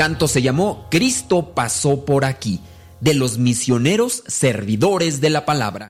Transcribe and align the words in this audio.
canto 0.00 0.28
se 0.28 0.40
llamó 0.40 0.86
Cristo 0.90 1.52
pasó 1.54 2.06
por 2.06 2.24
aquí, 2.24 2.60
de 3.00 3.12
los 3.12 3.36
misioneros 3.36 4.22
servidores 4.26 5.20
de 5.20 5.28
la 5.28 5.44
palabra. 5.44 5.88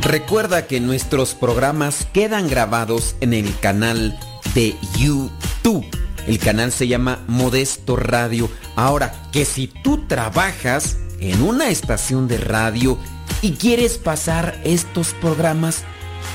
Recuerda 0.00 0.66
que 0.66 0.80
nuestros 0.80 1.34
programas 1.34 2.06
quedan 2.14 2.48
grabados 2.48 3.14
en 3.20 3.34
el 3.34 3.54
canal 3.58 4.18
de 4.54 4.74
YouTube. 4.98 5.84
El 6.26 6.38
canal 6.38 6.72
se 6.72 6.88
llama 6.88 7.22
Modesto 7.26 7.96
Radio. 7.96 8.48
Ahora, 8.74 9.12
que 9.32 9.44
si 9.44 9.66
tú 9.66 10.06
trabajas 10.06 10.96
en 11.20 11.42
una 11.42 11.68
estación 11.68 12.26
de 12.26 12.38
radio 12.38 12.96
y 13.42 13.50
quieres 13.52 13.98
pasar 13.98 14.58
estos 14.64 15.12
programas, 15.12 15.84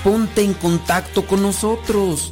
ponte 0.03 0.43
en 0.43 0.53
contacto 0.53 1.25
con 1.25 1.41
nosotros 1.41 2.31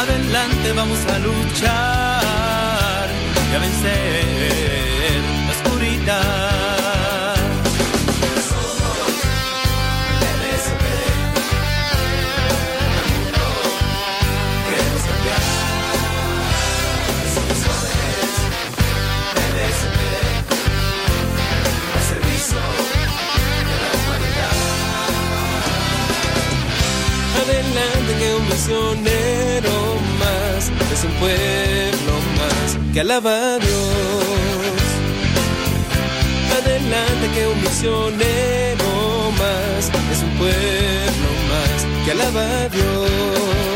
Adelante 0.00 0.72
vamos 0.76 0.98
a 1.06 1.18
luchar 1.18 3.08
y 3.50 3.54
a 3.54 3.58
vencer 3.58 5.22
la 5.46 5.50
oscuridad. 5.50 6.41
Un 28.42 28.48
misionero 28.48 29.74
más 30.18 30.70
es 30.92 31.04
un 31.04 31.12
pueblo 31.20 32.12
más 32.38 32.92
que 32.92 33.00
alaba 33.00 33.54
a 33.54 33.58
Dios. 33.58 34.82
Adelante 36.58 37.30
que 37.34 37.46
un 37.46 37.62
misionero 37.62 39.30
más 39.38 39.90
es 40.12 40.22
un 40.22 40.30
pueblo 40.38 41.28
más 41.50 42.04
que 42.04 42.10
alaba 42.12 42.62
a 42.62 42.68
Dios. 42.68 43.71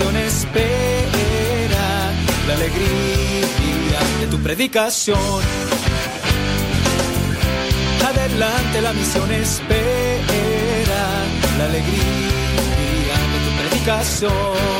Misión 0.00 0.16
espera 0.16 1.86
la 2.48 2.54
alegría 2.54 4.00
de 4.20 4.26
tu 4.30 4.38
predicación. 4.38 5.42
Adelante 8.08 8.80
la 8.80 8.94
misión 8.94 9.30
espera 9.30 11.02
la 11.58 11.64
alegría 11.66 13.16
de 13.32 13.38
tu 13.44 13.50
predicación. 13.60 14.79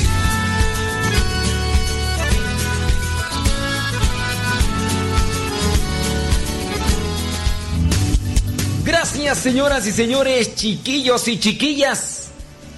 Señoras 9.21 9.85
y 9.85 9.91
señores, 9.91 10.55
chiquillos 10.55 11.27
y 11.27 11.39
chiquillas, 11.39 12.29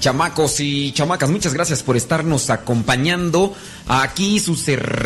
chamacos 0.02 0.60
y 0.60 0.92
chamacas. 0.92 1.30
Muchas 1.30 1.54
gracias 1.54 1.84
por 1.84 1.96
estarnos 1.96 2.50
acompañando. 2.50 3.56
Aquí 3.88 4.42
su 4.42 4.56
servilleta, 4.56 4.98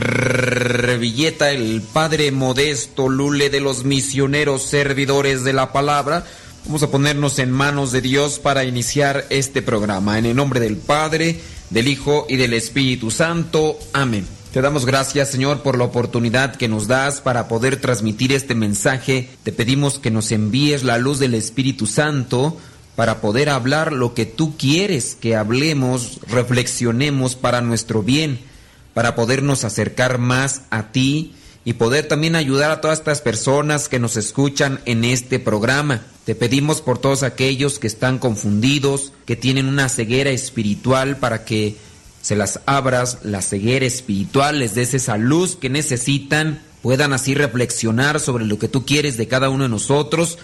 el 1.52 1.84
Padre 1.94 2.32
Modesto 2.32 3.08
Lule 3.08 3.52
de 3.52 3.60
los 3.60 3.84
misioneros 3.86 4.64
servidores 4.64 5.44
de 5.44 5.54
la 5.54 5.72
palabra. 5.72 6.26
Vamos 6.66 6.82
a 6.84 6.90
ponernos 6.90 7.38
en 7.40 7.52
manos 7.52 7.92
de 7.92 8.02
Dios 8.02 8.40
para 8.40 8.66
iniciar 8.66 9.26
este 9.30 9.62
programa. 9.62 10.18
En 10.18 10.26
el 10.26 10.36
nombre 10.36 10.60
del 10.60 10.76
Padre, 10.76 11.40
del 11.70 11.88
Hijo 11.88 12.26
y 12.28 12.36
del 12.36 12.54
Espíritu 12.54 13.12
Santo. 13.12 13.78
Amén. 13.94 14.37
Te 14.58 14.64
damos 14.64 14.88
gracias, 14.88 15.30
Señor, 15.30 15.62
por 15.62 15.78
la 15.78 15.84
oportunidad 15.84 16.56
que 16.56 16.68
nos 16.68 16.88
das 16.88 17.22
para 17.22 17.48
poder 17.48 17.80
transmitir 17.80 18.32
este 18.32 18.56
mensaje. 18.56 19.30
Te 19.44 19.52
pedimos 19.52 20.00
que 20.00 20.10
nos 20.10 20.32
envíes 20.32 20.82
la 20.82 20.98
luz 20.98 21.20
del 21.20 21.36
Espíritu 21.36 21.86
Santo 21.86 22.58
para 22.96 23.22
poder 23.22 23.50
hablar 23.50 23.94
lo 23.94 24.16
que 24.16 24.26
tú 24.26 24.58
quieres 24.58 25.14
que 25.14 25.36
hablemos, 25.36 26.22
reflexionemos 26.28 27.36
para 27.36 27.62
nuestro 27.62 28.02
bien, 28.02 28.40
para 28.96 29.14
podernos 29.14 29.64
acercar 29.64 30.18
más 30.18 30.64
a 30.72 30.92
ti 30.92 31.36
y 31.64 31.74
poder 31.74 32.08
también 32.08 32.36
ayudar 32.36 32.72
a 32.72 32.82
todas 32.82 32.98
estas 32.98 33.22
personas 33.22 33.88
que 33.90 34.00
nos 34.00 34.18
escuchan 34.18 34.80
en 34.86 35.06
este 35.06 35.38
programa. 35.38 36.02
Te 36.26 36.34
pedimos 36.34 36.82
por 36.82 36.98
todos 36.98 37.22
aquellos 37.22 37.78
que 37.78 37.86
están 37.86 38.18
confundidos, 38.18 39.14
que 39.28 39.36
tienen 39.36 39.68
una 39.68 39.88
ceguera 39.88 40.32
espiritual 40.32 41.18
para 41.18 41.46
que 41.46 41.76
se 42.28 42.36
las 42.36 42.60
abras, 42.66 43.20
la 43.24 43.42
ceguera 43.42 43.86
espiritual, 43.86 44.60
les 44.60 44.76
des 44.76 44.94
esa 44.94 45.16
luz 45.16 45.56
que 45.56 45.70
necesitan, 45.70 46.62
puedan 46.82 47.14
así 47.14 47.34
reflexionar 47.34 48.20
sobre 48.20 48.44
lo 48.44 48.60
que 48.60 48.68
tú 48.68 48.86
quieres 48.86 49.16
de 49.16 49.30
cada 49.30 49.48
uno 49.48 49.64
de 49.64 49.70
nosotros 49.70 50.38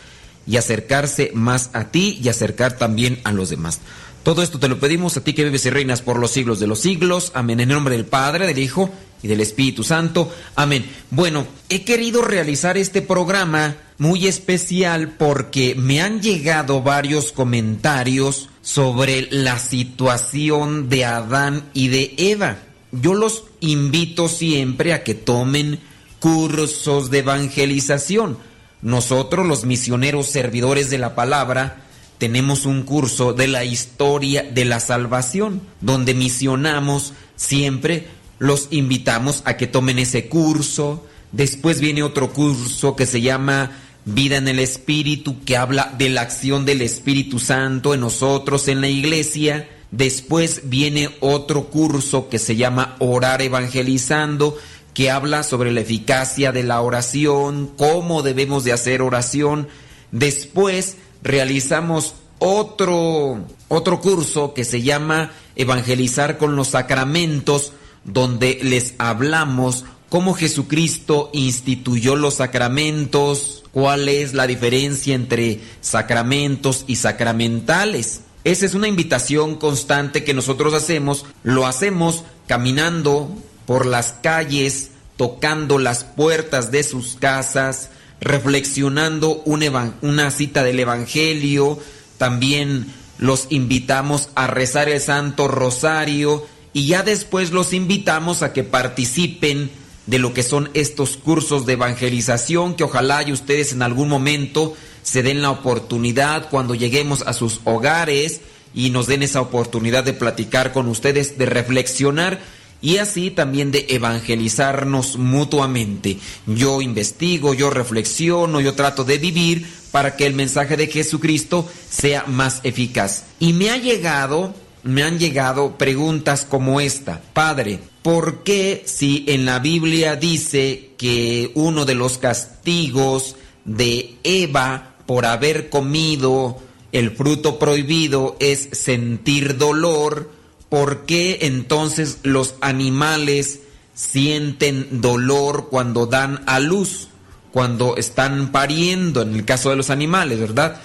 y 0.47 0.55
acercarse 0.55 1.31
más 1.33 1.71
a 1.73 1.91
ti 1.91 2.21
y 2.23 2.29
acercar 2.29 2.77
también 2.77 3.19
a 3.25 3.33
los 3.33 3.49
demás. 3.49 3.81
Todo 4.23 4.43
esto 4.43 4.59
te 4.59 4.69
lo 4.69 4.79
pedimos 4.79 5.17
a 5.17 5.25
ti 5.25 5.33
que 5.33 5.43
vives 5.43 5.65
y 5.65 5.71
reinas 5.71 6.01
por 6.01 6.19
los 6.19 6.31
siglos 6.31 6.61
de 6.61 6.67
los 6.67 6.79
siglos. 6.79 7.33
Amén. 7.35 7.59
En 7.59 7.69
el 7.69 7.75
nombre 7.75 7.97
del 7.97 8.05
Padre, 8.05 8.47
del 8.47 8.59
Hijo 8.59 8.89
y 9.21 9.27
del 9.27 9.41
Espíritu 9.41 9.83
Santo. 9.83 10.33
Amén. 10.55 10.89
Bueno, 11.11 11.45
he 11.67 11.83
querido 11.83 12.21
realizar 12.21 12.77
este 12.77 13.01
programa 13.01 13.75
muy 13.97 14.27
especial 14.27 15.17
porque 15.17 15.75
me 15.75 16.01
han 16.01 16.21
llegado 16.21 16.81
varios 16.81 17.33
comentarios 17.33 18.47
sobre 18.63 19.27
la 19.29 19.59
situación 19.59 20.89
de 20.89 21.05
Adán 21.05 21.65
y 21.73 21.89
de 21.89 22.15
Eva. 22.17 22.57
Yo 22.91 23.13
los 23.13 23.43
invito 23.59 24.27
siempre 24.29 24.93
a 24.93 25.03
que 25.03 25.13
tomen 25.13 25.79
cursos 26.19 27.11
de 27.11 27.19
evangelización. 27.19 28.37
Nosotros, 28.81 29.45
los 29.45 29.65
misioneros 29.65 30.27
servidores 30.27 30.89
de 30.89 30.97
la 30.97 31.13
palabra, 31.13 31.83
tenemos 32.17 32.65
un 32.65 32.83
curso 32.83 33.33
de 33.33 33.47
la 33.47 33.65
historia 33.65 34.43
de 34.43 34.63
la 34.63 34.79
salvación, 34.79 35.61
donde 35.81 36.13
misionamos 36.13 37.13
siempre 37.35 38.07
los 38.39 38.69
invitamos 38.71 39.41
a 39.45 39.57
que 39.57 39.67
tomen 39.67 39.99
ese 39.99 40.29
curso. 40.29 41.05
Después 41.33 41.81
viene 41.81 42.01
otro 42.01 42.31
curso 42.31 42.95
que 42.95 43.05
se 43.05 43.21
llama 43.21 43.71
Vida 44.05 44.37
en 44.37 44.49
el 44.49 44.59
Espíritu, 44.59 45.43
que 45.45 45.55
habla 45.55 45.93
de 45.97 46.09
la 46.09 46.21
acción 46.21 46.65
del 46.65 46.81
Espíritu 46.81 47.39
Santo 47.39 47.93
en 47.93 48.01
nosotros, 48.01 48.67
en 48.67 48.81
la 48.81 48.89
iglesia. 48.89 49.69
Después 49.91 50.63
viene 50.65 51.09
otro 51.21 51.65
curso 51.65 52.27
que 52.27 52.37
se 52.37 52.55
llama 52.57 52.95
Orar 52.99 53.41
Evangelizando, 53.41 54.57
que 54.93 55.09
habla 55.09 55.43
sobre 55.43 55.71
la 55.71 55.81
eficacia 55.81 56.51
de 56.51 56.63
la 56.63 56.81
oración, 56.81 57.71
cómo 57.77 58.23
debemos 58.23 58.65
de 58.65 58.73
hacer 58.73 59.01
oración. 59.01 59.69
Después 60.11 60.97
realizamos 61.21 62.15
otro, 62.39 63.45
otro 63.69 64.01
curso 64.01 64.53
que 64.53 64.65
se 64.65 64.81
llama 64.81 65.31
Evangelizar 65.55 66.37
con 66.37 66.57
los 66.57 66.69
Sacramentos, 66.69 67.71
donde 68.03 68.59
les 68.63 68.95
hablamos 68.97 69.85
cómo 70.13 70.35
Jesucristo 70.35 71.31
instituyó 71.33 72.15
los 72.15 72.35
sacramentos, 72.35 73.63
cuál 73.71 74.07
es 74.07 74.35
la 74.35 74.45
diferencia 74.45 75.15
entre 75.15 75.59
sacramentos 75.81 76.83
y 76.85 76.97
sacramentales. 76.97 78.21
Esa 78.43 78.67
es 78.67 78.75
una 78.75 78.87
invitación 78.87 79.55
constante 79.55 80.23
que 80.23 80.35
nosotros 80.35 80.75
hacemos, 80.75 81.25
lo 81.41 81.65
hacemos 81.65 82.25
caminando 82.45 83.35
por 83.65 83.87
las 83.87 84.13
calles, 84.21 84.91
tocando 85.17 85.79
las 85.79 86.03
puertas 86.03 86.69
de 86.69 86.83
sus 86.83 87.15
casas, 87.15 87.89
reflexionando 88.21 89.41
una 89.45 90.29
cita 90.29 90.63
del 90.63 90.79
Evangelio, 90.79 91.79
también 92.19 92.85
los 93.17 93.47
invitamos 93.49 94.29
a 94.35 94.45
rezar 94.45 94.89
el 94.89 95.01
Santo 95.01 95.47
Rosario 95.47 96.45
y 96.71 96.85
ya 96.85 97.01
después 97.01 97.51
los 97.51 97.73
invitamos 97.73 98.43
a 98.43 98.53
que 98.53 98.63
participen 98.63 99.71
de 100.05 100.19
lo 100.19 100.33
que 100.33 100.43
son 100.43 100.69
estos 100.73 101.17
cursos 101.17 101.65
de 101.65 101.73
evangelización 101.73 102.75
que 102.75 102.83
ojalá 102.83 103.23
y 103.23 103.31
ustedes 103.31 103.71
en 103.71 103.81
algún 103.81 104.09
momento 104.09 104.75
se 105.01 105.23
den 105.23 105.41
la 105.41 105.51
oportunidad 105.51 106.49
cuando 106.49 106.75
lleguemos 106.75 107.21
a 107.23 107.33
sus 107.33 107.61
hogares 107.63 108.41
y 108.73 108.89
nos 108.89 109.07
den 109.07 109.23
esa 109.23 109.41
oportunidad 109.41 110.03
de 110.03 110.13
platicar 110.13 110.73
con 110.73 110.87
ustedes, 110.87 111.37
de 111.37 111.45
reflexionar 111.45 112.39
y 112.81 112.97
así 112.97 113.31
también 113.31 113.71
de 113.71 113.85
evangelizarnos 113.89 115.17
mutuamente. 115.17 116.17
Yo 116.45 116.81
investigo, 116.81 117.53
yo 117.53 117.69
reflexiono, 117.69 118.59
yo 118.59 118.73
trato 118.73 119.05
de 119.05 119.17
vivir 119.17 119.65
para 119.91 120.17
que 120.17 120.25
el 120.25 120.33
mensaje 120.33 120.75
de 120.75 120.87
Jesucristo 120.87 121.69
sea 121.89 122.25
más 122.27 122.59
eficaz. 122.63 123.23
Y 123.39 123.53
me 123.53 123.69
ha 123.69 123.77
llegado, 123.77 124.53
me 124.83 125.03
han 125.03 125.17
llegado 125.17 125.77
preguntas 125.77 126.45
como 126.47 126.81
esta. 126.81 127.21
Padre, 127.33 127.79
¿por 128.01 128.43
qué 128.43 128.83
si 128.85 129.25
en 129.27 129.45
la 129.45 129.59
Biblia 129.59 130.15
dice 130.15 130.91
que 130.97 131.51
uno 131.55 131.85
de 131.85 131.95
los 131.95 132.17
castigos 132.17 133.35
de 133.65 134.17
Eva 134.23 134.95
por 135.05 135.25
haber 135.25 135.69
comido 135.69 136.59
el 136.91 137.11
fruto 137.11 137.59
prohibido 137.59 138.35
es 138.39 138.69
sentir 138.73 139.57
dolor? 139.57 140.31
¿Por 140.69 141.05
qué 141.05 141.39
entonces 141.41 142.19
los 142.23 142.55
animales 142.61 143.61
sienten 143.93 145.01
dolor 145.01 145.69
cuando 145.69 146.07
dan 146.07 146.43
a 146.45 146.59
luz? 146.59 147.07
Cuando 147.51 147.97
están 147.97 148.51
pariendo, 148.51 149.21
en 149.21 149.35
el 149.35 149.45
caso 149.45 149.69
de 149.69 149.75
los 149.75 149.91
animales, 149.91 150.39
¿verdad? 150.39 150.81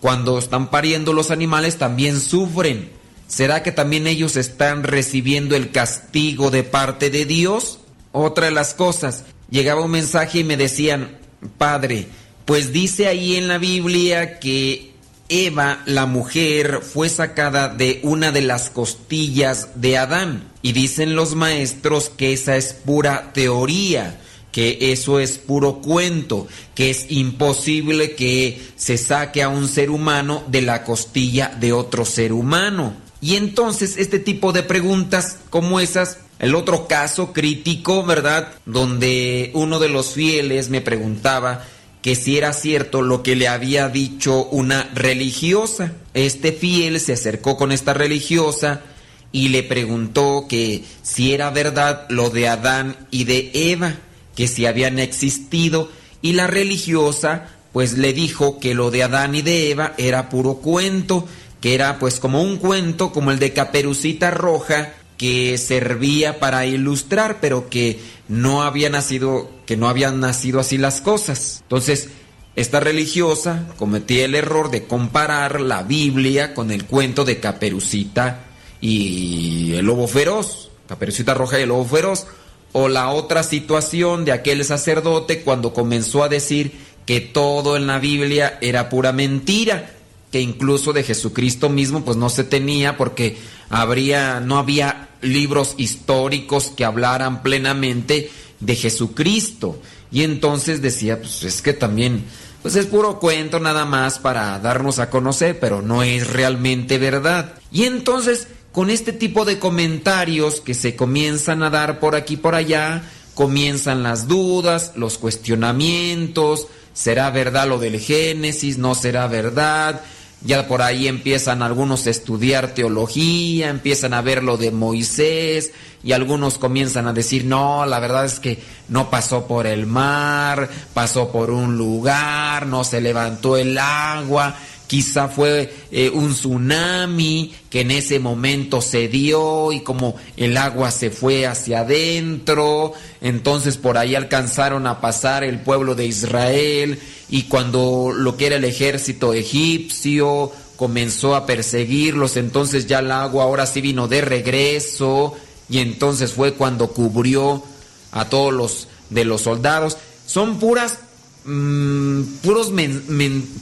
Cuando 0.00 0.38
están 0.38 0.70
pariendo 0.70 1.12
los 1.12 1.32
animales 1.32 1.76
también 1.78 2.20
sufren. 2.20 3.01
¿Será 3.32 3.62
que 3.62 3.72
también 3.72 4.06
ellos 4.06 4.36
están 4.36 4.82
recibiendo 4.82 5.56
el 5.56 5.70
castigo 5.70 6.50
de 6.50 6.64
parte 6.64 7.08
de 7.08 7.24
Dios? 7.24 7.78
Otra 8.12 8.44
de 8.44 8.52
las 8.52 8.74
cosas, 8.74 9.24
llegaba 9.48 9.80
un 9.80 9.90
mensaje 9.90 10.40
y 10.40 10.44
me 10.44 10.58
decían, 10.58 11.16
Padre, 11.56 12.08
pues 12.44 12.74
dice 12.74 13.06
ahí 13.06 13.36
en 13.36 13.48
la 13.48 13.56
Biblia 13.56 14.38
que 14.38 14.92
Eva, 15.30 15.80
la 15.86 16.04
mujer, 16.04 16.80
fue 16.82 17.08
sacada 17.08 17.70
de 17.70 18.00
una 18.02 18.32
de 18.32 18.42
las 18.42 18.68
costillas 18.68 19.68
de 19.76 19.96
Adán. 19.96 20.50
Y 20.60 20.72
dicen 20.72 21.16
los 21.16 21.34
maestros 21.34 22.10
que 22.10 22.34
esa 22.34 22.58
es 22.58 22.74
pura 22.74 23.32
teoría, 23.32 24.20
que 24.52 24.92
eso 24.92 25.20
es 25.20 25.38
puro 25.38 25.80
cuento, 25.80 26.48
que 26.74 26.90
es 26.90 27.06
imposible 27.08 28.14
que 28.14 28.60
se 28.76 28.98
saque 28.98 29.42
a 29.42 29.48
un 29.48 29.68
ser 29.68 29.88
humano 29.88 30.44
de 30.48 30.60
la 30.60 30.84
costilla 30.84 31.48
de 31.58 31.72
otro 31.72 32.04
ser 32.04 32.34
humano. 32.34 33.01
Y 33.22 33.36
entonces 33.36 33.96
este 33.96 34.18
tipo 34.18 34.52
de 34.52 34.64
preguntas 34.64 35.38
como 35.48 35.78
esas, 35.78 36.18
el 36.40 36.56
otro 36.56 36.88
caso 36.88 37.32
crítico, 37.32 38.04
¿verdad? 38.04 38.48
Donde 38.66 39.52
uno 39.54 39.78
de 39.78 39.88
los 39.88 40.12
fieles 40.12 40.68
me 40.70 40.80
preguntaba, 40.80 41.64
que 42.02 42.16
si 42.16 42.36
era 42.36 42.52
cierto 42.52 43.00
lo 43.00 43.22
que 43.22 43.36
le 43.36 43.46
había 43.46 43.88
dicho 43.88 44.46
una 44.46 44.90
religiosa. 44.92 45.92
Este 46.14 46.52
fiel 46.52 46.98
se 46.98 47.12
acercó 47.12 47.56
con 47.56 47.70
esta 47.70 47.94
religiosa 47.94 48.82
y 49.30 49.50
le 49.50 49.62
preguntó 49.62 50.46
que 50.48 50.82
si 51.02 51.32
era 51.32 51.50
verdad 51.50 52.06
lo 52.08 52.28
de 52.28 52.48
Adán 52.48 52.96
y 53.12 53.22
de 53.22 53.52
Eva, 53.54 53.94
que 54.34 54.48
si 54.48 54.66
habían 54.66 54.98
existido, 54.98 55.90
y 56.22 56.32
la 56.32 56.48
religiosa 56.48 57.48
pues 57.72 57.96
le 57.96 58.12
dijo 58.12 58.58
que 58.58 58.74
lo 58.74 58.90
de 58.90 59.02
Adán 59.02 59.34
y 59.34 59.42
de 59.42 59.70
Eva 59.70 59.94
era 59.96 60.28
puro 60.28 60.56
cuento, 60.56 61.26
que 61.62 61.74
era 61.74 61.98
pues 61.98 62.20
como 62.20 62.42
un 62.42 62.58
cuento 62.58 63.12
como 63.12 63.30
el 63.30 63.38
de 63.38 63.52
Caperucita 63.54 64.32
Roja, 64.32 64.92
que 65.16 65.56
servía 65.56 66.40
para 66.40 66.66
ilustrar, 66.66 67.38
pero 67.40 67.70
que 67.70 68.00
no 68.28 68.64
había 68.64 68.90
nacido, 68.90 69.48
que 69.64 69.76
no 69.76 69.88
habían 69.88 70.18
nacido 70.18 70.58
así 70.58 70.76
las 70.76 71.00
cosas. 71.00 71.60
Entonces, 71.62 72.08
esta 72.56 72.80
religiosa 72.80 73.68
cometía 73.76 74.24
el 74.24 74.34
error 74.34 74.72
de 74.72 74.88
comparar 74.88 75.60
la 75.60 75.84
Biblia 75.84 76.52
con 76.52 76.72
el 76.72 76.84
cuento 76.84 77.24
de 77.24 77.38
Caperucita 77.38 78.40
y 78.80 79.74
el 79.74 79.86
lobo 79.86 80.08
feroz, 80.08 80.70
Caperucita 80.88 81.32
Roja 81.32 81.60
y 81.60 81.62
el 81.62 81.68
lobo 81.68 81.84
feroz, 81.84 82.26
o 82.72 82.88
la 82.88 83.10
otra 83.10 83.44
situación 83.44 84.24
de 84.24 84.32
aquel 84.32 84.64
sacerdote 84.64 85.42
cuando 85.42 85.72
comenzó 85.72 86.24
a 86.24 86.28
decir 86.28 86.72
que 87.06 87.20
todo 87.20 87.76
en 87.76 87.86
la 87.86 88.00
Biblia 88.00 88.58
era 88.60 88.88
pura 88.88 89.12
mentira, 89.12 89.90
que 90.32 90.40
incluso 90.40 90.92
de 90.92 91.04
Jesucristo 91.04 91.68
mismo 91.68 92.04
pues 92.04 92.16
no 92.16 92.30
se 92.30 92.42
tenía 92.42 92.96
porque 92.96 93.36
habría 93.68 94.40
no 94.40 94.58
había 94.58 95.10
libros 95.20 95.74
históricos 95.76 96.72
que 96.74 96.84
hablaran 96.84 97.42
plenamente 97.42 98.30
de 98.58 98.74
Jesucristo. 98.74 99.80
Y 100.10 100.24
entonces 100.24 100.82
decía, 100.82 101.20
pues 101.20 101.44
es 101.44 101.62
que 101.62 101.72
también 101.72 102.24
pues 102.62 102.76
es 102.76 102.86
puro 102.86 103.18
cuento 103.18 103.58
nada 103.58 103.84
más 103.84 104.20
para 104.20 104.58
darnos 104.60 105.00
a 105.00 105.10
conocer, 105.10 105.58
pero 105.58 105.82
no 105.82 106.02
es 106.04 106.28
realmente 106.28 106.96
verdad. 106.96 107.54
Y 107.72 107.84
entonces, 107.84 108.46
con 108.70 108.88
este 108.88 109.12
tipo 109.12 109.44
de 109.44 109.58
comentarios 109.58 110.60
que 110.60 110.74
se 110.74 110.94
comienzan 110.94 111.64
a 111.64 111.70
dar 111.70 111.98
por 111.98 112.14
aquí 112.14 112.36
por 112.36 112.54
allá, 112.54 113.02
comienzan 113.34 114.04
las 114.04 114.28
dudas, 114.28 114.92
los 114.94 115.18
cuestionamientos, 115.18 116.68
¿será 116.94 117.30
verdad 117.30 117.66
lo 117.66 117.80
del 117.80 117.98
Génesis? 117.98 118.78
¿No 118.78 118.94
será 118.94 119.26
verdad? 119.26 120.00
Ya 120.44 120.66
por 120.66 120.82
ahí 120.82 121.06
empiezan 121.06 121.62
algunos 121.62 122.06
a 122.06 122.10
estudiar 122.10 122.74
teología, 122.74 123.68
empiezan 123.68 124.12
a 124.12 124.22
ver 124.22 124.42
lo 124.42 124.56
de 124.56 124.72
Moisés 124.72 125.72
y 126.02 126.12
algunos 126.12 126.58
comienzan 126.58 127.06
a 127.06 127.12
decir, 127.12 127.44
no, 127.44 127.86
la 127.86 128.00
verdad 128.00 128.24
es 128.24 128.40
que 128.40 128.58
no 128.88 129.08
pasó 129.08 129.46
por 129.46 129.68
el 129.68 129.86
mar, 129.86 130.68
pasó 130.94 131.30
por 131.30 131.50
un 131.50 131.78
lugar, 131.78 132.66
no 132.66 132.82
se 132.82 133.00
levantó 133.00 133.56
el 133.56 133.78
agua, 133.78 134.56
quizá 134.92 135.26
fue 135.26 135.72
eh, 135.90 136.10
un 136.10 136.34
tsunami 136.34 137.50
que 137.70 137.80
en 137.80 137.92
ese 137.92 138.20
momento 138.20 138.82
se 138.82 139.08
dio 139.08 139.72
y 139.72 139.80
como 139.80 140.16
el 140.36 140.54
agua 140.58 140.90
se 140.90 141.08
fue 141.08 141.46
hacia 141.46 141.80
adentro, 141.80 142.92
entonces 143.22 143.78
por 143.78 143.96
ahí 143.96 144.14
alcanzaron 144.14 144.86
a 144.86 145.00
pasar 145.00 145.44
el 145.44 145.60
pueblo 145.60 145.94
de 145.94 146.04
Israel 146.04 146.98
y 147.30 147.44
cuando 147.44 148.12
lo 148.14 148.36
que 148.36 148.48
era 148.48 148.56
el 148.56 148.66
ejército 148.66 149.32
egipcio 149.32 150.52
comenzó 150.76 151.36
a 151.36 151.46
perseguirlos, 151.46 152.36
entonces 152.36 152.86
ya 152.86 152.98
el 152.98 153.12
agua 153.12 153.44
ahora 153.44 153.64
sí 153.64 153.80
vino 153.80 154.08
de 154.08 154.20
regreso 154.20 155.32
y 155.70 155.78
entonces 155.78 156.34
fue 156.34 156.52
cuando 156.52 156.88
cubrió 156.88 157.62
a 158.10 158.26
todos 158.26 158.52
los 158.52 158.88
de 159.08 159.24
los 159.24 159.40
soldados. 159.40 159.96
Son 160.26 160.58
puras, 160.58 160.98
mm, 161.46 162.22
puros 162.42 162.70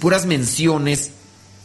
puras 0.01 0.27
menciones 0.27 1.13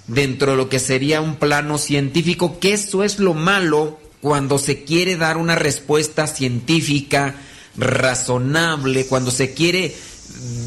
dentro 0.07 0.51
de 0.51 0.57
lo 0.57 0.69
que 0.69 0.79
sería 0.79 1.21
un 1.21 1.35
plano 1.35 1.77
científico, 1.77 2.59
que 2.59 2.73
eso 2.73 3.03
es 3.03 3.19
lo 3.19 3.33
malo 3.33 3.99
cuando 4.21 4.57
se 4.57 4.83
quiere 4.83 5.17
dar 5.17 5.37
una 5.37 5.55
respuesta 5.55 6.27
científica 6.27 7.35
razonable, 7.77 9.05
cuando 9.07 9.31
se 9.31 9.53
quiere 9.53 9.93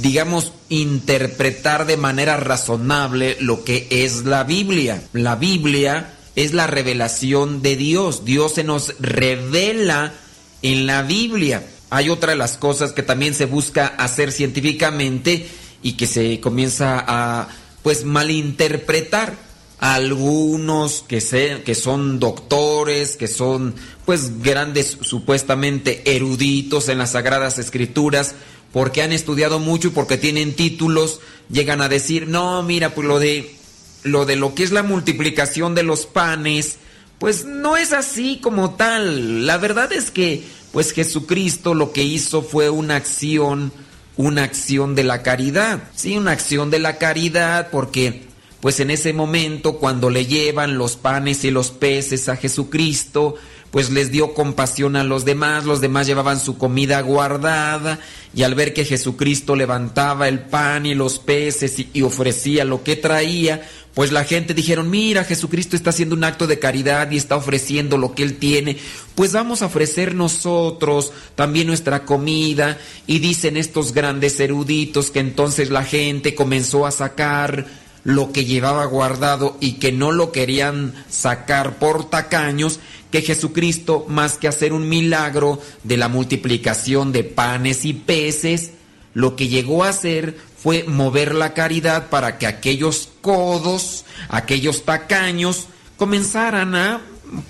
digamos, 0.00 0.52
interpretar 0.68 1.86
de 1.86 1.96
manera 1.96 2.36
razonable 2.36 3.36
lo 3.40 3.64
que 3.64 3.86
es 3.90 4.24
la 4.24 4.44
Biblia. 4.44 5.02
La 5.12 5.36
Biblia 5.36 6.14
es 6.36 6.54
la 6.54 6.66
revelación 6.66 7.62
de 7.62 7.76
Dios. 7.76 8.24
Dios 8.24 8.54
se 8.54 8.64
nos 8.64 8.94
revela 9.00 10.14
en 10.62 10.86
la 10.86 11.02
Biblia. 11.02 11.66
Hay 11.90 12.10
otra 12.10 12.30
de 12.30 12.38
las 12.38 12.56
cosas 12.56 12.92
que 12.92 13.02
también 13.02 13.34
se 13.34 13.46
busca 13.46 13.86
hacer 13.86 14.32
científicamente 14.32 15.48
y 15.82 15.92
que 15.92 16.06
se 16.06 16.40
comienza 16.40 17.04
a 17.06 17.48
pues 17.82 18.04
malinterpretar 18.04 19.36
algunos 19.78 21.04
que, 21.06 21.20
se, 21.20 21.62
que 21.62 21.74
son 21.74 22.18
doctores, 22.18 23.16
que 23.16 23.28
son 23.28 23.74
pues 24.04 24.42
grandes 24.42 24.98
supuestamente 25.00 26.16
eruditos 26.16 26.88
en 26.88 26.98
las 26.98 27.12
sagradas 27.12 27.58
escrituras, 27.58 28.34
porque 28.72 29.02
han 29.02 29.12
estudiado 29.12 29.58
mucho 29.60 29.88
y 29.88 29.92
porque 29.92 30.16
tienen 30.18 30.54
títulos, 30.54 31.20
llegan 31.50 31.80
a 31.80 31.88
decir, 31.88 32.26
"No, 32.26 32.62
mira, 32.62 32.94
pues 32.94 33.06
lo 33.06 33.18
de 33.18 33.54
lo 34.02 34.26
de 34.26 34.36
lo 34.36 34.54
que 34.54 34.64
es 34.64 34.72
la 34.72 34.82
multiplicación 34.82 35.74
de 35.74 35.82
los 35.82 36.06
panes, 36.06 36.76
pues 37.18 37.44
no 37.44 37.76
es 37.76 37.92
así 37.92 38.38
como 38.42 38.74
tal. 38.74 39.46
La 39.46 39.58
verdad 39.58 39.92
es 39.92 40.10
que 40.10 40.44
pues 40.72 40.92
Jesucristo 40.92 41.74
lo 41.74 41.92
que 41.92 42.04
hizo 42.04 42.42
fue 42.42 42.70
una 42.70 42.96
acción, 42.96 43.72
una 44.18 44.42
acción 44.42 44.94
de 44.94 45.04
la 45.04 45.22
caridad. 45.22 45.84
Sí, 45.94 46.18
una 46.18 46.32
acción 46.32 46.70
de 46.70 46.80
la 46.80 46.98
caridad 46.98 47.68
porque 47.70 48.26
pues 48.60 48.80
en 48.80 48.90
ese 48.90 49.12
momento 49.12 49.78
cuando 49.78 50.10
le 50.10 50.26
llevan 50.26 50.76
los 50.76 50.96
panes 50.96 51.44
y 51.44 51.50
los 51.52 51.70
peces 51.70 52.28
a 52.28 52.36
Jesucristo, 52.36 53.36
pues 53.70 53.90
les 53.90 54.10
dio 54.10 54.34
compasión 54.34 54.96
a 54.96 55.04
los 55.04 55.24
demás, 55.24 55.64
los 55.64 55.80
demás 55.80 56.08
llevaban 56.08 56.40
su 56.40 56.58
comida 56.58 57.00
guardada 57.00 58.00
y 58.34 58.42
al 58.42 58.56
ver 58.56 58.74
que 58.74 58.84
Jesucristo 58.84 59.54
levantaba 59.54 60.26
el 60.26 60.40
pan 60.40 60.86
y 60.86 60.94
los 60.94 61.20
peces 61.20 61.78
y, 61.78 61.88
y, 61.92 62.02
ofrecía 62.02 62.64
lo 62.64 62.82
que 62.82 62.96
traía, 62.96 63.68
pues 63.98 64.12
la 64.12 64.22
gente 64.22 64.54
dijeron, 64.54 64.88
mira, 64.90 65.24
Jesucristo 65.24 65.74
está 65.74 65.90
haciendo 65.90 66.14
un 66.14 66.22
acto 66.22 66.46
de 66.46 66.60
caridad 66.60 67.10
y 67.10 67.16
está 67.16 67.34
ofreciendo 67.34 67.98
lo 67.98 68.14
que 68.14 68.22
él 68.22 68.36
tiene, 68.36 68.76
pues 69.16 69.32
vamos 69.32 69.60
a 69.60 69.66
ofrecer 69.66 70.14
nosotros 70.14 71.12
también 71.34 71.66
nuestra 71.66 72.04
comida. 72.04 72.78
Y 73.08 73.18
dicen 73.18 73.56
estos 73.56 73.92
grandes 73.92 74.38
eruditos 74.38 75.10
que 75.10 75.18
entonces 75.18 75.70
la 75.70 75.82
gente 75.82 76.36
comenzó 76.36 76.86
a 76.86 76.92
sacar 76.92 77.66
lo 78.04 78.30
que 78.30 78.44
llevaba 78.44 78.84
guardado 78.84 79.56
y 79.60 79.80
que 79.80 79.90
no 79.90 80.12
lo 80.12 80.30
querían 80.30 80.94
sacar 81.10 81.80
por 81.80 82.08
tacaños, 82.08 82.78
que 83.10 83.22
Jesucristo, 83.22 84.06
más 84.08 84.38
que 84.38 84.46
hacer 84.46 84.72
un 84.72 84.88
milagro 84.88 85.60
de 85.82 85.96
la 85.96 86.06
multiplicación 86.06 87.10
de 87.10 87.24
panes 87.24 87.84
y 87.84 87.94
peces, 87.94 88.70
lo 89.12 89.34
que 89.34 89.48
llegó 89.48 89.82
a 89.82 89.88
hacer 89.88 90.36
fue 90.62 90.84
mover 90.84 91.34
la 91.34 91.54
caridad 91.54 92.08
para 92.08 92.38
que 92.38 92.46
aquellos 92.46 93.08
codos, 93.20 94.04
aquellos 94.28 94.84
tacaños, 94.84 95.66
comenzaran 95.96 96.74
a 96.74 97.00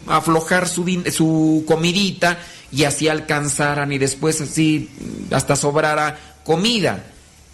aflojar 0.07 0.69
su, 0.69 0.85
su 1.11 1.65
comidita 1.67 2.38
y 2.71 2.85
así 2.85 3.09
alcanzaran 3.09 3.93
y 3.93 3.99
después 3.99 4.41
así 4.41 4.91
hasta 5.31 5.57
sobrara 5.57 6.19
comida. 6.45 7.05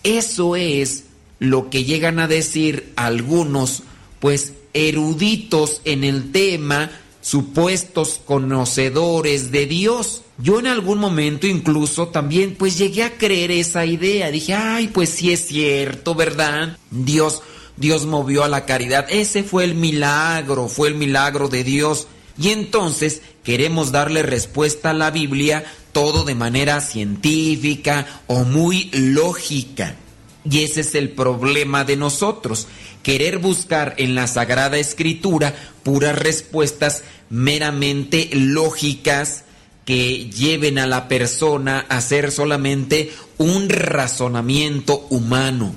Eso 0.02 0.56
es 0.56 1.04
lo 1.38 1.70
que 1.70 1.84
llegan 1.84 2.18
a 2.18 2.28
decir 2.28 2.92
algunos, 2.96 3.82
pues 4.20 4.54
eruditos 4.72 5.80
en 5.84 6.04
el 6.04 6.32
tema, 6.32 6.90
supuestos 7.24 8.20
conocedores 8.26 9.50
de 9.50 9.64
Dios. 9.64 10.20
Yo 10.36 10.58
en 10.58 10.66
algún 10.66 10.98
momento 10.98 11.46
incluso 11.46 12.08
también 12.08 12.54
pues 12.54 12.76
llegué 12.76 13.02
a 13.02 13.16
creer 13.16 13.50
esa 13.50 13.86
idea. 13.86 14.30
Dije, 14.30 14.52
ay, 14.52 14.88
pues 14.88 15.08
sí 15.08 15.32
es 15.32 15.46
cierto, 15.46 16.14
¿verdad? 16.14 16.76
Dios, 16.90 17.40
Dios 17.78 18.04
movió 18.04 18.44
a 18.44 18.48
la 18.48 18.66
caridad. 18.66 19.06
Ese 19.08 19.42
fue 19.42 19.64
el 19.64 19.74
milagro, 19.74 20.68
fue 20.68 20.88
el 20.88 20.96
milagro 20.96 21.48
de 21.48 21.64
Dios. 21.64 22.08
Y 22.36 22.50
entonces 22.50 23.22
queremos 23.42 23.90
darle 23.90 24.22
respuesta 24.22 24.90
a 24.90 24.94
la 24.94 25.10
Biblia 25.10 25.64
todo 25.92 26.24
de 26.24 26.34
manera 26.34 26.82
científica 26.82 28.22
o 28.26 28.44
muy 28.44 28.90
lógica. 28.92 29.96
Y 30.44 30.62
ese 30.62 30.82
es 30.82 30.94
el 30.94 31.08
problema 31.08 31.84
de 31.84 31.96
nosotros, 31.96 32.66
querer 33.04 33.38
buscar 33.38 33.94
en 33.98 34.16
la 34.16 34.26
Sagrada 34.26 34.78
Escritura 34.78 35.54
puras 35.84 36.18
respuestas 36.18 37.04
meramente 37.30 38.30
lógicas 38.32 39.44
que 39.84 40.30
lleven 40.30 40.78
a 40.78 40.86
la 40.86 41.06
persona 41.06 41.86
a 41.88 41.98
hacer 41.98 42.32
solamente 42.32 43.12
un 43.38 43.68
razonamiento 43.68 45.06
humano. 45.10 45.74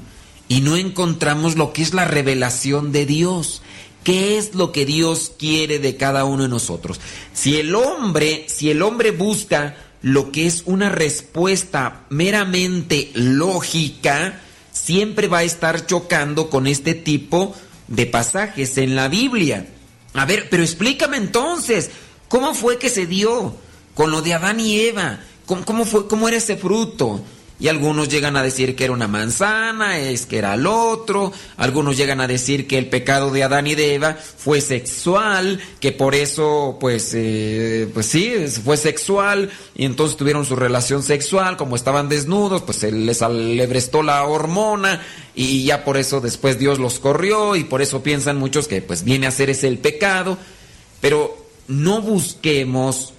Y 0.48 0.62
no 0.62 0.78
encontramos 0.78 1.58
lo 1.58 1.74
que 1.74 1.82
es 1.84 1.94
la 1.94 2.06
revelación 2.06 2.92
de 2.92 3.06
Dios. 3.06 3.62
¿Qué 4.06 4.38
es 4.38 4.56
lo 4.56 4.72
que 4.72 4.86
Dios 4.86 5.34
quiere 5.38 5.80
de 5.80 5.98
cada 5.98 6.24
uno 6.24 6.44
de 6.44 6.50
nosotros? 6.50 7.02
Si 7.34 7.58
el 7.58 7.76
hombre, 7.76 8.46
si 8.48 8.72
el 8.72 8.82
hombre 8.82 9.12
busca 9.12 9.76
lo 10.02 10.32
que 10.32 10.48
es 10.48 10.64
una 10.66 10.88
respuesta 10.88 12.06
meramente 12.10 13.12
lógica, 13.14 14.42
siempre 14.88 15.28
va 15.28 15.40
a 15.40 15.44
estar 15.44 15.86
chocando 15.86 16.50
con 16.50 16.66
este 16.66 16.94
tipo 16.94 17.54
de 17.90 18.06
pasajes 18.06 18.78
en 18.78 18.96
la 18.96 19.10
Biblia. 19.10 19.68
A 20.14 20.24
ver, 20.24 20.48
pero 20.50 20.64
explícame 20.64 21.18
entonces, 21.18 21.92
¿cómo 22.30 22.54
fue 22.54 22.78
que 22.80 22.90
se 22.90 23.06
dio 23.06 23.54
con 23.96 24.12
lo 24.12 24.22
de 24.22 24.34
Adán 24.34 24.62
y 24.62 24.80
Eva? 24.80 25.20
¿Cómo, 25.46 25.66
cómo 25.66 25.84
fue, 25.84 26.08
cómo 26.08 26.30
era 26.30 26.38
ese 26.38 26.56
fruto? 26.56 27.22
Y 27.60 27.70
algunos 27.70 28.08
llegan 28.08 28.38
a 28.38 28.44
decir 28.44 28.76
que 28.76 28.84
era 28.84 28.94
una 28.94 29.08
manzana, 29.08 29.98
es 29.98 30.28
que 30.28 30.38
era 30.38 30.54
el 30.54 30.68
otro. 30.68 31.34
Algunos 31.58 31.98
llegan 31.98 32.22
a 32.22 32.28
decir 32.28 32.68
que 32.68 32.78
el 32.78 32.88
pecado 32.88 33.32
de 33.32 33.44
Adán 33.44 33.66
y 33.66 33.74
de 33.74 33.96
Eva 33.96 34.14
fue 34.16 34.62
sexual, 34.62 35.60
que 35.80 35.92
por 35.92 36.14
eso, 36.14 36.78
pues, 36.80 37.12
eh, 37.16 37.90
pues 37.94 38.06
sí, 38.06 38.32
fue 38.64 38.78
sexual. 38.78 39.50
Y 39.76 39.86
entonces 39.86 40.18
tuvieron 40.18 40.46
su 40.46 40.56
relación 40.56 41.02
sexual, 41.02 41.58
como 41.58 41.76
estaban 41.76 42.10
desnudos, 42.10 42.62
pues 42.62 42.78
se 42.78 42.92
les 42.92 43.24
alebrestó 43.24 44.04
la 44.04 44.24
hormona 44.24 45.02
y 45.34 45.64
ya 45.66 45.84
por 45.84 45.98
eso 45.98 46.22
después 46.22 46.60
Dios 46.60 46.80
los 46.80 47.00
corrió 47.00 47.56
y 47.56 47.64
por 47.64 47.82
eso 47.82 48.02
piensan 48.04 48.38
muchos 48.38 48.68
que 48.68 48.82
pues 48.82 49.04
viene 49.04 49.28
a 49.28 49.32
ser 49.32 49.50
ese 49.50 49.68
el 49.68 49.80
pecado. 49.80 50.38
Pero 51.02 51.38
no 51.68 52.02
busquemos 52.02 53.14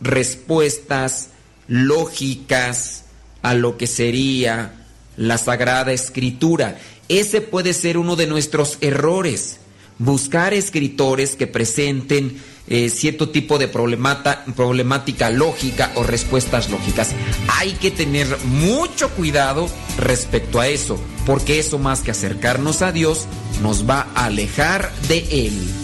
respuestas 0.00 1.28
lógicas 1.68 3.01
a 3.42 3.54
lo 3.54 3.76
que 3.76 3.86
sería 3.86 4.74
la 5.16 5.38
Sagrada 5.38 5.92
Escritura. 5.92 6.78
Ese 7.08 7.40
puede 7.40 7.74
ser 7.74 7.98
uno 7.98 8.16
de 8.16 8.26
nuestros 8.26 8.78
errores. 8.80 9.58
Buscar 9.98 10.54
escritores 10.54 11.36
que 11.36 11.46
presenten 11.46 12.40
eh, 12.68 12.88
cierto 12.88 13.28
tipo 13.28 13.58
de 13.58 13.68
problemática 13.68 15.30
lógica 15.30 15.92
o 15.96 16.04
respuestas 16.04 16.70
lógicas. 16.70 17.10
Hay 17.58 17.72
que 17.72 17.90
tener 17.90 18.26
mucho 18.44 19.10
cuidado 19.10 19.68
respecto 19.98 20.60
a 20.60 20.68
eso, 20.68 20.98
porque 21.26 21.58
eso 21.58 21.78
más 21.78 22.00
que 22.00 22.12
acercarnos 22.12 22.82
a 22.82 22.92
Dios, 22.92 23.26
nos 23.62 23.88
va 23.88 24.08
a 24.14 24.26
alejar 24.26 24.92
de 25.08 25.18
Él. 25.46 25.81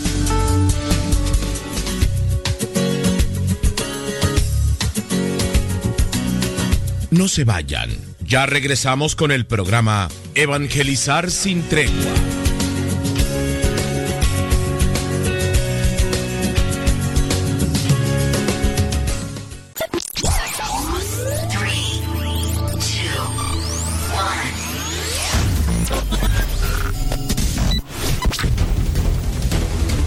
No 7.19 7.27
se 7.27 7.43
vayan. 7.43 7.91
Ya 8.21 8.47
regresamos 8.47 9.17
con 9.17 9.33
el 9.33 9.45
programa 9.45 10.07
Evangelizar 10.37 11.33
sin 11.33 11.65
tregua. 11.65 11.93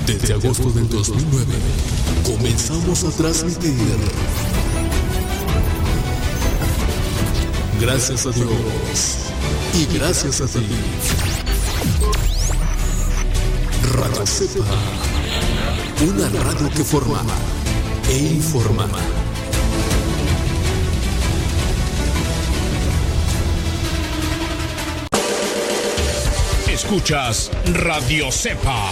Desde 0.08 0.34
agosto 0.34 0.72
del 0.72 0.88
2009 0.88 1.46
comenzamos 2.24 3.04
a 3.04 3.12
transmitir 3.12 3.76
Gracias 7.82 8.28
a 8.28 8.30
Dios. 8.30 9.18
Y 9.74 9.98
gracias 9.98 10.40
a 10.40 10.46
ti. 10.46 10.68
Radio 13.96 14.28
Cepa. 14.28 14.64
Una 16.08 16.30
radio 16.44 16.70
que 16.70 16.84
forma 16.84 17.24
e 18.08 18.18
informa. 18.20 18.88
Escuchas 26.72 27.50
Radio 27.66 28.32
Cepa. 28.32 28.92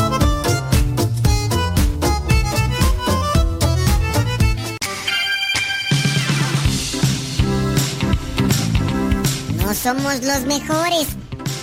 Somos 9.73 10.21
los 10.21 10.41
mejores, 10.45 11.07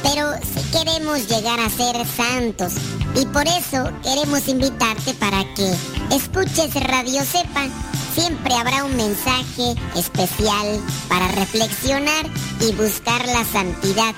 pero 0.03 0.33
sí 0.42 0.62
queremos 0.73 1.29
llegar 1.29 1.61
a 1.61 1.68
ser 1.68 1.94
santos. 2.07 2.73
Y 3.14 3.27
por 3.27 3.47
eso 3.47 3.92
queremos 4.03 4.49
invitarte 4.49 5.12
para 5.14 5.44
que 5.55 5.75
escuches 6.11 6.73
Radio 6.75 7.23
Sepa. 7.25 7.66
Siempre 8.14 8.55
habrá 8.55 8.85
un 8.85 8.97
mensaje 8.97 9.75
especial 9.94 10.81
para 11.09 11.29
reflexionar 11.29 12.27
y 12.61 12.73
buscar 12.73 13.27
la 13.27 13.44
santidad 13.44 14.14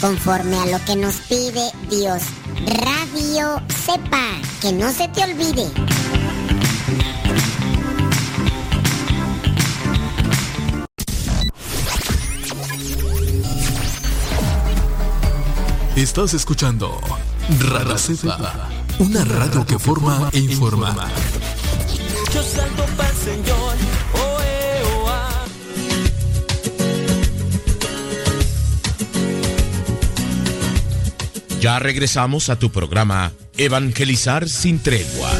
conforme 0.00 0.56
a 0.56 0.66
lo 0.66 0.84
que 0.86 0.96
nos 0.96 1.16
pide 1.28 1.70
Dios. 1.90 2.22
Radio 2.66 3.60
Sepa, 3.84 4.40
que 4.62 4.72
no 4.72 4.90
se 4.90 5.06
te 5.08 5.22
olvide. 5.22 6.03
Estás 15.96 16.34
escuchando 16.34 17.00
Radio 17.60 17.96
Cepa, 17.96 18.68
una 18.98 19.24
radio 19.24 19.64
que 19.64 19.78
forma 19.78 20.28
e 20.32 20.40
informa. 20.40 20.92
Yo 22.34 22.42
salto 22.42 22.84
pa'l 22.96 23.14
Señor. 23.14 23.76
Ya 31.60 31.78
regresamos 31.78 32.50
a 32.50 32.58
tu 32.58 32.70
programa 32.70 33.32
Evangelizar 33.56 34.48
sin 34.48 34.80
tregua. 34.80 35.30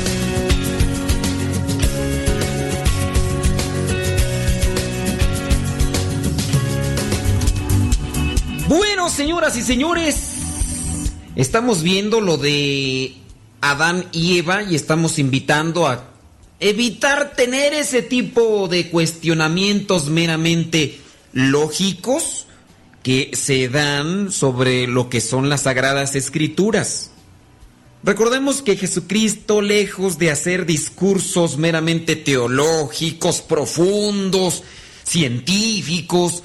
Bueno, 8.68 9.10
señoras 9.10 9.56
y 9.56 9.62
señores, 9.62 10.33
estamos 11.36 11.82
viendo 11.82 12.20
lo 12.20 12.36
de 12.36 13.14
Adán 13.60 14.06
y 14.12 14.38
Eva 14.38 14.62
y 14.62 14.74
estamos 14.74 15.18
invitando 15.18 15.86
a 15.86 16.10
evitar 16.60 17.34
tener 17.34 17.74
ese 17.74 18.02
tipo 18.02 18.68
de 18.68 18.90
cuestionamientos 18.90 20.08
meramente 20.08 21.00
lógicos 21.32 22.46
que 23.02 23.30
se 23.34 23.68
dan 23.68 24.32
sobre 24.32 24.86
lo 24.86 25.10
que 25.10 25.20
son 25.20 25.48
las 25.48 25.62
sagradas 25.62 26.14
escrituras. 26.14 27.10
Recordemos 28.02 28.62
que 28.62 28.76
Jesucristo, 28.76 29.62
lejos 29.62 30.18
de 30.18 30.30
hacer 30.30 30.66
discursos 30.66 31.56
meramente 31.56 32.16
teológicos, 32.16 33.40
profundos, 33.40 34.62
científicos 35.04 36.42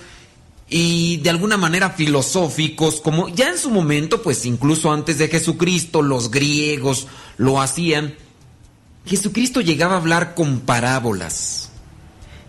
y 0.70 1.18
de 1.18 1.32
alguna 1.32 1.58
manera 1.58 1.90
filosóficos, 1.92 3.02
como 3.02 3.28
ya 3.30 3.50
en 3.50 3.58
su 3.58 3.72
momento, 3.72 4.22
pues 4.22 4.46
incluso 4.46 4.92
antes 4.92 5.18
de 5.18 5.28
Jesucristo, 5.28 6.04
los 6.04 6.30
griegos 6.30 7.08
lo 7.38 7.60
hacían, 7.60 8.14
Jesucristo 9.06 9.62
llegaba 9.62 9.96
a 9.96 9.98
hablar 9.98 10.36
con 10.36 10.60
parábolas, 10.60 11.72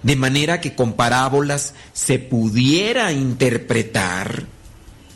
de 0.02 0.16
manera 0.16 0.60
que 0.60 0.74
con 0.74 0.92
parábolas 0.92 1.74
se 1.94 2.18
pudiera 2.18 3.10
interpretar, 3.12 4.44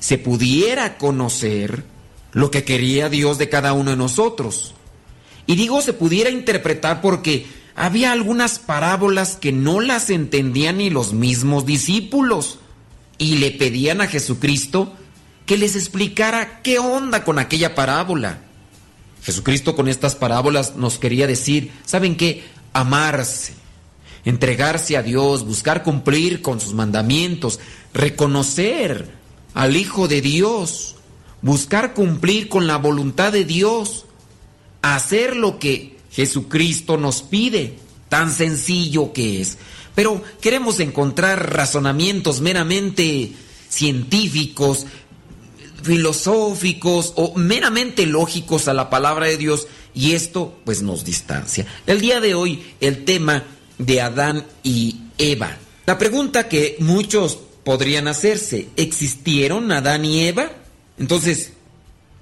se 0.00 0.16
pudiera 0.16 0.96
conocer 0.96 1.84
lo 2.32 2.50
que 2.50 2.64
quería 2.64 3.10
Dios 3.10 3.36
de 3.36 3.50
cada 3.50 3.74
uno 3.74 3.90
de 3.90 3.96
nosotros. 3.98 4.74
Y 5.46 5.56
digo 5.56 5.82
se 5.82 5.92
pudiera 5.92 6.30
interpretar 6.30 7.02
porque 7.02 7.46
había 7.76 8.12
algunas 8.12 8.58
parábolas 8.58 9.36
que 9.36 9.52
no 9.52 9.80
las 9.80 10.08
entendían 10.08 10.78
ni 10.78 10.88
los 10.88 11.12
mismos 11.12 11.66
discípulos 11.66 12.60
y 13.18 13.36
le 13.36 13.50
pedían 13.50 14.00
a 14.00 14.06
Jesucristo 14.06 14.92
que 15.46 15.58
les 15.58 15.76
explicara 15.76 16.62
qué 16.62 16.78
onda 16.78 17.24
con 17.24 17.38
aquella 17.38 17.74
parábola. 17.74 18.40
Jesucristo 19.22 19.74
con 19.74 19.88
estas 19.88 20.14
parábolas 20.14 20.76
nos 20.76 20.98
quería 20.98 21.26
decir, 21.26 21.72
¿saben 21.84 22.16
qué? 22.16 22.44
Amarse, 22.72 23.54
entregarse 24.24 24.96
a 24.96 25.02
Dios, 25.02 25.44
buscar 25.46 25.82
cumplir 25.82 26.42
con 26.42 26.60
sus 26.60 26.74
mandamientos, 26.74 27.60
reconocer 27.92 29.10
al 29.54 29.76
Hijo 29.76 30.08
de 30.08 30.20
Dios, 30.20 30.96
buscar 31.42 31.94
cumplir 31.94 32.48
con 32.48 32.66
la 32.66 32.76
voluntad 32.76 33.32
de 33.32 33.44
Dios, 33.44 34.06
hacer 34.82 35.36
lo 35.36 35.58
que 35.58 35.98
Jesucristo 36.10 36.96
nos 36.96 37.22
pide, 37.22 37.78
tan 38.08 38.30
sencillo 38.30 39.12
que 39.12 39.40
es. 39.40 39.58
Pero 39.94 40.22
queremos 40.40 40.80
encontrar 40.80 41.54
razonamientos 41.54 42.40
meramente 42.40 43.32
científicos, 43.68 44.86
filosóficos 45.82 47.12
o 47.16 47.34
meramente 47.36 48.06
lógicos 48.06 48.68
a 48.68 48.74
la 48.74 48.90
palabra 48.90 49.26
de 49.26 49.36
Dios 49.36 49.68
y 49.94 50.12
esto 50.12 50.58
pues 50.64 50.82
nos 50.82 51.04
distancia. 51.04 51.66
El 51.86 52.00
día 52.00 52.20
de 52.20 52.34
hoy 52.34 52.64
el 52.80 53.04
tema 53.04 53.44
de 53.78 54.00
Adán 54.00 54.44
y 54.62 55.00
Eva. 55.18 55.56
La 55.86 55.98
pregunta 55.98 56.48
que 56.48 56.76
muchos 56.80 57.38
podrían 57.64 58.08
hacerse, 58.08 58.68
¿existieron 58.76 59.70
Adán 59.72 60.04
y 60.04 60.20
Eva? 60.26 60.50
Entonces, 60.98 61.52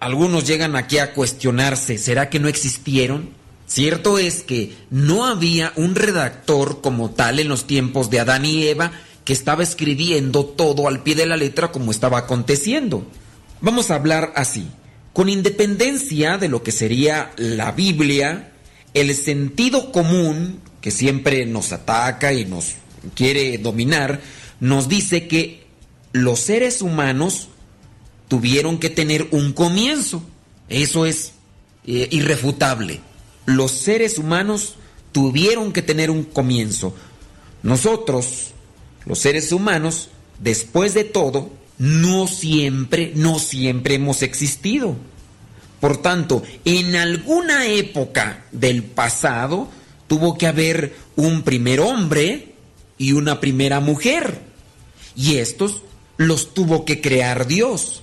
algunos 0.00 0.46
llegan 0.46 0.76
aquí 0.76 0.98
a 0.98 1.12
cuestionarse, 1.14 1.98
¿será 1.98 2.28
que 2.28 2.40
no 2.40 2.48
existieron? 2.48 3.30
Cierto 3.72 4.18
es 4.18 4.42
que 4.42 4.76
no 4.90 5.24
había 5.24 5.72
un 5.76 5.94
redactor 5.94 6.82
como 6.82 7.12
tal 7.12 7.38
en 7.40 7.48
los 7.48 7.66
tiempos 7.66 8.10
de 8.10 8.20
Adán 8.20 8.44
y 8.44 8.66
Eva 8.66 8.92
que 9.24 9.32
estaba 9.32 9.62
escribiendo 9.62 10.44
todo 10.44 10.88
al 10.88 11.02
pie 11.02 11.14
de 11.14 11.24
la 11.24 11.38
letra 11.38 11.72
como 11.72 11.90
estaba 11.90 12.18
aconteciendo. 12.18 13.06
Vamos 13.62 13.90
a 13.90 13.94
hablar 13.94 14.34
así. 14.36 14.68
Con 15.14 15.30
independencia 15.30 16.36
de 16.36 16.50
lo 16.50 16.62
que 16.62 16.70
sería 16.70 17.32
la 17.38 17.72
Biblia, 17.72 18.52
el 18.92 19.14
sentido 19.14 19.90
común, 19.90 20.60
que 20.82 20.90
siempre 20.90 21.46
nos 21.46 21.72
ataca 21.72 22.34
y 22.34 22.44
nos 22.44 22.74
quiere 23.14 23.56
dominar, 23.56 24.20
nos 24.60 24.86
dice 24.86 25.28
que 25.28 25.64
los 26.12 26.40
seres 26.40 26.82
humanos 26.82 27.48
tuvieron 28.28 28.76
que 28.76 28.90
tener 28.90 29.28
un 29.30 29.54
comienzo. 29.54 30.22
Eso 30.68 31.06
es 31.06 31.32
eh, 31.86 32.08
irrefutable. 32.10 33.00
Los 33.46 33.72
seres 33.72 34.18
humanos 34.18 34.76
tuvieron 35.12 35.72
que 35.72 35.82
tener 35.82 36.10
un 36.10 36.24
comienzo. 36.24 36.94
Nosotros, 37.62 38.52
los 39.04 39.18
seres 39.18 39.52
humanos, 39.52 40.08
después 40.38 40.94
de 40.94 41.04
todo, 41.04 41.50
no 41.78 42.26
siempre, 42.26 43.12
no 43.14 43.38
siempre 43.38 43.94
hemos 43.94 44.22
existido. 44.22 44.96
Por 45.80 45.96
tanto, 45.96 46.42
en 46.64 46.94
alguna 46.94 47.66
época 47.66 48.44
del 48.52 48.84
pasado 48.84 49.68
tuvo 50.06 50.38
que 50.38 50.46
haber 50.46 50.94
un 51.16 51.42
primer 51.42 51.80
hombre 51.80 52.54
y 52.98 53.12
una 53.12 53.40
primera 53.40 53.80
mujer. 53.80 54.42
Y 55.16 55.38
estos 55.38 55.82
los 56.16 56.54
tuvo 56.54 56.84
que 56.84 57.00
crear 57.00 57.46
Dios. 57.46 58.02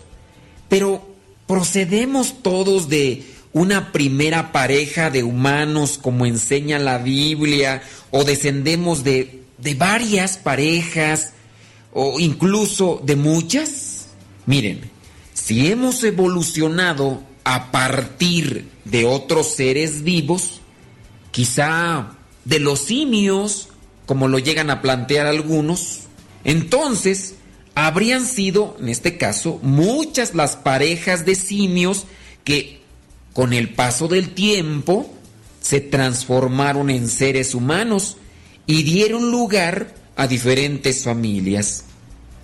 Pero 0.67 1.07
procedemos 1.47 2.43
todos 2.43 2.89
de 2.89 3.25
una 3.53 3.91
primera 3.91 4.51
pareja 4.51 5.09
de 5.09 5.23
humanos 5.23 5.99
como 6.01 6.25
enseña 6.25 6.79
la 6.79 6.97
Biblia 6.97 7.81
o 8.11 8.23
descendemos 8.23 9.03
de, 9.03 9.43
de 9.57 9.75
varias 9.75 10.37
parejas 10.37 11.33
o 11.91 12.19
incluso 12.19 13.01
de 13.03 13.15
muchas? 13.15 14.07
Miren, 14.45 14.81
si 15.33 15.67
hemos 15.67 16.03
evolucionado 16.03 17.23
a 17.43 17.71
partir 17.71 18.67
de 18.85 19.05
otros 19.05 19.55
seres 19.55 20.03
vivos, 20.03 20.61
quizá 21.31 22.11
de 22.45 22.59
los 22.59 22.79
simios, 22.79 23.69
como 24.05 24.27
lo 24.27 24.39
llegan 24.39 24.69
a 24.69 24.81
plantear 24.81 25.25
algunos, 25.25 26.01
entonces 26.43 27.35
habrían 27.75 28.25
sido, 28.25 28.75
en 28.79 28.89
este 28.89 29.17
caso, 29.17 29.59
muchas 29.61 30.35
las 30.35 30.55
parejas 30.55 31.25
de 31.25 31.35
simios 31.35 32.05
que 32.43 32.81
con 33.33 33.53
el 33.53 33.73
paso 33.73 34.07
del 34.07 34.29
tiempo 34.29 35.13
se 35.61 35.81
transformaron 35.81 36.89
en 36.89 37.07
seres 37.07 37.53
humanos 37.53 38.17
y 38.65 38.83
dieron 38.83 39.31
lugar 39.31 39.93
a 40.15 40.27
diferentes 40.27 41.03
familias. 41.03 41.85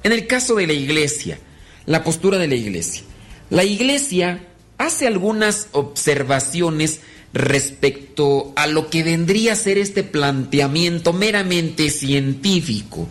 En 0.04 0.12
el 0.12 0.28
caso 0.28 0.56
de 0.56 0.68
la 0.68 0.74
iglesia, 0.74 1.40
la 1.86 2.04
postura 2.04 2.38
de 2.38 2.48
la 2.48 2.56
iglesia. 2.56 3.04
La 3.50 3.64
iglesia 3.64 4.48
hace 4.78 5.08
algunas 5.08 5.68
observaciones 5.72 7.02
respecto 7.34 8.54
a 8.56 8.66
lo 8.68 8.90
que 8.90 9.04
vendría 9.04 9.54
a 9.54 9.58
ser 9.58 9.78
este 9.78 10.04
planteamiento 10.04 11.12
meramente 11.12 11.90
científico, 11.90 13.08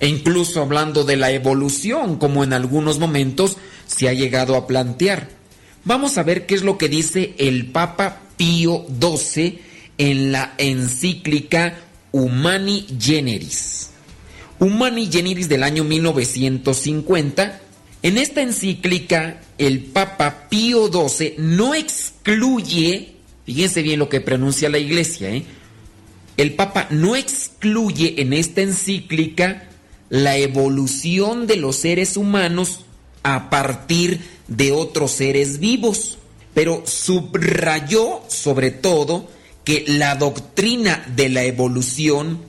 e 0.00 0.08
incluso 0.08 0.60
hablando 0.60 1.04
de 1.04 1.16
la 1.16 1.30
evolución, 1.30 2.16
como 2.16 2.42
en 2.42 2.52
algunos 2.52 2.98
momentos 2.98 3.58
se 3.86 4.08
ha 4.08 4.12
llegado 4.12 4.56
a 4.56 4.66
plantear. 4.66 5.39
Vamos 5.84 6.18
a 6.18 6.22
ver 6.22 6.46
qué 6.46 6.54
es 6.54 6.62
lo 6.62 6.76
que 6.76 6.88
dice 6.88 7.34
el 7.38 7.66
Papa 7.66 8.20
Pío 8.36 8.84
XII 9.00 9.60
en 9.96 10.30
la 10.30 10.54
encíclica 10.58 11.78
Humani 12.12 12.86
Generis. 12.98 13.90
Humani 14.58 15.08
Generis 15.10 15.48
del 15.48 15.62
año 15.62 15.84
1950. 15.84 17.60
En 18.02 18.18
esta 18.18 18.42
encíclica, 18.42 19.40
el 19.56 19.80
Papa 19.80 20.48
Pío 20.50 20.90
XII 20.92 21.36
no 21.38 21.74
excluye, 21.74 23.14
fíjense 23.46 23.80
bien 23.80 23.98
lo 23.98 24.10
que 24.10 24.20
pronuncia 24.20 24.68
la 24.68 24.78
Iglesia, 24.78 25.30
¿eh? 25.30 25.44
el 26.36 26.54
Papa 26.54 26.88
no 26.90 27.16
excluye 27.16 28.20
en 28.20 28.34
esta 28.34 28.60
encíclica 28.60 29.66
la 30.10 30.36
evolución 30.36 31.46
de 31.46 31.56
los 31.56 31.76
seres 31.76 32.16
humanos 32.18 32.84
a 33.22 33.50
partir 33.50 34.18
de 34.18 34.39
otros 34.72 35.12
seres 35.12 35.58
vivos, 35.60 36.18
pero 36.54 36.82
subrayó 36.86 38.22
sobre 38.28 38.70
todo 38.70 39.28
que 39.64 39.84
la 39.86 40.16
doctrina 40.16 41.04
de 41.14 41.28
la 41.28 41.44
evolución 41.44 42.40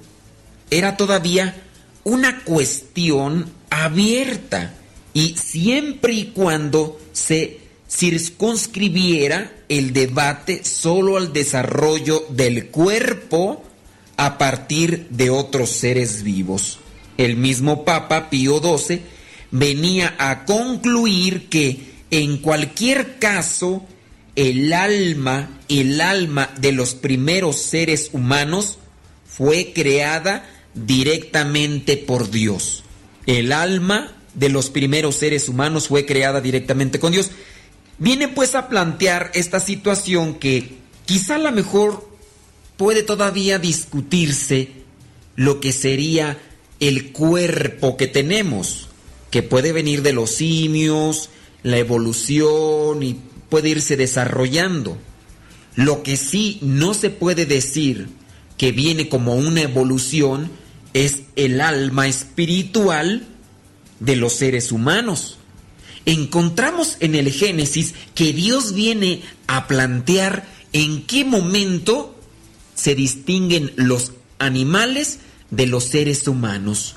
era 0.69 0.97
todavía 0.97 1.63
una 2.03 2.43
cuestión 2.43 3.51
abierta 3.69 4.73
y 5.13 5.35
siempre 5.37 6.13
y 6.13 6.25
cuando 6.25 6.99
se 7.13 7.59
circunscribiera 7.89 9.51
el 9.69 9.93
debate 9.93 10.63
solo 10.63 11.17
al 11.17 11.33
desarrollo 11.33 12.25
del 12.29 12.67
cuerpo 12.67 13.63
a 14.17 14.37
partir 14.37 15.07
de 15.09 15.29
otros 15.29 15.69
seres 15.69 16.23
vivos. 16.23 16.79
El 17.17 17.35
mismo 17.35 17.83
Papa 17.83 18.29
Pío 18.29 18.59
XII 18.59 19.01
venía 19.51 20.15
a 20.17 20.45
concluir 20.45 21.49
que 21.49 21.90
en 22.11 22.37
cualquier 22.37 23.17
caso 23.17 23.85
el 24.35 24.73
alma, 24.73 25.59
el 25.69 25.99
alma 26.01 26.53
de 26.59 26.71
los 26.73 26.93
primeros 26.93 27.57
seres 27.57 28.09
humanos 28.13 28.77
fue 29.25 29.71
creada 29.73 30.49
directamente 30.73 31.97
por 31.97 32.29
Dios. 32.29 32.83
El 33.25 33.51
alma 33.51 34.15
de 34.33 34.49
los 34.49 34.69
primeros 34.69 35.15
seres 35.15 35.49
humanos 35.49 35.87
fue 35.87 36.05
creada 36.05 36.41
directamente 36.41 36.99
con 36.99 37.11
Dios. 37.11 37.31
Viene 37.97 38.27
pues 38.27 38.55
a 38.55 38.67
plantear 38.67 39.31
esta 39.33 39.59
situación 39.59 40.35
que 40.35 40.77
quizá 41.05 41.35
a 41.35 41.39
lo 41.39 41.51
mejor 41.51 42.09
puede 42.77 43.03
todavía 43.03 43.59
discutirse 43.59 44.69
lo 45.35 45.59
que 45.59 45.71
sería 45.71 46.39
el 46.79 47.11
cuerpo 47.11 47.95
que 47.95 48.07
tenemos, 48.07 48.89
que 49.29 49.43
puede 49.43 49.71
venir 49.71 50.01
de 50.01 50.13
los 50.13 50.31
simios, 50.31 51.29
la 51.63 51.77
evolución 51.77 53.03
y 53.03 53.19
puede 53.49 53.69
irse 53.69 53.97
desarrollando. 53.97 54.97
Lo 55.75 56.03
que 56.03 56.17
sí 56.17 56.59
no 56.61 56.93
se 56.93 57.09
puede 57.09 57.45
decir 57.45 58.09
que 58.57 58.71
viene 58.71 59.09
como 59.09 59.35
una 59.35 59.61
evolución 59.61 60.51
es 60.93 61.21
el 61.35 61.61
alma 61.61 62.07
espiritual 62.07 63.25
de 63.99 64.15
los 64.15 64.33
seres 64.33 64.71
humanos. 64.71 65.37
Encontramos 66.05 66.97
en 66.99 67.15
el 67.15 67.31
Génesis 67.31 67.93
que 68.15 68.33
Dios 68.33 68.73
viene 68.73 69.21
a 69.47 69.67
plantear 69.67 70.45
en 70.73 71.03
qué 71.03 71.23
momento 71.23 72.15
se 72.75 72.95
distinguen 72.95 73.71
los 73.75 74.13
animales 74.39 75.19
de 75.51 75.67
los 75.67 75.83
seres 75.83 76.27
humanos. 76.27 76.95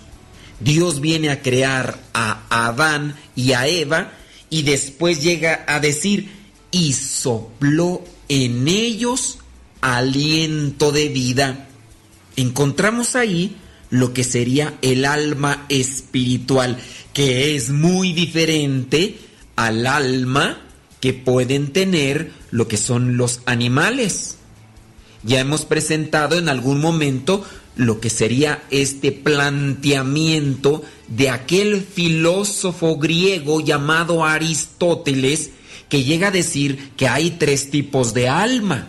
Dios 0.61 1.01
viene 1.01 1.31
a 1.31 1.43
crear 1.43 2.01
a 2.15 2.69
Adán 2.69 3.17
y 3.37 3.53
a 3.53 3.67
Eva 3.67 4.13
y 4.55 4.63
después 4.63 5.21
llega 5.21 5.65
a 5.67 5.81
decir, 5.81 6.29
y 6.71 6.93
sopló 6.93 8.05
en 8.29 8.69
ellos 8.69 9.39
aliento 9.81 10.93
de 10.93 11.09
vida. 11.09 11.67
Encontramos 12.37 13.17
ahí 13.17 13.57
lo 13.91 14.15
que 14.15 14.23
sería 14.23 14.75
el 14.81 15.07
alma 15.07 15.67
espiritual, 15.69 16.79
que 17.13 17.57
es 17.57 17.71
muy 17.71 18.13
diferente 18.13 19.19
al 19.57 19.89
alma 19.89 20.61
que 21.01 21.15
pueden 21.15 21.73
tener 21.73 22.31
lo 22.53 22.69
que 22.69 22.77
son 22.77 23.17
los 23.17 23.41
animales. 23.47 24.37
Ya 25.25 25.41
hemos 25.41 25.65
presentado 25.65 26.39
en 26.39 26.49
algún 26.49 26.81
momento 26.81 27.45
lo 27.77 28.01
que 28.01 28.11
sería 28.11 28.63
este 28.71 29.13
planteamiento 29.13 30.83
de 31.09 31.31
aquel 31.31 31.83
filósofo 31.83 32.97
griego 32.97 33.61
llamado 33.61 34.25
Aristóteles, 34.25 35.51
que 35.89 36.05
llega 36.05 36.29
a 36.29 36.33
decir 36.33 36.91
que 36.97 37.09
hay 37.09 37.33
tres 37.33 37.71
tipos 37.71 38.15
de 38.15 38.29
alma. 38.29 38.89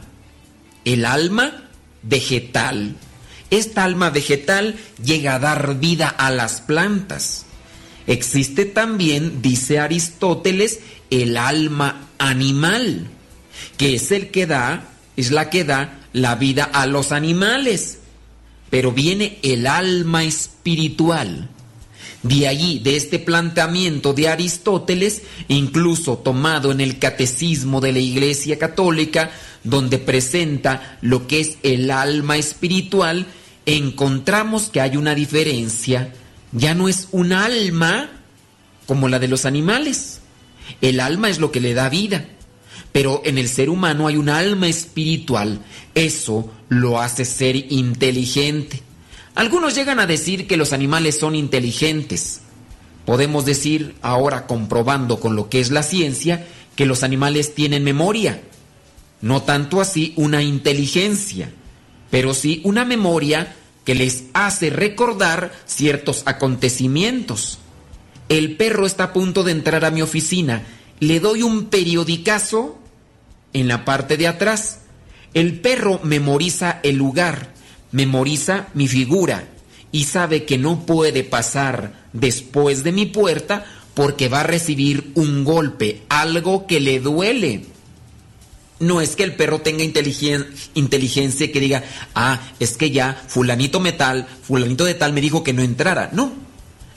El 0.85 1.05
alma 1.05 1.69
vegetal. 2.03 2.95
Esta 3.49 3.83
alma 3.83 4.09
vegetal 4.09 4.75
llega 5.03 5.35
a 5.35 5.39
dar 5.39 5.79
vida 5.79 6.07
a 6.09 6.31
las 6.31 6.61
plantas. 6.61 7.45
Existe 8.07 8.65
también, 8.65 9.41
dice 9.41 9.79
Aristóteles, 9.79 10.79
el 11.09 11.37
alma 11.37 12.09
animal, 12.17 13.07
que 13.77 13.95
es 13.95 14.11
el 14.11 14.29
que 14.29 14.45
da, 14.45 14.89
es 15.17 15.31
la 15.31 15.49
que 15.49 15.63
da 15.63 15.99
la 16.13 16.35
vida 16.35 16.63
a 16.65 16.85
los 16.85 17.11
animales. 17.11 17.99
Pero 18.69 18.91
viene 18.91 19.39
el 19.43 19.67
alma 19.67 20.23
espiritual. 20.23 21.49
De 22.23 22.47
allí, 22.47 22.79
de 22.79 22.95
este 22.95 23.19
planteamiento 23.19 24.13
de 24.13 24.27
Aristóteles, 24.29 25.21
incluso 25.47 26.17
tomado 26.17 26.71
en 26.71 26.81
el 26.81 26.97
Catecismo 26.97 27.81
de 27.81 27.91
la 27.93 27.99
Iglesia 27.99 28.57
Católica, 28.57 29.29
donde 29.63 29.99
presenta 29.99 30.97
lo 31.01 31.27
que 31.27 31.39
es 31.41 31.57
el 31.61 31.91
alma 31.91 32.37
espiritual, 32.37 33.27
encontramos 33.65 34.69
que 34.69 34.81
hay 34.81 34.97
una 34.97 35.13
diferencia. 35.13 36.13
Ya 36.51 36.73
no 36.73 36.87
es 36.87 37.09
un 37.11 37.33
alma 37.33 38.09
como 38.87 39.07
la 39.07 39.19
de 39.19 39.27
los 39.27 39.45
animales. 39.45 40.21
El 40.81 40.99
alma 40.99 41.29
es 41.29 41.39
lo 41.39 41.51
que 41.51 41.59
le 41.59 41.73
da 41.73 41.89
vida. 41.89 42.25
Pero 42.91 43.21
en 43.25 43.37
el 43.37 43.49
ser 43.49 43.69
humano 43.69 44.07
hay 44.07 44.15
un 44.15 44.29
alma 44.29 44.67
espiritual. 44.67 45.59
Eso 45.93 46.49
lo 46.69 46.99
hace 46.99 47.25
ser 47.25 47.55
inteligente. 47.71 48.81
Algunos 49.35 49.75
llegan 49.75 49.99
a 49.99 50.07
decir 50.07 50.47
que 50.47 50.57
los 50.57 50.73
animales 50.73 51.19
son 51.19 51.35
inteligentes. 51.35 52.41
Podemos 53.05 53.45
decir, 53.45 53.95
ahora 54.01 54.47
comprobando 54.47 55.19
con 55.19 55.35
lo 55.35 55.49
que 55.49 55.59
es 55.59 55.71
la 55.71 55.83
ciencia, 55.83 56.47
que 56.75 56.85
los 56.85 57.03
animales 57.03 57.53
tienen 57.53 57.83
memoria. 57.83 58.41
No 59.21 59.43
tanto 59.43 59.81
así 59.81 60.13
una 60.15 60.43
inteligencia, 60.43 61.51
pero 62.09 62.33
sí 62.33 62.61
una 62.63 62.85
memoria 62.85 63.55
que 63.83 63.95
les 63.95 64.25
hace 64.33 64.69
recordar 64.69 65.53
ciertos 65.65 66.23
acontecimientos. 66.25 67.59
El 68.29 68.57
perro 68.57 68.85
está 68.85 69.05
a 69.05 69.13
punto 69.13 69.43
de 69.43 69.51
entrar 69.51 69.85
a 69.85 69.91
mi 69.91 70.01
oficina. 70.01 70.63
Le 70.99 71.19
doy 71.19 71.43
un 71.43 71.65
periodicazo 71.65 72.79
en 73.53 73.67
la 73.67 73.85
parte 73.85 74.17
de 74.17 74.27
atrás. 74.27 74.79
El 75.35 75.59
perro 75.59 75.99
memoriza 76.03 76.79
el 76.81 76.95
lugar 76.95 77.53
memoriza 77.95 78.67
mi 78.73 78.89
figura 78.89 79.47
y 79.91 80.03
sabe 80.03 80.43
que 80.43 80.57
no 80.57 80.85
puede 80.85 81.23
pasar 81.23 81.93
después 82.11 82.83
de 82.83 82.91
mi 82.91 83.05
puerta 83.05 83.65
porque 83.93 84.27
va 84.27 84.41
a 84.41 84.43
recibir 84.43 85.11
un 85.15 85.45
golpe, 85.45 86.01
algo 86.09 86.67
que 86.67 86.81
le 86.81 86.99
duele. 86.99 87.63
No 88.81 88.99
es 88.99 89.15
que 89.15 89.23
el 89.23 89.35
perro 89.35 89.61
tenga 89.61 89.85
inteligencia 89.85 91.51
que 91.51 91.59
diga, 91.61 91.85
ah, 92.13 92.41
es 92.59 92.75
que 92.75 92.91
ya 92.91 93.23
fulanito 93.27 93.79
metal, 93.79 94.27
fulanito 94.43 94.83
de 94.83 94.95
tal 94.95 95.13
me 95.13 95.21
dijo 95.21 95.45
que 95.45 95.53
no 95.53 95.61
entrara. 95.61 96.09
No, 96.11 96.33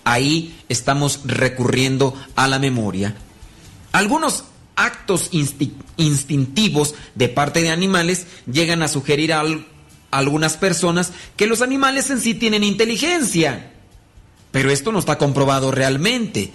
ahí 0.03 0.59
estamos 0.69 1.21
recurriendo 1.25 2.21
a 2.35 2.49
la 2.49 2.59
memoria. 2.59 3.15
Algunos 3.93 4.43
actos 4.79 5.31
instintivos 5.33 6.95
de 7.15 7.29
parte 7.29 7.61
de 7.61 7.71
animales 7.71 8.27
llegan 8.51 8.83
a 8.83 8.89
sugerir 8.89 9.33
algo 9.33 9.65
algunas 10.11 10.57
personas 10.57 11.13
que 11.37 11.47
los 11.47 11.63
animales 11.63 12.11
en 12.11 12.21
sí 12.21 12.35
tienen 12.35 12.65
inteligencia. 12.65 13.73
Pero 14.51 14.71
esto 14.71 14.93
no 14.93 14.99
está 14.99 15.19
comprobado 15.19 15.71
realmente. 15.71 16.51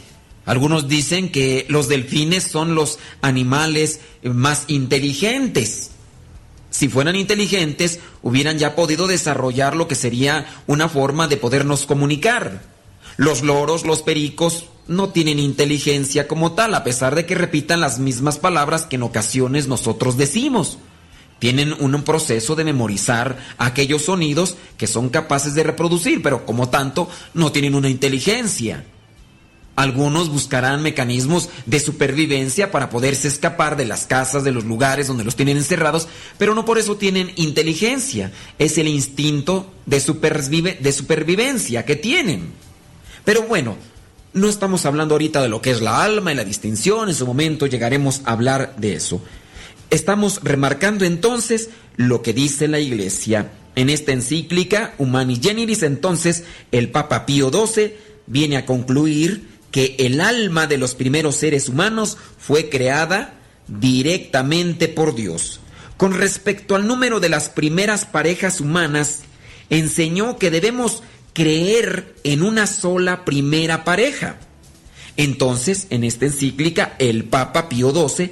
Algunos 0.45 0.87
dicen 0.87 1.31
que 1.31 1.65
los 1.69 1.87
delfines 1.87 2.43
son 2.43 2.75
los 2.75 2.99
animales 3.21 4.01
más 4.23 4.65
inteligentes. 4.67 5.91
Si 6.69 6.89
fueran 6.89 7.15
inteligentes, 7.15 7.99
hubieran 8.23 8.57
ya 8.57 8.75
podido 8.75 9.07
desarrollar 9.07 9.75
lo 9.75 9.87
que 9.87 9.95
sería 9.95 10.47
una 10.65 10.89
forma 10.89 11.27
de 11.27 11.37
podernos 11.37 11.85
comunicar. 11.85 12.72
Los 13.17 13.41
loros, 13.43 13.85
los 13.85 14.01
pericos, 14.01 14.65
no 14.87 15.09
tienen 15.09 15.39
inteligencia 15.39 16.27
como 16.27 16.53
tal, 16.53 16.73
a 16.73 16.83
pesar 16.83 17.15
de 17.15 17.25
que 17.25 17.35
repitan 17.35 17.79
las 17.79 17.99
mismas 17.99 18.37
palabras 18.37 18.85
que 18.85 18.95
en 18.97 19.03
ocasiones 19.03 19.67
nosotros 19.67 20.17
decimos. 20.17 20.77
Tienen 21.39 21.73
un 21.73 22.03
proceso 22.03 22.55
de 22.55 22.63
memorizar 22.63 23.37
aquellos 23.57 24.03
sonidos 24.03 24.55
que 24.77 24.87
son 24.87 25.09
capaces 25.09 25.55
de 25.55 25.63
reproducir, 25.63 26.21
pero 26.21 26.45
como 26.45 26.69
tanto 26.69 27.09
no 27.33 27.51
tienen 27.51 27.75
una 27.75 27.89
inteligencia. 27.89 28.85
Algunos 29.75 30.29
buscarán 30.29 30.83
mecanismos 30.83 31.49
de 31.65 31.79
supervivencia 31.79 32.69
para 32.71 32.89
poderse 32.89 33.27
escapar 33.27 33.75
de 33.75 33.85
las 33.85 34.05
casas, 34.05 34.43
de 34.43 34.51
los 34.51 34.65
lugares 34.65 35.07
donde 35.07 35.23
los 35.23 35.35
tienen 35.35 35.57
encerrados, 35.57 36.07
pero 36.37 36.53
no 36.53 36.63
por 36.63 36.77
eso 36.77 36.95
tienen 36.95 37.31
inteligencia. 37.35 38.31
Es 38.59 38.77
el 38.77 38.87
instinto 38.87 39.73
de, 39.85 39.99
supervive- 39.99 40.77
de 40.79 40.91
supervivencia 40.91 41.85
que 41.85 41.95
tienen. 41.95 42.51
Pero 43.23 43.43
bueno, 43.43 43.77
no 44.33 44.49
estamos 44.49 44.85
hablando 44.85 45.15
ahorita 45.15 45.41
de 45.41 45.49
lo 45.49 45.61
que 45.61 45.71
es 45.71 45.81
la 45.81 46.03
alma 46.03 46.31
y 46.31 46.35
la 46.35 46.43
distinción, 46.43 47.09
en 47.09 47.15
su 47.15 47.25
momento 47.25 47.67
llegaremos 47.67 48.21
a 48.25 48.31
hablar 48.31 48.75
de 48.77 48.95
eso. 48.95 49.21
Estamos 49.89 50.39
remarcando 50.43 51.05
entonces 51.05 51.69
lo 51.95 52.21
que 52.21 52.33
dice 52.33 52.67
la 52.67 52.79
Iglesia. 52.79 53.51
En 53.75 53.89
esta 53.89 54.11
encíclica 54.11 54.93
Humani 54.97 55.39
Generis, 55.41 55.83
entonces, 55.83 56.43
el 56.71 56.89
Papa 56.89 57.25
Pío 57.25 57.51
XII 57.51 57.95
viene 58.27 58.57
a 58.57 58.65
concluir 58.65 59.49
que 59.71 59.95
el 59.99 60.21
alma 60.21 60.67
de 60.67 60.77
los 60.77 60.93
primeros 60.93 61.35
seres 61.35 61.69
humanos 61.69 62.17
fue 62.37 62.69
creada 62.69 63.33
directamente 63.67 64.87
por 64.87 65.15
Dios. 65.15 65.59
Con 65.97 66.13
respecto 66.13 66.75
al 66.75 66.87
número 66.87 67.19
de 67.19 67.29
las 67.29 67.49
primeras 67.49 68.05
parejas 68.05 68.61
humanas, 68.61 69.21
enseñó 69.69 70.37
que 70.37 70.51
debemos 70.51 71.01
creer 71.33 72.15
en 72.23 72.41
una 72.41 72.67
sola 72.67 73.25
primera 73.25 73.83
pareja. 73.83 74.37
Entonces, 75.17 75.87
en 75.89 76.03
esta 76.03 76.25
encíclica, 76.25 76.95
el 76.99 77.25
Papa 77.25 77.69
Pío 77.69 77.91
XII 77.91 78.31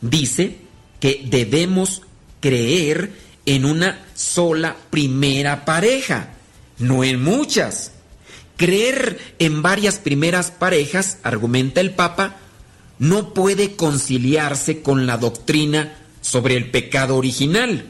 dice 0.00 0.58
que 1.00 1.22
debemos 1.24 2.02
creer 2.40 3.12
en 3.46 3.64
una 3.64 4.04
sola 4.14 4.76
primera 4.90 5.64
pareja, 5.64 6.30
no 6.78 7.02
en 7.04 7.22
muchas. 7.22 7.92
Creer 8.56 9.18
en 9.38 9.62
varias 9.62 9.98
primeras 9.98 10.50
parejas, 10.50 11.18
argumenta 11.22 11.80
el 11.80 11.92
Papa, 11.92 12.36
no 12.98 13.32
puede 13.32 13.76
conciliarse 13.76 14.82
con 14.82 15.06
la 15.06 15.16
doctrina 15.16 15.96
sobre 16.20 16.56
el 16.56 16.70
pecado 16.70 17.16
original. 17.16 17.86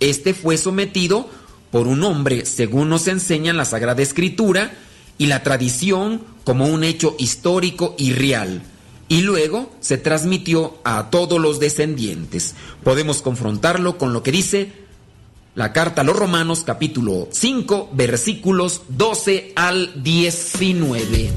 Este 0.00 0.34
fue 0.34 0.58
sometido 0.58 1.30
por 1.70 1.86
un 1.86 2.02
hombre, 2.04 2.46
según 2.46 2.88
nos 2.88 3.08
enseña 3.08 3.52
la 3.52 3.64
Sagrada 3.64 4.02
Escritura 4.02 4.72
y 5.18 5.26
la 5.26 5.42
tradición, 5.42 6.22
como 6.44 6.66
un 6.66 6.84
hecho 6.84 7.14
histórico 7.18 7.94
y 7.98 8.12
real. 8.12 8.62
Y 9.08 9.22
luego 9.22 9.72
se 9.80 9.98
transmitió 9.98 10.78
a 10.84 11.10
todos 11.10 11.40
los 11.40 11.60
descendientes. 11.60 12.54
Podemos 12.84 13.22
confrontarlo 13.22 13.98
con 13.98 14.12
lo 14.12 14.22
que 14.22 14.32
dice 14.32 14.72
la 15.54 15.72
carta 15.72 16.02
a 16.02 16.04
los 16.04 16.16
Romanos 16.16 16.62
capítulo 16.64 17.28
5 17.32 17.90
versículos 17.92 18.82
12 18.88 19.54
al 19.56 20.02
19. 20.02 21.32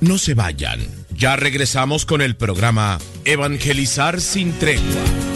No 0.00 0.18
se 0.18 0.34
vayan. 0.34 0.80
Ya 1.10 1.36
regresamos 1.36 2.06
con 2.06 2.22
el 2.22 2.36
programa 2.36 2.98
Evangelizar 3.24 4.20
sin 4.20 4.52
tregua. 4.52 5.35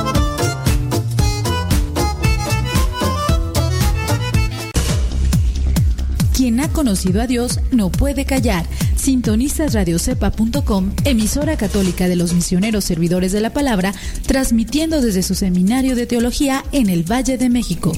Quien 6.35 6.59
ha 6.59 6.69
conocido 6.69 7.21
a 7.21 7.27
Dios 7.27 7.59
no 7.71 7.91
puede 7.91 8.25
callar. 8.25 8.65
Sintonizas 8.95 9.73
radiocepa.com, 9.73 10.91
emisora 11.03 11.57
católica 11.57 12.07
de 12.07 12.15
los 12.15 12.33
misioneros 12.33 12.83
servidores 12.85 13.31
de 13.31 13.41
la 13.41 13.51
palabra, 13.51 13.93
transmitiendo 14.25 15.01
desde 15.01 15.23
su 15.23 15.35
seminario 15.35 15.95
de 15.95 16.05
teología 16.07 16.63
en 16.71 16.89
el 16.89 17.03
Valle 17.09 17.37
de 17.37 17.49
México. 17.49 17.91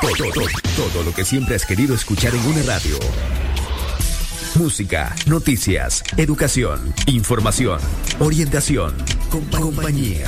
Todo, 0.00 0.30
todo, 0.32 0.46
todo 0.92 1.02
lo 1.04 1.12
que 1.14 1.24
siempre 1.24 1.56
has 1.56 1.66
querido 1.66 1.94
escuchar 1.94 2.34
en 2.34 2.40
una 2.46 2.62
radio. 2.62 2.98
Música, 4.54 5.14
noticias, 5.26 6.02
educación, 6.16 6.94
información, 7.06 7.78
orientación, 8.20 8.94
compa- 9.30 9.60
compañía. 9.60 10.26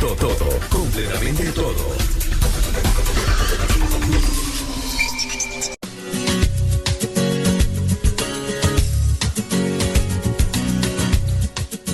Todo, 0.00 0.14
todo, 0.16 0.48
completamente 0.68 1.44
todo. 1.52 1.96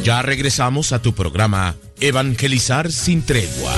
Ya 0.09 0.23
regresamos 0.23 0.93
a 0.93 1.03
tu 1.03 1.13
programa 1.13 1.77
Evangelizar 2.01 2.91
sin 2.91 3.21
tregua. 3.21 3.75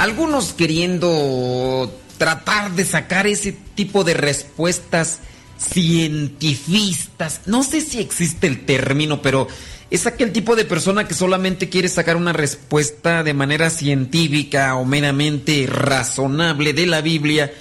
Algunos 0.00 0.52
queriendo 0.52 1.96
tratar 2.18 2.72
de 2.72 2.84
sacar 2.84 3.28
ese 3.28 3.52
tipo 3.52 4.02
de 4.02 4.14
respuestas 4.14 5.20
cientifistas. 5.60 7.42
No 7.46 7.62
sé 7.62 7.82
si 7.82 8.00
existe 8.00 8.48
el 8.48 8.66
término, 8.66 9.22
pero 9.22 9.46
es 9.92 10.06
aquel 10.06 10.32
tipo 10.32 10.56
de 10.56 10.64
persona 10.64 11.06
que 11.06 11.12
solamente 11.12 11.68
quiere 11.68 11.86
sacar 11.86 12.16
una 12.16 12.32
respuesta 12.32 13.22
de 13.22 13.34
manera 13.34 13.68
científica 13.68 14.74
o 14.76 14.86
meramente 14.86 15.66
razonable 15.68 16.72
de 16.72 16.86
la 16.86 17.02
Biblia. 17.02 17.52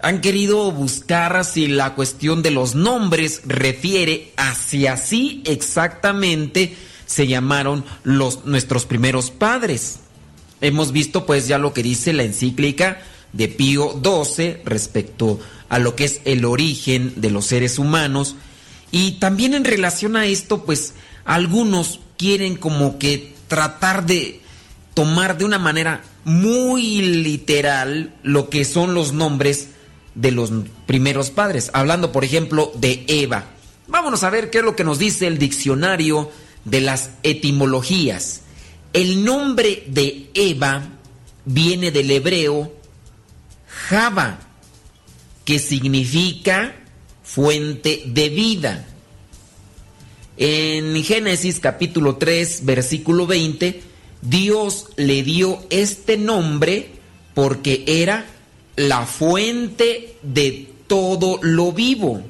Han 0.00 0.20
querido 0.20 0.72
buscar 0.72 1.44
si 1.44 1.68
la 1.68 1.94
cuestión 1.94 2.42
de 2.42 2.50
los 2.50 2.74
nombres 2.74 3.42
refiere 3.46 4.32
a 4.36 4.56
si 4.56 4.88
así 4.88 5.40
exactamente 5.46 6.74
se 7.06 7.28
llamaron 7.28 7.84
los 8.02 8.44
nuestros 8.44 8.84
primeros 8.84 9.30
padres. 9.30 10.00
Hemos 10.60 10.90
visto 10.90 11.26
pues 11.26 11.46
ya 11.46 11.58
lo 11.58 11.74
que 11.74 11.84
dice 11.84 12.12
la 12.12 12.24
encíclica 12.24 13.02
de 13.32 13.46
Pío 13.46 14.00
XII 14.02 14.62
respecto 14.64 15.38
a 15.68 15.78
lo 15.78 15.94
que 15.94 16.06
es 16.06 16.22
el 16.24 16.44
origen 16.44 17.12
de 17.20 17.30
los 17.30 17.46
seres 17.46 17.78
humanos 17.78 18.34
y 18.90 19.12
también 19.12 19.54
en 19.54 19.64
relación 19.64 20.16
a 20.16 20.26
esto 20.26 20.64
pues 20.64 20.94
algunos 21.28 22.00
quieren 22.16 22.56
como 22.56 22.98
que 22.98 23.34
tratar 23.48 24.06
de 24.06 24.40
tomar 24.94 25.36
de 25.36 25.44
una 25.44 25.58
manera 25.58 26.02
muy 26.24 27.02
literal 27.02 28.14
lo 28.22 28.48
que 28.48 28.64
son 28.64 28.94
los 28.94 29.12
nombres 29.12 29.68
de 30.14 30.30
los 30.30 30.50
primeros 30.86 31.30
padres, 31.30 31.70
hablando 31.74 32.12
por 32.12 32.24
ejemplo 32.24 32.72
de 32.76 33.04
Eva. 33.08 33.44
Vámonos 33.88 34.24
a 34.24 34.30
ver 34.30 34.48
qué 34.48 34.58
es 34.58 34.64
lo 34.64 34.74
que 34.74 34.84
nos 34.84 34.98
dice 34.98 35.26
el 35.26 35.36
diccionario 35.36 36.32
de 36.64 36.80
las 36.80 37.10
etimologías. 37.22 38.40
El 38.94 39.22
nombre 39.22 39.84
de 39.86 40.30
Eva 40.32 40.82
viene 41.44 41.90
del 41.90 42.10
hebreo 42.10 42.72
Java, 43.68 44.38
que 45.44 45.58
significa 45.58 46.74
fuente 47.22 48.02
de 48.06 48.30
vida. 48.30 48.86
En 50.40 51.02
Génesis 51.02 51.58
capítulo 51.58 52.14
3, 52.14 52.64
versículo 52.64 53.26
20, 53.26 53.82
Dios 54.22 54.86
le 54.96 55.24
dio 55.24 55.58
este 55.68 56.16
nombre 56.16 56.92
porque 57.34 57.82
era 57.88 58.24
la 58.76 59.04
fuente 59.04 60.14
de 60.22 60.68
todo 60.86 61.40
lo 61.42 61.72
vivo. 61.72 62.22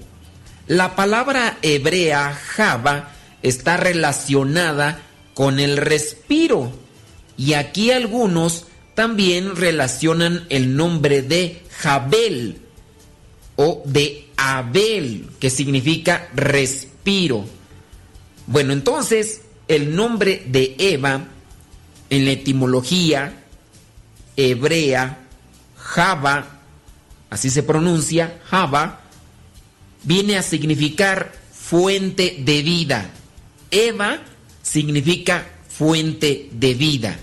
La 0.68 0.96
palabra 0.96 1.58
hebrea 1.60 2.32
Java 2.32 3.12
está 3.42 3.76
relacionada 3.76 5.02
con 5.34 5.60
el 5.60 5.76
respiro 5.76 6.72
Y 7.36 7.52
aquí 7.52 7.90
algunos 7.90 8.64
también 8.94 9.54
relacionan 9.54 10.46
el 10.48 10.76
nombre 10.76 11.20
de 11.20 11.62
Jabel 11.78 12.56
o 13.56 13.82
de 13.84 14.28
Abel, 14.38 15.26
que 15.38 15.50
significa 15.50 16.28
respiro. 16.34 17.57
Bueno, 18.48 18.72
entonces 18.72 19.42
el 19.68 19.94
nombre 19.94 20.42
de 20.46 20.74
Eva 20.78 21.26
en 22.08 22.24
la 22.24 22.30
etimología 22.30 23.34
hebrea, 24.36 25.18
Java, 25.76 26.46
así 27.28 27.50
se 27.50 27.62
pronuncia, 27.62 28.40
Java, 28.46 29.00
viene 30.02 30.38
a 30.38 30.42
significar 30.42 31.30
fuente 31.52 32.36
de 32.40 32.62
vida. 32.62 33.10
Eva 33.70 34.20
significa 34.62 35.46
fuente 35.68 36.48
de 36.50 36.72
vida. 36.72 37.18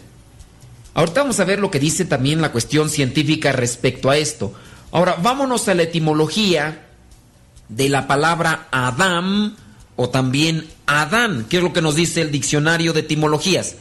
Ahorita 0.93 1.21
vamos 1.21 1.39
a 1.39 1.45
ver 1.45 1.59
lo 1.59 1.71
que 1.71 1.80
dice 1.80 2.05
también 2.05 2.39
la 2.39 2.51
cuestión 2.51 2.88
científica 2.88 3.51
respecto 3.51 4.11
a 4.11 4.17
esto. 4.17 4.53
Ahora, 4.91 5.15
vámonos 5.15 5.67
a 5.69 5.73
la 5.73 5.84
etimología 5.84 6.86
de 7.67 7.89
la 7.89 8.05
palabra 8.05 8.67
Adam 8.69 9.55
o 9.95 10.09
también 10.09 10.74
Adán. 10.86 11.45
¿Qué 11.49 11.57
es 11.57 11.63
lo 11.63 11.73
que 11.73 11.81
nos 11.81 11.95
dice 11.95 12.21
el 12.21 12.31
diccionario 12.31 12.93
de 12.93 13.01
etimologías? 13.01 13.75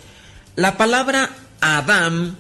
La 0.57 0.77
palabra 0.77 1.31
Adam 1.61 2.37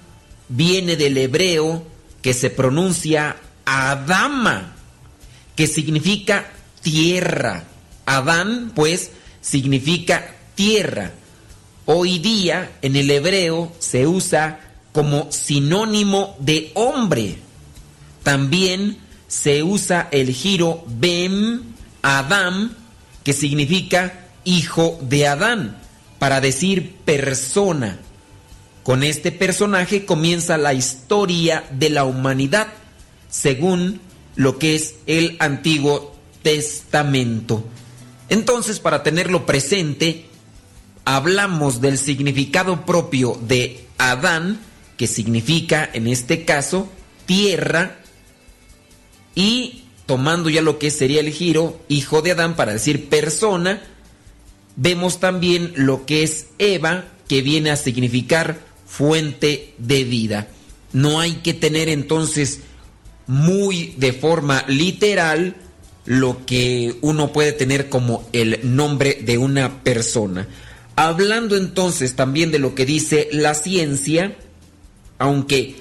viene 0.48 0.96
del 0.96 1.16
hebreo 1.18 1.86
que 2.22 2.34
se 2.34 2.50
pronuncia 2.50 3.36
Adama, 3.64 4.74
que 5.56 5.66
significa 5.66 6.50
tierra. 6.82 7.64
Adán, 8.06 8.72
pues, 8.74 9.10
significa 9.40 10.34
tierra. 10.54 11.12
Hoy 11.86 12.18
día 12.18 12.72
en 12.82 12.96
el 12.96 13.10
hebreo 13.10 13.72
se 13.78 14.06
usa 14.06 14.60
como 14.92 15.30
sinónimo 15.32 16.36
de 16.38 16.70
hombre. 16.74 17.36
También 18.22 18.98
se 19.28 19.62
usa 19.62 20.08
el 20.12 20.32
giro 20.32 20.84
Bem 20.86 21.62
Adam, 22.02 22.72
que 23.22 23.32
significa 23.32 24.23
hijo 24.44 24.98
de 25.02 25.26
Adán, 25.26 25.76
para 26.18 26.40
decir 26.40 26.94
persona. 27.04 27.98
Con 28.82 29.02
este 29.02 29.32
personaje 29.32 30.04
comienza 30.04 30.58
la 30.58 30.74
historia 30.74 31.64
de 31.70 31.90
la 31.90 32.04
humanidad, 32.04 32.68
según 33.30 34.00
lo 34.36 34.58
que 34.58 34.74
es 34.74 34.96
el 35.06 35.36
Antiguo 35.40 36.14
Testamento. 36.42 37.64
Entonces, 38.28 38.80
para 38.80 39.02
tenerlo 39.02 39.46
presente, 39.46 40.26
hablamos 41.04 41.80
del 41.80 41.98
significado 41.98 42.84
propio 42.84 43.38
de 43.46 43.86
Adán, 43.98 44.60
que 44.96 45.06
significa 45.06 45.88
en 45.92 46.06
este 46.06 46.44
caso 46.44 46.88
tierra, 47.26 47.98
y 49.34 49.84
tomando 50.06 50.50
ya 50.50 50.62
lo 50.62 50.78
que 50.78 50.90
sería 50.90 51.20
el 51.20 51.30
giro, 51.30 51.80
hijo 51.88 52.22
de 52.22 52.32
Adán 52.32 52.54
para 52.56 52.72
decir 52.72 53.08
persona, 53.08 53.82
vemos 54.76 55.20
también 55.20 55.72
lo 55.76 56.06
que 56.06 56.22
es 56.22 56.46
Eva, 56.58 57.04
que 57.28 57.42
viene 57.42 57.70
a 57.70 57.76
significar 57.76 58.58
fuente 58.86 59.74
de 59.78 60.04
vida. 60.04 60.48
No 60.92 61.20
hay 61.20 61.34
que 61.36 61.54
tener 61.54 61.88
entonces 61.88 62.60
muy 63.26 63.94
de 63.96 64.12
forma 64.12 64.64
literal 64.68 65.56
lo 66.04 66.44
que 66.44 66.96
uno 67.00 67.32
puede 67.32 67.52
tener 67.52 67.88
como 67.88 68.28
el 68.32 68.60
nombre 68.62 69.20
de 69.24 69.38
una 69.38 69.82
persona. 69.82 70.46
Hablando 70.96 71.56
entonces 71.56 72.14
también 72.14 72.50
de 72.50 72.58
lo 72.58 72.74
que 72.74 72.86
dice 72.86 73.28
la 73.32 73.54
ciencia, 73.54 74.36
aunque 75.18 75.76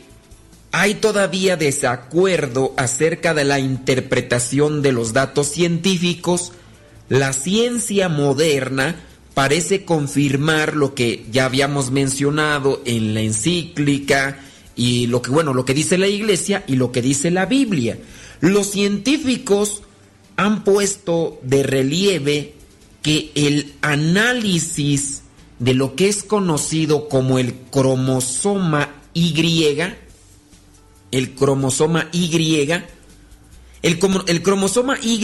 hay 0.72 0.96
todavía 0.96 1.56
desacuerdo 1.56 2.74
acerca 2.78 3.34
de 3.36 3.44
la 3.44 3.60
interpretación 3.60 4.82
de 4.82 4.92
los 4.92 5.14
datos 5.14 5.48
científicos, 5.50 6.54
la 7.14 7.32
ciencia 7.32 8.10
moderna 8.10 8.96
parece 9.36 9.86
confirmar 9.86 10.76
lo 10.76 10.96
que 10.96 11.28
ya 11.32 11.46
habíamos 11.46 11.92
mencionado 11.92 12.82
en 12.86 13.14
la 13.14 13.22
encíclica 13.22 14.40
y 14.76 15.06
lo 15.06 15.22
que 15.22 15.30
bueno, 15.30 15.54
lo 15.54 15.64
que 15.64 15.76
dice 15.76 16.00
la 16.00 16.08
iglesia 16.08 16.64
y 16.66 16.76
lo 16.76 16.92
que 16.92 17.04
dice 17.04 17.30
la 17.30 17.46
Biblia. 17.46 18.00
Los 18.40 18.72
científicos 18.72 19.84
han 20.38 20.64
puesto 20.64 21.40
de 21.44 21.62
relieve 21.62 22.56
que 23.04 23.30
el 23.36 23.76
análisis 23.82 25.22
de 25.60 25.76
lo 25.76 25.96
que 25.96 26.10
es 26.10 26.24
conocido 26.24 27.10
como 27.10 27.38
el 27.38 27.54
cromosoma 27.70 28.90
Y, 29.14 29.36
el 31.12 31.36
cromosoma 31.36 32.10
Y, 32.12 32.32
el, 33.84 34.00
el, 34.28 34.42
cromosoma 34.42 34.98
Y 35.02 35.20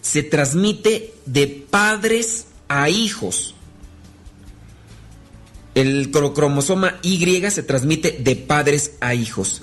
se 0.00 0.22
transmite 0.22 1.14
de 1.26 1.46
padres 1.46 2.46
a 2.68 2.88
hijos. 2.88 3.54
El 5.74 6.10
cromosoma 6.10 6.98
Y 7.02 7.50
se 7.50 7.62
transmite 7.62 8.18
de 8.18 8.34
padres 8.36 8.92
a 9.00 9.14
hijos. 9.14 9.62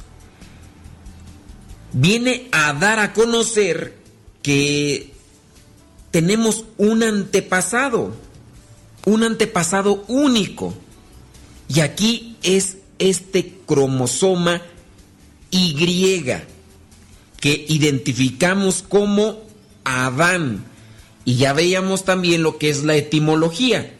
Viene 1.92 2.48
a 2.52 2.74
dar 2.74 3.00
a 3.00 3.14
conocer 3.14 3.98
que 4.44 5.12
tenemos 6.12 6.66
un 6.78 7.02
antepasado, 7.02 8.14
un 9.06 9.24
antepasado 9.24 10.06
único. 10.08 10.76
Y 11.68 11.80
aquí 11.80 12.38
es 12.44 12.78
este 13.00 13.58
cromosoma 13.66 14.62
Y 15.50 15.74
que 17.40 17.66
identificamos 17.68 18.84
como 18.88 19.42
Adán. 19.84 20.66
Y 21.26 21.36
ya 21.36 21.54
veíamos 21.54 22.06
también 22.06 22.44
lo 22.44 22.58
que 22.58 22.70
es 22.70 22.84
la 22.84 22.96
etimología. 22.96 23.94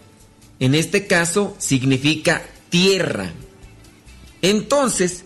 En 0.60 0.76
este 0.76 1.08
caso 1.08 1.56
significa 1.58 2.44
tierra. 2.70 3.34
Entonces, 4.42 5.26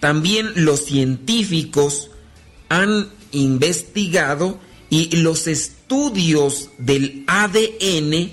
también 0.00 0.50
los 0.56 0.84
científicos 0.84 2.10
han 2.68 3.08
investigado 3.32 4.58
y 4.90 5.16
los 5.16 5.46
estudios 5.46 6.70
del 6.78 7.24
ADN, 7.26 8.32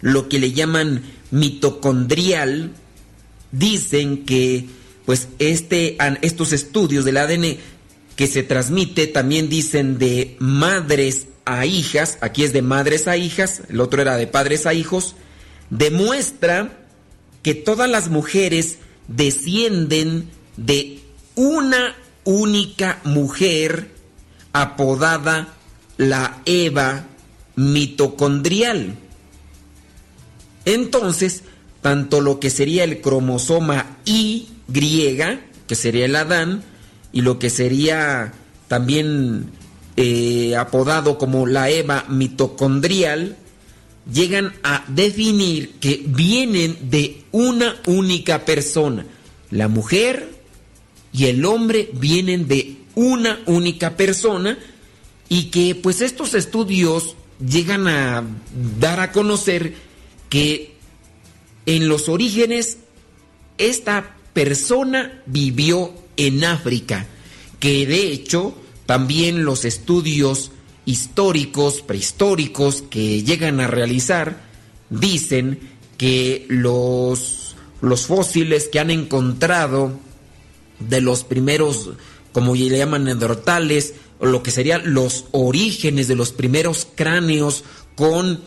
lo 0.00 0.28
que 0.28 0.38
le 0.38 0.52
llaman 0.52 1.02
mitocondrial, 1.30 2.72
dicen 3.52 4.24
que 4.24 4.66
pues 5.06 5.28
este, 5.38 5.98
estos 6.22 6.52
estudios 6.52 7.04
del 7.04 7.16
ADN 7.16 7.58
que 8.20 8.26
se 8.26 8.42
transmite 8.42 9.06
también 9.06 9.48
dicen 9.48 9.96
de 9.96 10.36
madres 10.40 11.28
a 11.46 11.64
hijas, 11.64 12.18
aquí 12.20 12.44
es 12.44 12.52
de 12.52 12.60
madres 12.60 13.08
a 13.08 13.16
hijas, 13.16 13.62
el 13.70 13.80
otro 13.80 14.02
era 14.02 14.18
de 14.18 14.26
padres 14.26 14.66
a 14.66 14.74
hijos, 14.74 15.14
demuestra 15.70 16.70
que 17.42 17.54
todas 17.54 17.88
las 17.88 18.10
mujeres 18.10 18.76
descienden 19.08 20.28
de 20.58 21.00
una 21.34 21.96
única 22.24 23.00
mujer 23.04 23.88
apodada 24.52 25.54
la 25.96 26.42
Eva 26.44 27.06
mitocondrial. 27.56 28.96
Entonces, 30.66 31.44
tanto 31.80 32.20
lo 32.20 32.38
que 32.38 32.50
sería 32.50 32.84
el 32.84 33.00
cromosoma 33.00 33.96
Y, 34.04 34.50
que 34.74 35.74
sería 35.74 36.04
el 36.04 36.16
Adán, 36.16 36.64
y 37.12 37.22
lo 37.22 37.38
que 37.38 37.50
sería 37.50 38.32
también 38.68 39.50
eh, 39.96 40.56
apodado 40.56 41.18
como 41.18 41.46
la 41.46 41.70
Eva 41.70 42.04
mitocondrial, 42.08 43.36
llegan 44.12 44.52
a 44.62 44.84
definir 44.88 45.72
que 45.80 46.02
vienen 46.06 46.90
de 46.90 47.24
una 47.32 47.76
única 47.86 48.44
persona. 48.44 49.04
La 49.50 49.68
mujer 49.68 50.30
y 51.12 51.26
el 51.26 51.44
hombre 51.44 51.90
vienen 51.92 52.46
de 52.48 52.76
una 52.94 53.40
única 53.46 53.96
persona 53.96 54.58
y 55.28 55.44
que 55.44 55.74
pues 55.74 56.00
estos 56.00 56.34
estudios 56.34 57.16
llegan 57.44 57.88
a 57.88 58.24
dar 58.78 59.00
a 59.00 59.12
conocer 59.12 59.74
que 60.28 60.74
en 61.66 61.88
los 61.88 62.08
orígenes 62.08 62.78
esta 63.58 64.16
persona 64.32 65.22
vivió 65.26 65.92
en 66.26 66.44
África, 66.44 67.06
que 67.58 67.86
de 67.86 68.12
hecho 68.12 68.54
también 68.86 69.44
los 69.44 69.64
estudios 69.64 70.50
históricos, 70.84 71.82
prehistóricos 71.82 72.82
que 72.82 73.22
llegan 73.22 73.60
a 73.60 73.66
realizar, 73.66 74.42
dicen 74.90 75.60
que 75.96 76.46
los, 76.48 77.56
los 77.80 78.06
fósiles 78.06 78.68
que 78.68 78.80
han 78.80 78.90
encontrado 78.90 79.98
de 80.78 81.00
los 81.00 81.24
primeros, 81.24 81.90
como 82.32 82.54
le 82.54 82.76
llaman, 82.76 83.04
neandertales, 83.04 83.94
lo 84.20 84.42
que 84.42 84.50
serían 84.50 84.92
los 84.92 85.26
orígenes 85.30 86.08
de 86.08 86.16
los 86.16 86.32
primeros 86.32 86.86
cráneos 86.94 87.64
con 87.94 88.40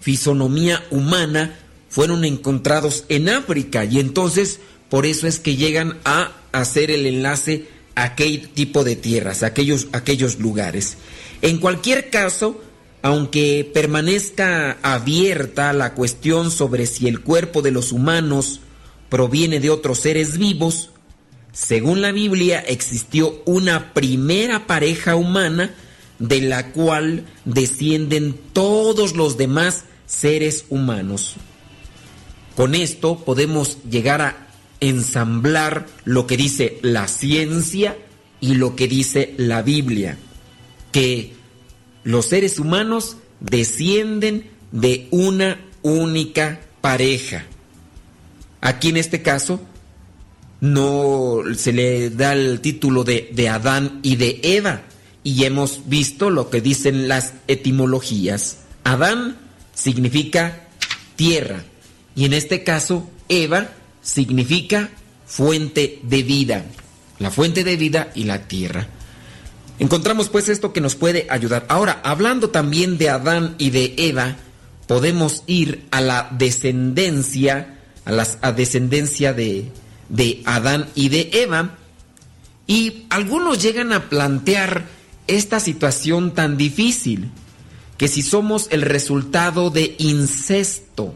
fisonomía 0.00 0.86
humana, 0.90 1.58
fueron 1.88 2.24
encontrados 2.24 3.04
en 3.08 3.28
África. 3.28 3.84
Y 3.84 3.98
entonces 3.98 4.60
por 4.88 5.04
eso 5.04 5.26
es 5.26 5.38
que 5.38 5.56
llegan 5.56 5.98
a 6.04 6.32
hacer 6.52 6.90
el 6.90 7.06
enlace 7.06 7.66
a 7.94 8.04
aquel 8.04 8.48
tipo 8.50 8.84
de 8.84 8.96
tierras, 8.96 9.42
a 9.42 9.46
aquellos, 9.46 9.88
aquellos 9.92 10.38
lugares. 10.38 10.96
En 11.42 11.58
cualquier 11.58 12.10
caso, 12.10 12.60
aunque 13.02 13.68
permanezca 13.72 14.78
abierta 14.82 15.72
la 15.72 15.94
cuestión 15.94 16.50
sobre 16.50 16.86
si 16.86 17.08
el 17.08 17.20
cuerpo 17.20 17.62
de 17.62 17.70
los 17.70 17.92
humanos 17.92 18.60
proviene 19.08 19.60
de 19.60 19.70
otros 19.70 20.00
seres 20.00 20.38
vivos, 20.38 20.90
según 21.52 22.02
la 22.02 22.12
Biblia 22.12 22.60
existió 22.60 23.42
una 23.44 23.94
primera 23.94 24.66
pareja 24.66 25.16
humana 25.16 25.74
de 26.18 26.40
la 26.40 26.72
cual 26.72 27.24
descienden 27.44 28.38
todos 28.52 29.16
los 29.16 29.36
demás 29.36 29.84
seres 30.06 30.64
humanos. 30.68 31.36
Con 32.56 32.74
esto 32.74 33.24
podemos 33.24 33.78
llegar 33.88 34.20
a 34.20 34.47
ensamblar 34.80 35.86
lo 36.04 36.26
que 36.26 36.36
dice 36.36 36.78
la 36.82 37.08
ciencia 37.08 37.96
y 38.40 38.54
lo 38.54 38.76
que 38.76 38.88
dice 38.88 39.34
la 39.36 39.62
Biblia, 39.62 40.16
que 40.92 41.32
los 42.04 42.26
seres 42.26 42.58
humanos 42.58 43.16
descienden 43.40 44.50
de 44.72 45.08
una 45.10 45.60
única 45.82 46.60
pareja. 46.80 47.44
Aquí 48.60 48.88
en 48.88 48.96
este 48.96 49.22
caso 49.22 49.60
no 50.60 51.42
se 51.56 51.72
le 51.72 52.10
da 52.10 52.32
el 52.32 52.60
título 52.60 53.04
de, 53.04 53.30
de 53.32 53.48
Adán 53.48 54.00
y 54.02 54.16
de 54.16 54.40
Eva, 54.42 54.82
y 55.24 55.44
hemos 55.44 55.88
visto 55.88 56.30
lo 56.30 56.50
que 56.50 56.60
dicen 56.60 57.08
las 57.08 57.34
etimologías. 57.48 58.58
Adán 58.84 59.36
significa 59.74 60.68
tierra 61.16 61.64
y 62.14 62.24
en 62.24 62.32
este 62.32 62.64
caso 62.64 63.08
Eva 63.28 63.68
significa 64.08 64.88
fuente 65.26 66.00
de 66.02 66.22
vida, 66.22 66.64
la 67.18 67.30
fuente 67.30 67.62
de 67.62 67.76
vida 67.76 68.10
y 68.14 68.24
la 68.24 68.48
tierra. 68.48 68.88
Encontramos 69.78 70.30
pues 70.30 70.48
esto 70.48 70.72
que 70.72 70.80
nos 70.80 70.96
puede 70.96 71.26
ayudar. 71.28 71.66
Ahora, 71.68 72.00
hablando 72.02 72.48
también 72.48 72.96
de 72.96 73.10
Adán 73.10 73.54
y 73.58 73.68
de 73.68 73.94
Eva, 73.98 74.36
podemos 74.86 75.44
ir 75.46 75.84
a 75.90 76.00
la 76.00 76.28
descendencia, 76.32 77.78
a 78.06 78.12
la 78.12 78.24
descendencia 78.52 79.34
de, 79.34 79.70
de 80.08 80.42
Adán 80.46 80.88
y 80.94 81.10
de 81.10 81.28
Eva, 81.34 81.76
y 82.66 83.04
algunos 83.10 83.62
llegan 83.62 83.92
a 83.92 84.08
plantear 84.08 84.86
esta 85.26 85.60
situación 85.60 86.34
tan 86.34 86.56
difícil, 86.56 87.30
que 87.98 88.08
si 88.08 88.22
somos 88.22 88.68
el 88.70 88.82
resultado 88.82 89.68
de 89.70 89.96
incesto, 89.98 91.14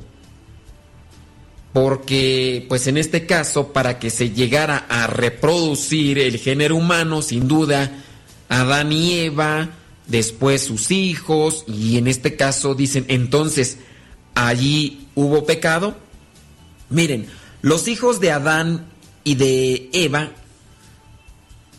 porque 1.72 2.66
pues 2.68 2.86
en 2.86 2.98
este 2.98 3.26
caso 3.26 3.72
para 3.72 3.98
que 3.98 4.10
se 4.10 4.30
llegara 4.30 4.86
a 4.88 5.06
reproducir 5.06 6.18
el 6.18 6.38
género 6.38 6.76
humano, 6.76 7.22
sin 7.22 7.48
duda, 7.48 7.90
Adán 8.48 8.92
y 8.92 9.20
Eva, 9.20 9.70
después 10.06 10.62
sus 10.62 10.90
hijos, 10.90 11.64
y 11.66 11.96
en 11.96 12.06
este 12.06 12.36
caso 12.36 12.74
dicen, 12.74 13.06
entonces, 13.08 13.78
allí 14.34 15.08
hubo 15.14 15.46
pecado. 15.46 15.96
Miren, 16.90 17.26
los 17.62 17.88
hijos 17.88 18.20
de 18.20 18.30
Adán 18.30 18.86
y 19.24 19.36
de 19.36 19.88
Eva, 19.94 20.32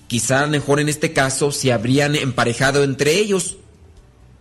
quizá 0.07 0.47
mejor 0.47 0.79
en 0.79 0.89
este 0.89 1.13
caso, 1.13 1.51
se 1.51 1.71
habrían 1.71 2.15
emparejado 2.15 2.83
entre 2.83 3.19
ellos, 3.19 3.57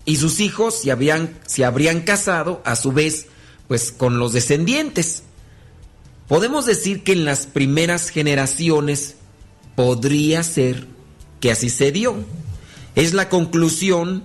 y 0.07 0.17
sus 0.17 0.41
hijos 0.41 0.81
se, 0.81 0.91
habían, 0.91 1.39
se 1.47 1.67
habrían 1.67 2.01
casado 2.01 2.63
a 2.65 2.77
su 2.77 2.93
vez, 2.93 3.27
pues 3.69 3.93
con 3.93 4.19
los 4.19 4.33
descendientes. 4.33 5.25
Podemos 6.33 6.64
decir 6.64 7.05
que 7.05 7.12
en 7.12 7.26
las 7.26 7.45
primeras 7.45 8.09
generaciones 8.09 9.16
podría 9.76 10.43
ser 10.43 10.87
que 11.41 11.51
así 11.51 11.68
se 11.68 11.93
dio. 11.93 12.16
Es 12.95 13.12
la 13.12 13.28
conclusión 13.28 14.22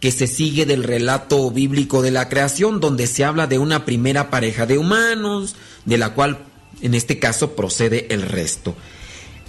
que 0.00 0.10
se 0.10 0.26
sigue 0.26 0.64
del 0.64 0.82
relato 0.82 1.50
bíblico 1.50 2.00
de 2.00 2.12
la 2.12 2.30
creación, 2.30 2.80
donde 2.80 3.06
se 3.06 3.26
habla 3.26 3.46
de 3.46 3.58
una 3.58 3.84
primera 3.84 4.30
pareja 4.30 4.64
de 4.64 4.78
humanos, 4.78 5.54
de 5.84 5.98
la 5.98 6.14
cual 6.14 6.38
en 6.80 6.94
este 6.94 7.18
caso 7.18 7.54
procede 7.54 8.06
el 8.08 8.22
resto. 8.22 8.74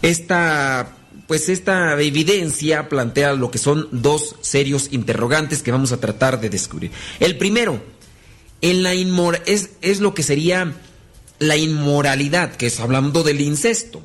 Esta, 0.02 0.98
pues 1.28 1.48
esta 1.48 1.94
evidencia 2.02 2.90
plantea 2.90 3.36
lo 3.36 3.52
que 3.52 3.58
son 3.58 3.88
dos 3.90 4.36
serios 4.42 4.90
interrogantes 4.92 5.64
que 5.64 5.72
vamos 5.72 5.94
a 5.94 6.02
tratar 6.02 6.42
de 6.42 6.50
descubrir. 6.50 6.92
El 7.22 7.38
primero, 7.38 7.82
en 8.60 8.84
la 8.84 8.96
inmor 8.96 9.42
es, 9.46 9.70
es 9.82 10.02
lo 10.02 10.14
que 10.14 10.24
sería 10.24 10.76
la 11.42 11.58
inmoralidad, 11.58 12.56
que 12.56 12.68
es 12.68 12.80
hablando 12.80 13.24
del 13.24 13.42
incesto, 13.42 14.04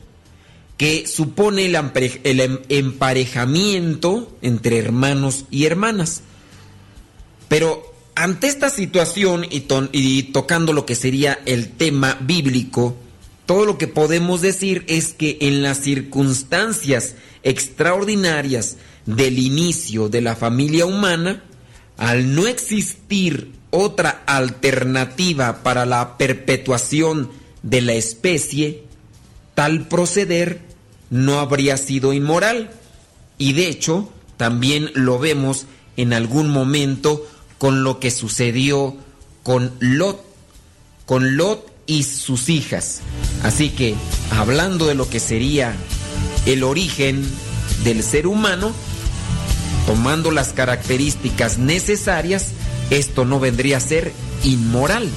que 0.79 1.07
supone 1.07 1.67
el, 1.67 1.77
el 2.25 2.65
emparejamiento 2.71 4.35
entre 4.41 4.79
hermanos 4.79 5.45
y 5.51 5.67
hermanas. 5.67 6.23
Pero 7.49 7.95
ante 8.15 8.47
esta 8.47 8.71
situación 8.71 9.45
y, 9.45 9.67
y, 9.93 10.23
tocando 10.25 10.73
lo 10.73 10.87
que 10.87 10.95
sería 10.95 11.39
el 11.45 11.73
tema 11.73 12.17
bíblico, 12.23 12.97
todo 13.45 13.67
lo 13.67 13.77
que 13.77 13.87
podemos 13.87 14.41
decir 14.41 14.85
es 14.89 15.13
que 15.13 15.37
en 15.43 15.63
las 15.63 15.83
circunstancias 15.83 17.17
extraordinarias 17.43 18.79
del 19.05 19.39
inicio 19.39 20.09
de 20.09 20.23
la 20.23 20.37
familia 20.37 20.87
humana, 20.87 21.45
al 21.97 22.35
no 22.35 22.47
existir 22.47 23.53
otra 23.71 24.23
alternativa 24.27 25.63
para 25.63 25.87
la 25.87 26.17
perpetuación 26.19 27.31
de 27.63 27.81
la 27.81 27.95
especie, 27.95 28.85
tal 29.55 29.89
proceder 29.89 30.61
no 31.11 31.41
habría 31.41 31.77
sido 31.77 32.13
inmoral. 32.13 32.71
Y 33.39 33.53
de 33.53 33.69
hecho, 33.69 34.11
también 34.37 34.91
lo 34.95 35.19
vemos 35.19 35.67
en 35.97 36.13
algún 36.13 36.49
momento 36.51 37.27
con 37.59 37.83
lo 37.85 38.01
que 38.01 38.11
sucedió 38.11 38.97
con 39.43 39.73
Lot, 39.81 40.23
con 41.07 41.37
Lot 41.37 41.71
y 41.87 42.03
sus 42.03 42.49
hijas. 42.49 43.01
Así 43.43 43.71
que, 43.71 43.95
hablando 44.31 44.87
de 44.87 44.95
lo 44.95 45.09
que 45.09 45.21
sería 45.21 45.75
el 46.47 46.65
origen 46.65 47.25
del 47.85 48.03
ser 48.03 48.27
humano, 48.27 48.73
tomando 49.87 50.31
las 50.31 50.53
características 50.53 51.59
necesarias, 51.59 52.53
esto 52.91 53.25
no 53.25 53.41
vendría 53.41 53.79
a 53.79 53.81
ser 53.81 54.13
inmoral. 54.43 55.09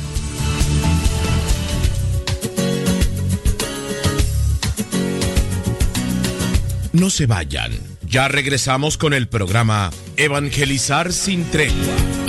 No 6.91 7.09
se 7.09 7.25
vayan. 7.25 7.71
Ya 8.03 8.27
regresamos 8.27 8.97
con 8.97 9.13
el 9.13 9.27
programa 9.27 9.91
Evangelizar 10.17 11.13
sin 11.13 11.45
tregua. 11.45 12.28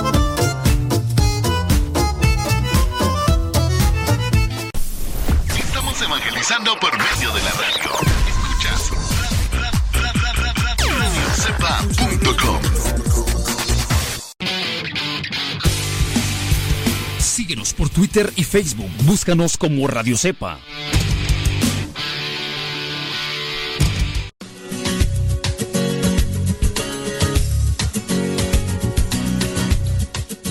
Síguenos 17.51 17.73
por 17.73 17.89
Twitter 17.89 18.31
y 18.37 18.45
Facebook. 18.45 18.89
Búscanos 19.03 19.57
como 19.57 19.85
Radio 19.85 20.15
Cepa. 20.15 20.57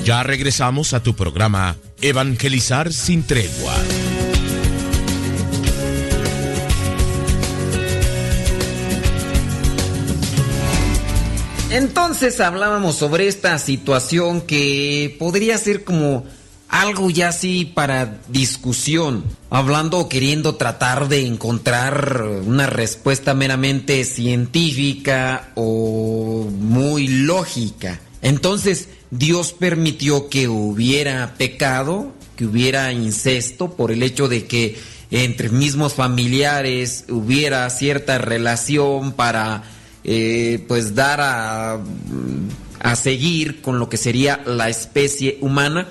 Ya 0.04 0.22
regresamos 0.24 0.92
a 0.92 1.02
tu 1.02 1.16
programa 1.16 1.74
Evangelizar 2.02 2.92
sin 2.92 3.26
tregua. 3.26 3.74
Entonces 11.70 12.40
hablábamos 12.40 12.96
sobre 12.96 13.26
esta 13.26 13.58
situación 13.58 14.42
que 14.42 15.16
podría 15.18 15.56
ser 15.56 15.84
como 15.84 16.26
algo 16.80 17.10
ya 17.10 17.28
así 17.28 17.66
para 17.66 18.20
discusión, 18.28 19.22
hablando 19.50 19.98
o 19.98 20.08
queriendo 20.08 20.54
tratar 20.54 21.08
de 21.08 21.26
encontrar 21.26 22.22
una 22.46 22.66
respuesta 22.66 23.34
meramente 23.34 24.02
científica 24.04 25.50
o 25.56 26.48
muy 26.50 27.06
lógica. 27.06 28.00
Entonces, 28.22 28.88
Dios 29.10 29.52
permitió 29.52 30.30
que 30.30 30.48
hubiera 30.48 31.34
pecado, 31.34 32.14
que 32.34 32.46
hubiera 32.46 32.90
incesto 32.94 33.76
por 33.76 33.92
el 33.92 34.02
hecho 34.02 34.26
de 34.26 34.46
que 34.46 34.78
entre 35.10 35.50
mismos 35.50 35.92
familiares 35.92 37.04
hubiera 37.10 37.68
cierta 37.68 38.16
relación 38.16 39.12
para 39.12 39.64
eh, 40.02 40.64
pues 40.66 40.94
dar 40.94 41.20
a, 41.20 41.78
a 42.80 42.96
seguir 42.96 43.60
con 43.60 43.78
lo 43.78 43.90
que 43.90 43.98
sería 43.98 44.40
la 44.46 44.70
especie 44.70 45.36
humana. 45.42 45.88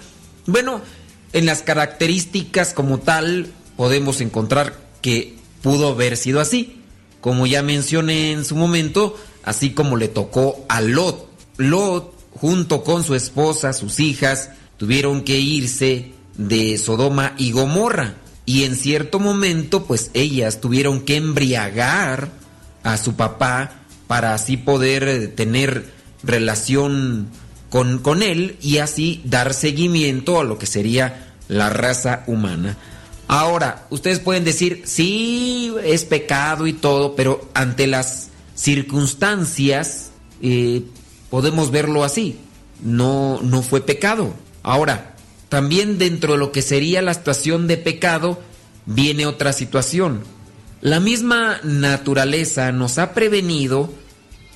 Bueno, 0.52 0.82
en 1.32 1.46
las 1.46 1.62
características 1.62 2.74
como 2.74 3.00
tal 3.00 3.48
podemos 3.78 4.20
encontrar 4.20 4.80
que 5.02 5.36
pudo 5.62 5.90
haber 5.90 6.18
sido 6.18 6.40
así. 6.40 6.82
Como 7.22 7.46
ya 7.46 7.62
mencioné 7.62 8.32
en 8.32 8.46
su 8.46 8.56
momento, 8.56 9.16
así 9.44 9.72
como 9.72 9.96
le 9.96 10.08
tocó 10.08 10.66
a 10.68 10.82
Lot. 10.82 11.30
Lot, 11.58 12.14
junto 12.32 12.84
con 12.84 13.04
su 13.04 13.14
esposa, 13.14 13.74
sus 13.74 14.00
hijas, 14.00 14.50
tuvieron 14.78 15.22
que 15.24 15.40
irse 15.40 16.14
de 16.36 16.78
Sodoma 16.78 17.36
y 17.38 17.52
Gomorra. 17.52 18.16
Y 18.46 18.64
en 18.64 18.76
cierto 18.76 19.20
momento, 19.20 19.86
pues 19.86 20.10
ellas 20.16 20.62
tuvieron 20.62 21.02
que 21.02 21.18
embriagar 21.18 22.32
a 22.82 22.98
su 22.98 23.14
papá 23.14 23.82
para 24.08 24.34
así 24.34 24.58
poder 24.58 25.36
tener 25.36 25.92
relación 26.24 27.28
con, 27.70 28.00
con 28.00 28.24
él 28.24 28.58
y 28.62 28.78
así 28.78 29.22
dar 29.24 29.54
seguimiento 29.54 30.40
a 30.40 30.44
lo 30.44 30.58
que 30.58 30.66
sería 30.66 31.34
la 31.48 31.70
raza 31.70 32.24
humana. 32.28 32.78
Ahora, 33.28 33.86
ustedes 33.92 34.20
pueden 34.20 34.44
decir, 34.44 34.84
sí, 34.86 35.74
es 35.84 36.04
pecado 36.06 36.66
y 36.66 36.74
todo, 36.74 37.16
pero 37.16 37.48
ante 37.54 37.86
las 37.86 38.30
circunstancias 38.56 40.12
eh, 40.42 40.84
podemos 41.30 41.70
verlo 41.70 42.04
así. 42.04 42.38
No, 42.82 43.40
no 43.44 43.62
fue 43.62 43.82
pecado. 43.82 44.34
Ahora, 44.64 45.16
también 45.48 45.98
dentro 45.98 46.34
de 46.34 46.40
lo 46.40 46.52
que 46.52 46.62
sería 46.62 47.02
la 47.02 47.14
situación 47.14 47.68
de 47.68 47.78
pecado, 47.78 48.40
viene 48.86 49.26
otra 49.26 49.54
situación. 49.54 50.24
La 50.82 51.00
misma 51.00 51.60
naturaleza 51.64 52.72
nos 52.72 52.98
ha 52.98 53.14
prevenido 53.14 53.94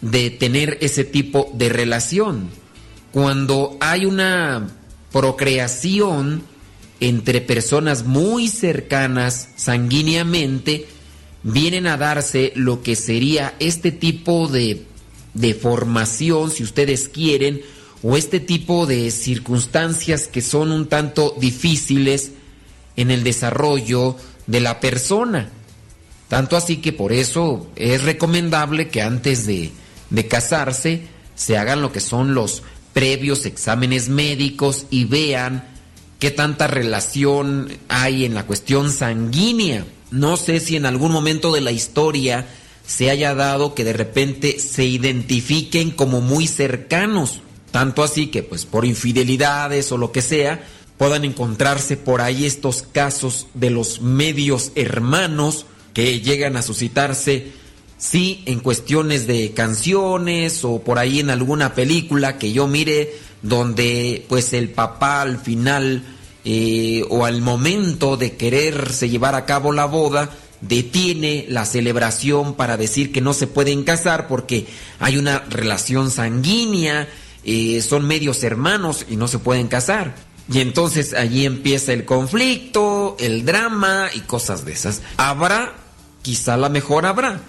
de 0.02 0.30
tener 0.30 0.78
ese 0.82 1.04
tipo 1.04 1.52
de 1.54 1.70
relación. 1.70 2.50
Cuando 3.14 3.78
hay 3.80 4.08
una 4.08 4.70
procreación 5.12 6.42
entre 7.00 7.42
personas 7.42 8.06
muy 8.06 8.48
cercanas 8.48 9.50
sanguíneamente, 9.56 10.88
vienen 11.44 11.86
a 11.86 11.98
darse 11.98 12.54
lo 12.56 12.82
que 12.82 12.96
sería 12.96 13.54
este 13.60 13.92
tipo 13.92 14.48
de, 14.48 14.88
formación, 15.62 16.50
si 16.50 16.64
ustedes 16.64 17.08
quieren, 17.08 17.62
o 18.02 18.18
este 18.18 18.40
tipo 18.40 18.88
de 18.88 19.12
circunstancias 19.12 20.26
que 20.26 20.42
son 20.42 20.72
un 20.72 20.88
tanto 20.88 21.36
difíciles 21.40 22.32
en 22.96 23.12
el 23.12 23.24
desarrollo 23.24 24.16
de 24.48 24.60
la 24.60 24.80
persona. 24.80 25.50
Tanto 26.30 26.58
así 26.58 26.78
que 26.78 26.94
por 26.94 27.14
eso 27.14 27.68
es 27.76 28.02
recomendable 28.02 28.88
que 28.88 29.04
antes 29.04 29.46
de 29.46 29.72
casarse 30.28 31.04
se 31.36 31.58
hagan 31.58 31.84
lo 31.84 31.92
que 31.92 32.00
son 32.00 32.34
los 32.34 32.64
previos 32.94 33.46
exámenes 33.46 34.10
médicos 34.10 34.86
y 34.90 35.06
vean 35.06 35.68
qué 36.20 36.32
tanta 36.32 36.68
relación 36.68 37.70
hay 37.90 38.24
en 38.24 38.34
la 38.34 38.46
cuestión 38.46 38.92
sanguínea. 38.92 39.86
No 40.12 40.38
sé 40.38 40.60
si 40.60 40.76
en 40.76 40.86
algún 40.86 41.12
momento 41.12 41.52
de 41.52 41.62
la 41.62 41.72
historia 41.72 42.48
se 42.86 43.10
haya 43.10 43.34
dado 43.34 43.76
que 43.76 43.84
de 43.84 43.94
repente 43.94 44.60
se 44.60 44.86
identifiquen 44.86 45.92
como 45.92 46.22
muy 46.22 46.48
cercanos, 46.48 47.42
tanto 47.72 48.04
así 48.04 48.28
que 48.28 48.44
pues 48.44 48.66
por 48.66 48.86
infidelidades 48.86 49.92
o 49.92 49.98
lo 49.98 50.12
que 50.12 50.22
sea, 50.22 50.64
puedan 50.98 51.26
encontrarse 51.26 51.98
por 51.98 52.22
ahí 52.22 52.46
estos 52.46 52.84
casos 52.84 53.48
de 53.54 53.72
los 53.72 54.02
medios 54.02 54.72
hermanos 54.76 55.66
que 55.94 56.22
llegan 56.22 56.56
a 56.56 56.62
suscitarse, 56.62 57.52
sí, 58.04 58.44
en 58.48 58.60
cuestiones 58.60 59.28
de 59.28 59.54
canciones 59.54 60.66
o 60.66 60.82
por 60.82 61.00
ahí 61.00 61.22
en 61.22 61.30
alguna 61.30 61.74
película 61.74 62.38
que 62.38 62.52
yo 62.52 62.68
mire 62.68 63.14
donde 63.42 64.26
pues 64.28 64.52
el 64.52 64.70
papá 64.70 65.22
al 65.22 65.40
final 65.40 66.04
eh, 66.44 67.06
o 67.10 67.26
al 67.26 67.42
momento 67.42 68.18
de 68.18 68.36
quererse 68.36 69.10
llevar 69.10 69.36
a 69.36 69.46
cabo 69.46 69.72
la 69.72 69.86
boda, 69.86 70.30
detiene 70.60 71.46
la 71.48 71.66
celebración 71.66 72.56
para 72.56 72.76
decir 72.76 73.14
que 73.14 73.22
no 73.22 73.34
se 73.34 73.48
pueden 73.48 73.86
casar 73.86 74.28
porque 74.28 74.68
hay 75.00 75.18
una 75.18 75.40
relación 75.50 76.12
sanguínea, 76.12 77.08
eh, 77.46 77.82
son 77.82 78.06
medios 78.06 78.44
hermanos 78.44 79.06
y 79.10 79.16
no 79.16 79.30
se 79.30 79.40
pueden 79.40 79.70
casar. 79.70 80.14
Y 80.52 80.60
entonces 80.60 81.14
allí 81.14 81.46
empieza 81.46 81.94
el 81.94 82.04
conflicto, 82.04 83.16
el 83.18 83.46
drama 83.46 84.10
y 84.14 84.20
cosas 84.20 84.66
de 84.66 84.74
esas. 84.74 85.02
Habrá, 85.16 85.72
quizá 86.22 86.58
la 86.58 86.68
mejor 86.68 87.06
habrá. 87.06 87.40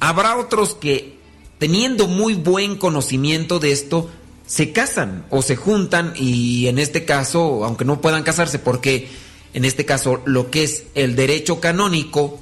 Habrá 0.00 0.36
otros 0.36 0.74
que, 0.74 1.18
teniendo 1.58 2.06
muy 2.06 2.34
buen 2.34 2.76
conocimiento 2.76 3.58
de 3.58 3.72
esto, 3.72 4.10
se 4.46 4.72
casan 4.72 5.26
o 5.30 5.42
se 5.42 5.56
juntan 5.56 6.12
y 6.16 6.68
en 6.68 6.78
este 6.78 7.04
caso, 7.04 7.64
aunque 7.64 7.84
no 7.84 8.00
puedan 8.00 8.22
casarse, 8.22 8.58
porque 8.58 9.08
en 9.54 9.64
este 9.64 9.84
caso 9.84 10.22
lo 10.24 10.50
que 10.50 10.64
es 10.64 10.84
el 10.94 11.16
derecho 11.16 11.60
canónico, 11.60 12.38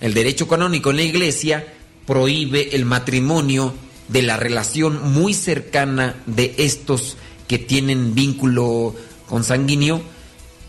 el 0.00 0.14
derecho 0.14 0.48
canónico 0.48 0.90
en 0.90 0.96
la 0.96 1.02
iglesia 1.02 1.72
prohíbe 2.06 2.74
el 2.74 2.84
matrimonio 2.84 3.74
de 4.08 4.22
la 4.22 4.36
relación 4.36 5.12
muy 5.12 5.32
cercana 5.34 6.22
de 6.26 6.54
estos 6.58 7.16
que 7.48 7.58
tienen 7.58 8.14
vínculo 8.14 8.94
consanguíneo 9.28 10.02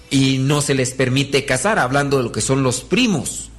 y 0.09 0.38
no 0.38 0.61
se 0.61 0.75
les 0.75 0.93
permite 0.93 1.45
casar, 1.45 1.79
hablando 1.79 2.17
de 2.17 2.23
lo 2.23 2.31
que 2.31 2.41
son 2.41 2.63
los 2.63 2.81
primos, 2.81 3.49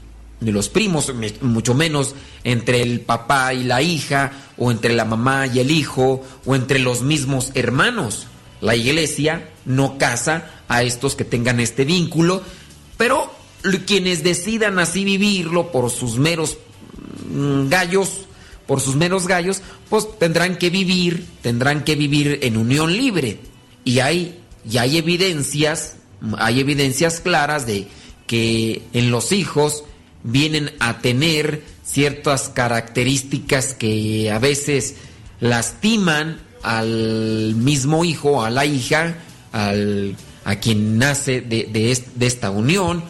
de 0.40 0.52
los 0.52 0.68
primos, 0.68 1.12
mucho 1.40 1.74
menos 1.74 2.14
entre 2.44 2.82
el 2.82 3.00
papá 3.00 3.54
y 3.54 3.64
la 3.64 3.82
hija, 3.82 4.32
o 4.58 4.70
entre 4.70 4.94
la 4.94 5.04
mamá 5.04 5.46
y 5.46 5.60
el 5.60 5.70
hijo, 5.70 6.22
o 6.44 6.54
entre 6.54 6.78
los 6.78 7.02
mismos 7.02 7.52
hermanos. 7.54 8.26
La 8.60 8.76
iglesia 8.76 9.50
no 9.64 9.98
casa 9.98 10.50
a 10.68 10.82
estos 10.82 11.14
que 11.14 11.24
tengan 11.24 11.60
este 11.60 11.84
vínculo, 11.84 12.42
pero 12.96 13.34
quienes 13.86 14.22
decidan 14.22 14.78
así 14.78 15.04
vivirlo 15.04 15.72
por 15.72 15.90
sus 15.90 16.18
meros 16.18 16.58
mm, 17.28 17.68
gallos, 17.68 18.26
por 18.66 18.80
sus 18.80 18.96
meros 18.96 19.26
gallos, 19.26 19.62
pues 19.88 20.06
tendrán 20.18 20.56
que 20.56 20.70
vivir, 20.70 21.26
tendrán 21.42 21.84
que 21.84 21.96
vivir 21.96 22.40
en 22.42 22.56
unión 22.56 22.96
libre. 22.96 23.40
Y 23.84 24.00
hay 24.00 24.40
y 24.68 24.78
hay 24.78 24.98
evidencias, 24.98 25.96
hay 26.38 26.60
evidencias 26.60 27.20
claras 27.20 27.66
de 27.66 27.86
que 28.26 28.82
en 28.92 29.10
los 29.10 29.32
hijos 29.32 29.84
vienen 30.26 30.72
a 30.80 30.98
tener 30.98 31.62
ciertas 31.84 32.50
características 32.50 33.74
que 33.74 34.30
a 34.30 34.38
veces 34.38 34.96
lastiman 35.40 36.40
al 36.62 37.54
mismo 37.54 38.04
hijo, 38.04 38.44
a 38.44 38.50
la 38.50 38.66
hija, 38.66 39.16
al, 39.52 40.16
a 40.44 40.56
quien 40.56 40.98
nace 40.98 41.40
de, 41.40 41.64
de, 41.64 42.26
esta 42.26 42.50
unión 42.50 43.04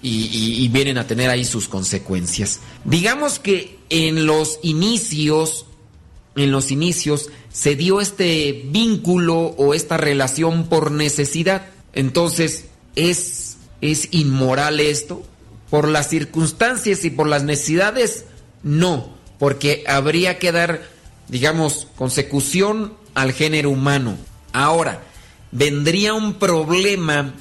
y, 0.00 0.26
y, 0.26 0.64
y 0.64 0.68
vienen 0.68 0.98
a 0.98 1.06
tener 1.06 1.28
ahí 1.28 1.44
sus 1.44 1.68
consecuencias. 1.68 2.60
Digamos 2.84 3.38
que 3.38 3.78
en 3.90 4.26
los 4.26 4.60
inicios, 4.62 5.66
en 6.36 6.52
los 6.52 6.70
inicios, 6.70 7.28
se 7.52 7.76
dio 7.76 8.00
este 8.00 8.62
vínculo 8.66 9.38
o 9.38 9.74
esta 9.74 9.96
relación 9.96 10.68
por 10.68 10.92
necesidad. 10.92 11.66
Entonces, 11.92 12.66
¿es, 12.94 13.56
es 13.80 14.08
inmoral 14.12 14.80
esto? 14.80 15.24
Por 15.72 15.88
las 15.88 16.10
circunstancias 16.10 17.02
y 17.06 17.08
por 17.08 17.26
las 17.26 17.44
necesidades, 17.44 18.26
no, 18.62 19.08
porque 19.38 19.84
habría 19.86 20.38
que 20.38 20.52
dar, 20.52 20.82
digamos, 21.28 21.88
consecución 21.96 22.92
al 23.14 23.32
género 23.32 23.70
humano. 23.70 24.18
Ahora, 24.52 25.02
vendría 25.50 26.12
un 26.12 26.34
problema, 26.34 27.32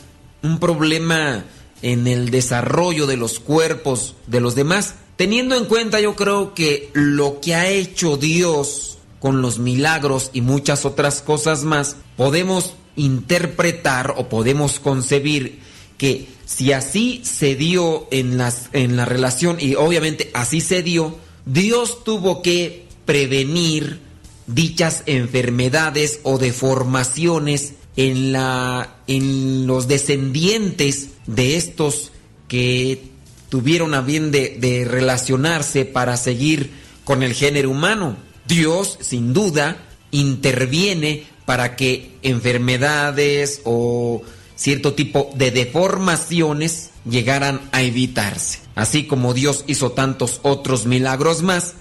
un 0.44 0.60
problema 0.60 1.44
en 1.82 2.08
el 2.08 2.32
desarrollo 2.32 3.06
de 3.06 3.18
los 3.18 3.42
cuerpos 3.42 4.16
de 4.28 4.40
los 4.40 4.56
demás, 4.56 4.96
teniendo 5.18 5.58
en 5.58 5.66
cuenta 5.66 6.00
yo 6.00 6.16
creo 6.16 6.54
que 6.54 6.90
lo 6.94 7.42
que 7.42 7.56
ha 7.56 7.68
hecho 7.68 8.16
Dios 8.16 8.98
con 9.20 9.42
los 9.42 9.60
milagros 9.60 10.30
y 10.32 10.40
muchas 10.40 10.86
otras 10.86 11.22
cosas 11.22 11.66
más, 11.66 11.98
podemos 12.16 12.76
interpretar 12.96 14.14
o 14.16 14.30
podemos 14.30 14.80
concebir 14.80 15.60
que 15.98 16.30
si 16.54 16.74
así 16.74 17.22
se 17.24 17.56
dio 17.56 18.10
en, 18.12 18.38
en 18.74 18.98
la 18.98 19.06
relación 19.06 19.56
y 19.60 19.76
obviamente 19.76 20.32
así 20.34 20.60
se 20.60 20.84
dio, 20.84 21.18
Dios 21.46 22.04
tuvo 22.04 22.42
que 22.42 22.88
prevenir 23.06 24.02
dichas 24.48 25.04
enfermedades 25.06 26.20
o 26.24 26.38
deformaciones 26.38 27.76
en, 27.96 28.34
la, 28.34 28.98
en 29.08 29.66
los 29.66 29.88
descendientes 29.88 31.12
de 31.26 31.56
estos 31.56 32.12
que 32.50 33.02
tuvieron 33.48 33.94
a 33.94 34.02
bien 34.02 34.32
de 34.32 34.86
relacionarse 34.86 35.86
para 35.86 36.18
seguir 36.18 36.72
con 37.06 37.24
el 37.24 37.34
género 37.34 37.70
humano. 37.70 38.18
Dios, 38.46 38.98
sin 39.00 39.34
duda, 39.34 39.78
interviene 40.12 41.24
para 41.46 41.78
que 41.78 42.12
enfermedades 42.24 43.62
o 43.64 44.22
cierto 44.62 44.94
tipo 44.94 45.32
de 45.34 45.50
deformaciones 45.50 46.92
llegaran 47.10 47.62
a 47.72 47.82
evitarse. 47.82 48.60
Así 48.76 49.08
como 49.08 49.34
Dios 49.34 49.64
hizo 49.66 49.94
tantos 49.94 50.40
otros 50.44 50.86
milagros 50.86 51.42
más, 51.42 51.74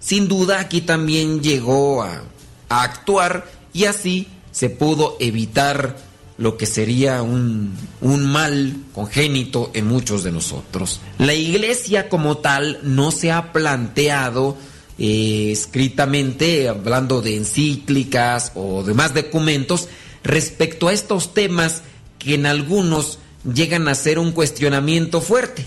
sin 0.00 0.26
duda 0.26 0.58
aquí 0.58 0.80
también 0.80 1.42
llegó 1.42 2.02
a, 2.02 2.22
actuar 2.68 3.46
y 3.72 3.84
así 3.84 4.26
se 4.50 4.68
pudo 4.68 5.16
evitar 5.20 5.96
lo 6.36 6.56
que 6.56 6.66
sería 6.66 7.22
un, 7.22 7.76
un, 8.00 8.26
mal 8.26 8.78
congénito 8.92 9.70
en 9.74 9.86
muchos 9.86 10.24
de 10.24 10.32
nosotros. 10.32 11.00
La 11.18 11.34
iglesia 11.34 12.08
como 12.08 12.38
tal 12.38 12.80
no 12.82 13.12
se 13.12 13.30
ha 13.30 13.52
planteado 13.52 14.56
eh, 14.98 15.50
escritamente, 15.52 16.68
hablando 16.68 17.22
de 17.22 17.36
encíclicas 17.36 18.50
o 18.56 18.82
demás 18.82 19.14
documentos, 19.14 19.86
respecto 20.24 20.88
a 20.88 20.92
estos 20.92 21.32
temas 21.32 21.82
que 22.24 22.34
en 22.34 22.46
algunos 22.46 23.18
llegan 23.44 23.88
a 23.88 23.94
ser 23.94 24.18
un 24.18 24.32
cuestionamiento 24.32 25.20
fuerte. 25.20 25.66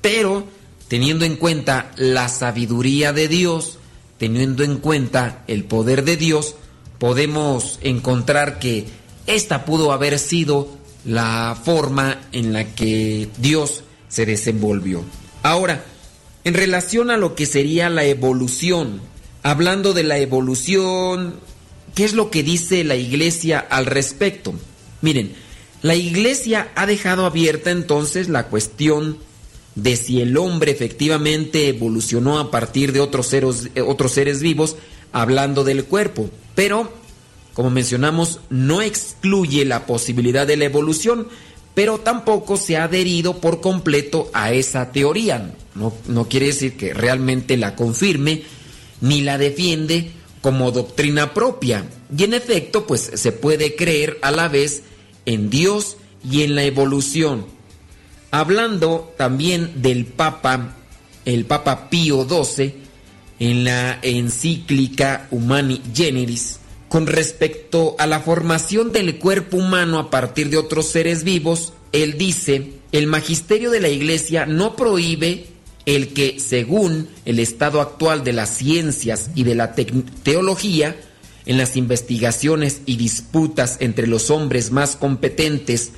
Pero 0.00 0.46
teniendo 0.88 1.24
en 1.24 1.36
cuenta 1.36 1.90
la 1.96 2.28
sabiduría 2.28 3.12
de 3.12 3.28
Dios, 3.28 3.78
teniendo 4.18 4.62
en 4.62 4.76
cuenta 4.76 5.42
el 5.48 5.64
poder 5.64 6.04
de 6.04 6.16
Dios, 6.16 6.54
podemos 6.98 7.78
encontrar 7.82 8.58
que 8.58 8.86
esta 9.26 9.64
pudo 9.64 9.92
haber 9.92 10.18
sido 10.18 10.68
la 11.04 11.58
forma 11.62 12.20
en 12.32 12.52
la 12.52 12.74
que 12.74 13.28
Dios 13.38 13.82
se 14.08 14.26
desenvolvió. 14.26 15.02
Ahora, 15.42 15.84
en 16.44 16.54
relación 16.54 17.10
a 17.10 17.16
lo 17.16 17.34
que 17.34 17.46
sería 17.46 17.90
la 17.90 18.04
evolución, 18.04 19.00
hablando 19.42 19.92
de 19.92 20.04
la 20.04 20.18
evolución, 20.18 21.34
¿qué 21.94 22.04
es 22.04 22.14
lo 22.14 22.30
que 22.30 22.42
dice 22.42 22.84
la 22.84 22.96
iglesia 22.96 23.58
al 23.58 23.86
respecto? 23.86 24.54
Miren, 25.02 25.34
la 25.86 25.94
iglesia 25.94 26.72
ha 26.74 26.84
dejado 26.84 27.26
abierta 27.26 27.70
entonces 27.70 28.28
la 28.28 28.48
cuestión 28.48 29.18
de 29.76 29.94
si 29.94 30.20
el 30.20 30.36
hombre 30.36 30.72
efectivamente 30.72 31.68
evolucionó 31.68 32.40
a 32.40 32.50
partir 32.50 32.90
de 32.90 32.98
otros 32.98 33.28
seres, 33.28 33.70
otros 33.86 34.10
seres 34.10 34.40
vivos, 34.40 34.74
hablando 35.12 35.62
del 35.62 35.84
cuerpo. 35.84 36.28
Pero, 36.56 36.90
como 37.54 37.70
mencionamos, 37.70 38.40
no 38.50 38.82
excluye 38.82 39.64
la 39.64 39.86
posibilidad 39.86 40.44
de 40.44 40.56
la 40.56 40.64
evolución, 40.64 41.28
pero 41.74 41.98
tampoco 41.98 42.56
se 42.56 42.76
ha 42.76 42.84
adherido 42.84 43.40
por 43.40 43.60
completo 43.60 44.28
a 44.32 44.52
esa 44.52 44.90
teoría. 44.90 45.54
No, 45.76 45.92
no 46.08 46.28
quiere 46.28 46.46
decir 46.46 46.76
que 46.76 46.94
realmente 46.94 47.56
la 47.56 47.76
confirme 47.76 48.42
ni 49.00 49.20
la 49.20 49.38
defiende 49.38 50.10
como 50.40 50.72
doctrina 50.72 51.32
propia. 51.32 51.84
Y 52.16 52.24
en 52.24 52.34
efecto, 52.34 52.88
pues 52.88 53.08
se 53.14 53.30
puede 53.30 53.76
creer 53.76 54.18
a 54.22 54.32
la 54.32 54.48
vez 54.48 54.82
en 55.26 55.50
Dios 55.50 55.96
y 56.28 56.42
en 56.42 56.54
la 56.54 56.64
evolución. 56.64 57.46
Hablando 58.30 59.12
también 59.16 59.82
del 59.82 60.06
Papa, 60.06 60.76
el 61.24 61.44
Papa 61.44 61.90
Pío 61.90 62.26
XII, 62.26 62.74
en 63.38 63.64
la 63.64 63.98
encíclica 64.02 65.28
Humani 65.30 65.82
Generis, 65.94 66.60
con 66.88 67.06
respecto 67.06 67.96
a 67.98 68.06
la 68.06 68.20
formación 68.20 68.92
del 68.92 69.18
cuerpo 69.18 69.58
humano 69.58 69.98
a 69.98 70.10
partir 70.10 70.50
de 70.50 70.56
otros 70.56 70.86
seres 70.86 71.24
vivos, 71.24 71.72
él 71.92 72.16
dice, 72.16 72.72
el 72.92 73.06
magisterio 73.06 73.70
de 73.70 73.80
la 73.80 73.88
Iglesia 73.88 74.46
no 74.46 74.76
prohíbe 74.76 75.46
el 75.84 76.12
que, 76.12 76.40
según 76.40 77.08
el 77.24 77.38
estado 77.38 77.80
actual 77.80 78.24
de 78.24 78.32
las 78.32 78.50
ciencias 78.50 79.30
y 79.34 79.44
de 79.44 79.54
la 79.54 79.74
teología, 79.74 80.96
en 81.46 81.58
las 81.58 81.76
investigaciones 81.76 82.82
y 82.86 82.96
disputas 82.96 83.76
entre 83.80 84.06
los 84.06 84.30
hombres 84.30 84.72
más 84.72 84.96
competentes 84.96 85.92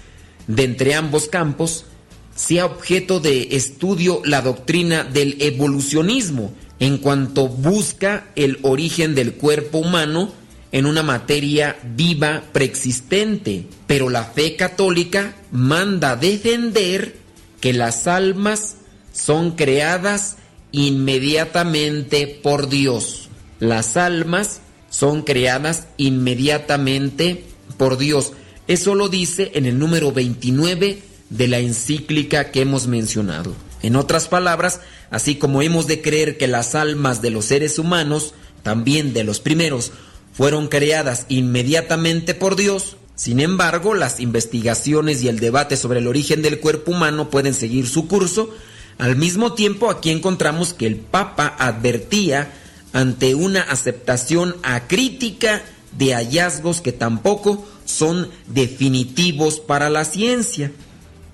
de 0.47 0.65
entre 0.65 0.95
ambos 0.95 1.29
campos, 1.29 1.87
sea 2.35 2.67
objeto 2.67 3.19
de 3.19 3.49
estudio 3.53 4.23
la 4.25 4.43
doctrina 4.43 5.03
del 5.03 5.37
evolucionismo 5.41 6.53
en 6.79 6.99
cuanto 6.99 7.49
busca 7.49 8.29
el 8.37 8.59
origen 8.63 9.15
del 9.15 9.35
cuerpo 9.35 9.79
humano 9.79 10.33
en 10.71 10.87
una 10.87 11.03
materia 11.03 11.77
viva 11.97 12.45
preexistente, 12.53 13.67
pero 13.87 14.11
la 14.11 14.25
fe 14.25 14.55
católica 14.55 15.35
manda 15.51 16.15
defender 16.15 17.17
que 17.61 17.73
las 17.73 18.07
almas 18.07 18.77
son 19.13 19.53
creadas 19.53 20.37
inmediatamente 20.71 22.27
por 22.43 22.69
Dios. 22.69 23.29
Las 23.59 23.97
almas 23.97 24.61
son 24.91 25.23
creadas 25.23 25.87
inmediatamente 25.97 27.45
por 27.77 27.99
Dios. 27.99 28.33
Eso 28.67 28.95
lo 28.95 29.09
dice 29.09 29.53
en 29.55 29.67
el 29.67 29.79
número 29.79 30.13
29 30.13 31.03
de 31.31 31.49
la 31.49 31.59
encíclica 31.59 32.51
que 32.51 32.63
hemos 32.63 32.87
mencionado. 32.87 33.55
En 33.83 33.97
otras 33.97 34.29
palabras, 34.29 34.81
así 35.11 35.37
como 35.37 35.63
hemos 35.63 35.87
de 35.87 36.03
creer 36.03 36.37
que 36.37 36.49
las 36.49 36.75
almas 36.75 37.23
de 37.23 37.31
los 37.31 37.45
seres 37.45 37.79
humanos, 37.79 38.35
también 38.63 39.13
de 39.13 39.25
los 39.25 39.41
primeros, 39.41 39.93
fueron 40.33 40.69
creadas 40.69 41.27
inmediatamente 41.29 42.35
por 42.35 42.57
Dios, 42.57 42.97
sin 43.19 43.41
embargo, 43.41 43.95
las 43.95 44.21
investigaciones 44.21 45.25
y 45.25 45.29
el 45.29 45.41
debate 45.41 45.77
sobre 45.77 45.99
el 45.99 46.07
origen 46.07 46.41
del 46.41 46.61
cuerpo 46.61 46.93
humano 46.93 47.31
pueden 47.31 47.53
seguir 47.53 47.89
su 47.89 48.07
curso. 48.07 48.55
Al 48.97 49.17
mismo 49.17 49.55
tiempo, 49.55 49.91
aquí 49.91 50.11
encontramos 50.11 50.73
que 50.73 50.87
el 50.87 50.95
Papa 50.95 51.57
advertía 51.59 52.53
ante 52.93 53.35
una 53.35 53.63
aceptación 53.63 54.57
acrítica 54.63 55.63
de 55.97 56.15
hallazgos 56.15 56.81
que 56.81 56.93
tampoco 56.93 57.67
son 57.85 58.29
definitivos 58.47 59.61
para 59.61 59.91
la 59.91 60.05
ciencia. 60.05 60.73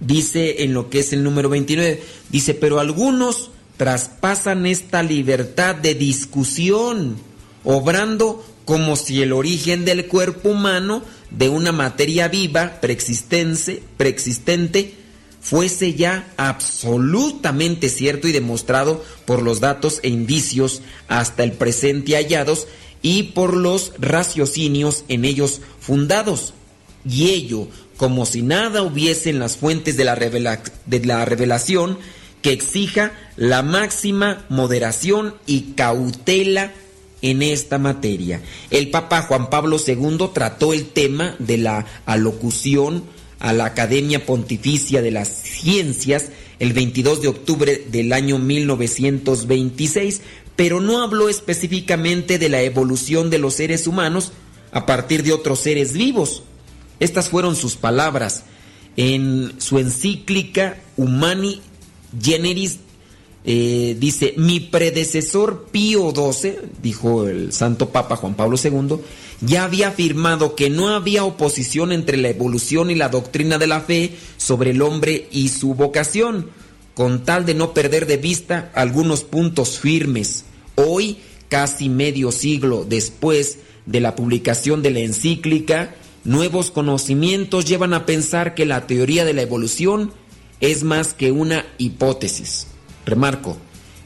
Dice 0.01 0.65
en 0.65 0.75
lo 0.75 0.91
que 0.91 1.01
es 1.01 1.13
el 1.13 1.23
número 1.23 1.49
29, 1.49 2.03
dice, 2.31 2.55
pero 2.55 2.81
algunos 2.81 3.51
traspasan 3.77 4.67
esta 4.67 5.03
libertad 5.03 5.75
de 5.75 5.95
discusión, 5.95 7.17
obrando 7.65 8.45
como 8.65 8.97
si 8.97 9.23
el 9.23 9.33
origen 9.33 9.85
del 9.85 10.07
cuerpo 10.07 10.51
humano 10.51 11.03
de 11.31 11.49
una 11.49 11.73
materia 11.73 12.29
viva 12.29 12.81
preexistente, 12.81 13.83
preexistente 13.97 15.04
fuese 15.45 15.93
ya 15.93 16.27
absolutamente 16.39 17.91
cierto 17.91 18.27
y 18.27 18.33
demostrado 18.33 19.05
por 19.27 19.43
los 19.43 19.61
datos 19.61 20.01
e 20.03 20.09
indicios 20.09 20.81
hasta 21.07 21.45
el 21.45 21.53
presente 21.53 22.17
hallados 22.17 22.67
y 23.03 23.25
por 23.35 23.55
los 23.55 23.93
raciocinios 23.99 25.05
en 25.09 25.27
ellos 25.27 25.61
fundados. 25.79 26.55
Y 27.07 27.29
ello, 27.29 27.69
como 27.99 28.25
si 28.25 28.41
nada 28.41 28.83
hubiese 28.83 29.29
en 29.29 29.39
las 29.39 29.59
fuentes 29.59 29.99
de 29.99 30.05
la, 30.05 30.15
revela 30.15 30.63
de 30.87 31.05
la 31.05 31.27
revelación 31.27 31.99
que 32.41 32.53
exija 32.53 33.13
la 33.37 33.63
máxima 33.63 34.47
moderación 34.49 35.35
y 35.47 35.73
cautela 35.73 36.73
en 37.21 37.43
esta 37.43 37.79
materia. 37.79 38.41
El 38.71 38.91
Papa 38.91 39.23
Juan 39.23 39.51
Pablo 39.51 39.77
II 39.87 40.31
trató 40.33 40.73
el 40.73 40.87
tema 40.87 41.37
de 41.39 41.59
la 41.59 41.85
alocución 42.07 43.05
a 43.45 43.53
la 43.53 43.67
Academia 43.67 44.25
Pontificia 44.25 45.03
de 45.03 45.11
las 45.11 45.29
Ciencias 45.29 46.31
el 46.61 46.73
22 46.73 47.21
de 47.21 47.29
octubre 47.29 47.85
del 47.91 48.15
año 48.15 48.39
1926, 48.39 50.23
pero 50.57 50.81
no 50.81 51.03
habló 51.03 51.29
específicamente 51.29 52.39
de 52.39 52.49
la 52.49 52.63
evolución 52.63 53.29
de 53.29 53.39
los 53.39 53.53
seres 53.53 53.87
humanos 53.87 54.33
a 54.73 54.87
partir 54.87 55.23
de 55.23 55.35
otros 55.35 55.61
seres 55.61 55.93
vivos. 55.93 56.43
Estas 57.01 57.29
fueron 57.29 57.55
sus 57.55 57.77
palabras 57.77 58.45
en 58.97 59.53
su 59.59 59.79
encíclica 59.79 60.79
Humani 60.97 61.61
Generis 62.19 62.79
eh, 63.47 63.95
dice, 63.99 64.33
mi 64.39 64.59
predecesor 64.59 65.67
Pío 65.71 66.13
XII, 66.15 66.57
dijo 66.83 67.27
el 67.27 67.53
Santo 67.53 67.91
Papa 67.91 68.17
Juan 68.17 68.35
Pablo 68.35 68.57
II, 68.63 68.97
ya 69.43 69.65
había 69.65 69.89
afirmado 69.89 70.55
que 70.55 70.71
no 70.71 70.89
había 70.89 71.25
oposición 71.25 71.93
entre 71.93 72.17
la 72.17 72.31
evolución 72.31 72.91
y 72.91 72.95
la 72.95 73.11
doctrina 73.11 73.59
de 73.59 73.67
la 73.67 73.83
fe 73.83 74.13
sobre 74.39 74.71
el 74.71 74.81
hombre 74.81 75.29
y 75.31 75.49
su 75.51 75.75
vocación, 75.75 76.49
con 76.95 77.25
tal 77.25 77.45
de 77.45 77.55
no 77.55 77.75
perder 77.75 78.07
de 78.07 78.17
vista 78.17 78.71
algunos 78.75 79.25
puntos 79.25 79.79
firmes. 79.79 80.45
Hoy, 80.77 81.19
casi 81.51 81.91
medio 81.91 82.33
siglo 82.33 82.87
después 82.89 83.59
de 83.85 84.01
la 84.01 84.17
publicación 84.17 84.83
de 84.83 84.91
la 84.91 85.01
encíclica, 85.01 85.95
nuevos 86.25 86.71
conocimientos 86.71 87.67
llevan 87.67 87.93
a 87.93 88.07
pensar 88.07 88.55
que 88.55 88.65
la 88.65 88.87
teoría 88.87 89.27
de 89.27 89.35
la 89.35 89.43
evolución 89.43 90.13
es 90.61 90.83
más 90.83 91.13
que 91.13 91.31
una 91.31 91.67
hipótesis. 91.77 92.69
Remarco, 93.07 93.57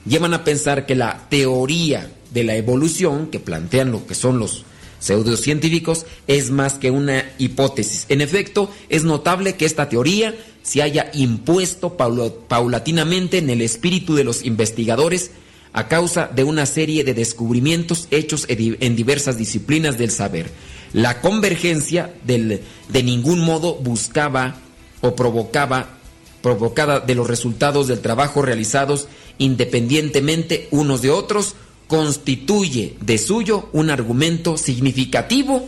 llevan 0.07 0.35
a 0.35 0.45
pensar 0.45 0.87
que 0.87 0.95
la 0.95 1.27
teoría 1.29 2.11
de 2.33 2.45
la 2.45 2.57
evolución 2.57 3.29
que 3.29 3.41
plantean 3.41 3.93
lo 3.93 4.07
que 4.07 4.15
son 4.15 4.39
los 4.39 4.65
pseudocientíficos 5.01 6.07
es 6.27 6.51
más 6.51 6.75
que 6.75 6.91
una 6.91 7.25
hipótesis. 7.39 8.07
En 8.09 8.21
efecto, 8.21 8.71
es 8.89 9.05
notable 9.05 9.55
que 9.55 9.65
esta 9.65 9.89
teoría 9.89 10.35
se 10.63 10.83
haya 10.83 11.11
impuesto 11.15 11.97
paulatinamente 11.97 13.39
en 13.39 13.49
el 13.49 13.63
espíritu 13.63 14.15
de 14.17 14.25
los 14.25 14.45
investigadores 14.45 15.31
a 15.73 15.87
causa 15.89 16.27
de 16.35 16.45
una 16.45 16.67
serie 16.67 17.05
de 17.05 17.15
descubrimientos 17.15 18.09
hechos 18.11 18.47
en 18.49 18.97
diversas 18.97 19.39
disciplinas 19.39 19.99
del 19.99 20.11
saber. 20.11 20.51
La 20.93 21.21
convergencia 21.21 22.13
del- 22.25 22.63
de 22.89 23.03
ningún 23.03 23.41
modo 23.41 23.75
buscaba 23.77 24.57
o 25.01 25.15
provocaba 25.15 25.98
provocada 26.43 27.01
de 27.01 27.15
los 27.15 27.27
resultados 27.27 27.89
del 27.89 28.01
trabajo 28.01 28.43
realizados 28.43 29.09
independientemente 29.39 30.69
unos 30.71 31.03
de 31.03 31.11
otros, 31.11 31.55
constituye 31.87 32.97
de 33.01 33.19
suyo 33.19 33.69
un 33.73 33.91
argumento 33.91 34.57
significativo 34.59 35.67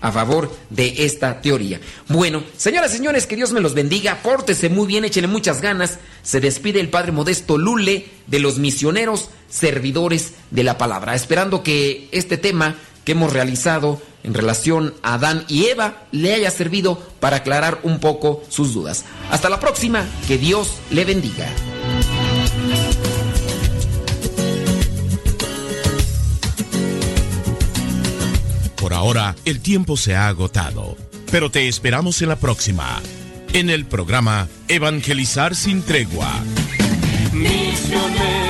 a 0.00 0.12
favor 0.12 0.54
de 0.70 1.04
esta 1.04 1.40
teoría. 1.40 1.80
Bueno, 2.08 2.44
señoras 2.56 2.92
y 2.92 2.98
señores, 2.98 3.26
que 3.26 3.34
Dios 3.34 3.52
me 3.52 3.60
los 3.60 3.74
bendiga, 3.74 4.22
pórtese 4.22 4.68
muy 4.68 4.86
bien, 4.86 5.04
échenle 5.04 5.26
muchas 5.26 5.60
ganas. 5.60 5.98
Se 6.22 6.40
despide 6.40 6.78
el 6.78 6.90
Padre 6.90 7.12
Modesto 7.12 7.58
Lule 7.58 8.06
de 8.28 8.38
los 8.38 8.58
misioneros 8.58 9.30
servidores 9.48 10.34
de 10.52 10.62
la 10.62 10.78
palabra, 10.78 11.16
esperando 11.16 11.62
que 11.64 12.08
este 12.12 12.36
tema 12.36 12.76
que 13.08 13.12
hemos 13.12 13.32
realizado 13.32 14.02
en 14.22 14.34
relación 14.34 14.92
a 15.02 15.14
Adán 15.14 15.46
y 15.48 15.64
Eva 15.64 16.02
le 16.12 16.34
haya 16.34 16.50
servido 16.50 17.02
para 17.20 17.38
aclarar 17.38 17.78
un 17.82 18.00
poco 18.00 18.44
sus 18.50 18.74
dudas. 18.74 19.06
Hasta 19.30 19.48
la 19.48 19.60
próxima, 19.60 20.04
que 20.26 20.36
Dios 20.36 20.74
le 20.90 21.06
bendiga. 21.06 21.48
Por 28.76 28.92
ahora, 28.92 29.34
el 29.46 29.60
tiempo 29.60 29.96
se 29.96 30.14
ha 30.14 30.28
agotado, 30.28 30.98
pero 31.30 31.50
te 31.50 31.66
esperamos 31.66 32.20
en 32.20 32.28
la 32.28 32.36
próxima, 32.36 33.00
en 33.54 33.70
el 33.70 33.86
programa 33.86 34.48
Evangelizar 34.68 35.56
sin 35.56 35.80
tregua. 35.80 36.30
Misionero 37.32 38.47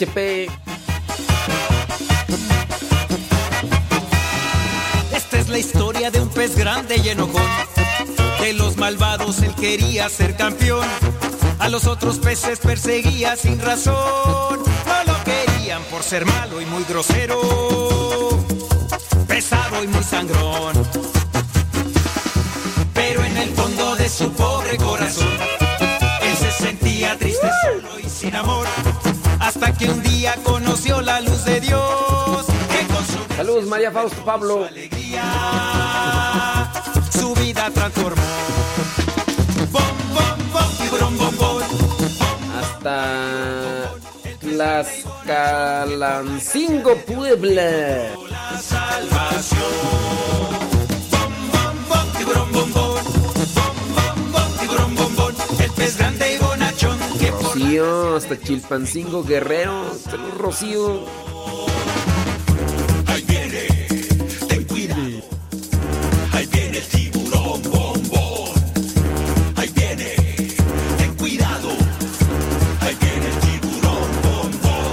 Esta 0.00 0.12
es 5.32 5.48
la 5.48 5.58
historia 5.58 6.12
de 6.12 6.20
un 6.20 6.28
pez 6.28 6.54
grande 6.54 6.98
y 6.98 7.08
enojón. 7.08 7.42
De 8.40 8.52
los 8.52 8.76
malvados 8.76 9.42
él 9.42 9.52
quería 9.56 10.08
ser 10.08 10.36
campeón. 10.36 10.86
A 11.58 11.68
los 11.68 11.88
otros 11.88 12.20
peces 12.20 12.60
perseguía 12.60 13.34
sin 13.34 13.60
razón. 13.60 14.60
No 14.86 15.12
lo 15.12 15.24
querían 15.24 15.82
por 15.90 16.04
ser 16.04 16.24
malo 16.26 16.60
y 16.60 16.66
muy 16.66 16.84
grosero. 16.84 17.40
Pesado 19.26 19.82
y 19.82 19.88
muy 19.88 20.04
sangrón. 20.04 20.74
Pero 22.94 23.24
en 23.24 23.36
el 23.36 23.50
fondo 23.50 23.96
de 23.96 24.08
su 24.08 24.32
pobre 24.32 24.76
corazón, 24.76 25.36
él 26.22 26.36
se 26.36 26.52
sentía 26.52 27.18
triste, 27.18 27.50
solo 27.64 27.98
y 27.98 28.08
sin 28.08 28.36
amor. 28.36 28.68
Hasta 29.60 29.76
que 29.76 29.90
un 29.90 30.00
día 30.04 30.36
conoció 30.44 31.02
la 31.02 31.20
luz 31.20 31.44
de 31.44 31.60
Dios. 31.60 32.46
Su 32.46 32.52
Saludos, 33.34 33.66
María 33.66 33.90
Fausto 33.90 34.24
Pablo. 34.24 34.68
su 37.10 37.34
vida 37.34 37.68
transformó. 37.74 38.22
Bom, 39.72 39.82
tiburón, 40.78 41.18
bom, 41.18 41.36
bom. 41.36 41.58
Hasta 42.56 43.90
Tlaxcalancingo, 44.38 46.94
Puebla. 46.98 48.12
Salvación. 48.62 50.27
Rocío, 57.48 58.14
hasta 58.16 58.38
Chilpancingo, 58.38 59.24
Guerrero. 59.24 59.90
Saludos, 60.04 60.36
Rocío. 60.36 61.06
Ahí 63.06 63.24
viene, 63.26 63.66
ten 64.48 64.64
cuidado. 64.64 65.00
Ahí 66.32 66.46
viene 66.52 66.76
el 66.78 66.84
tiburón 66.84 67.62
bombón. 67.62 68.50
Ahí 69.56 69.70
viene, 69.74 70.14
ten 70.98 71.14
cuidado. 71.16 71.70
Ahí 72.82 72.96
viene 73.00 73.26
el 73.26 73.38
tiburón 73.40 74.10
bombón. 74.22 74.92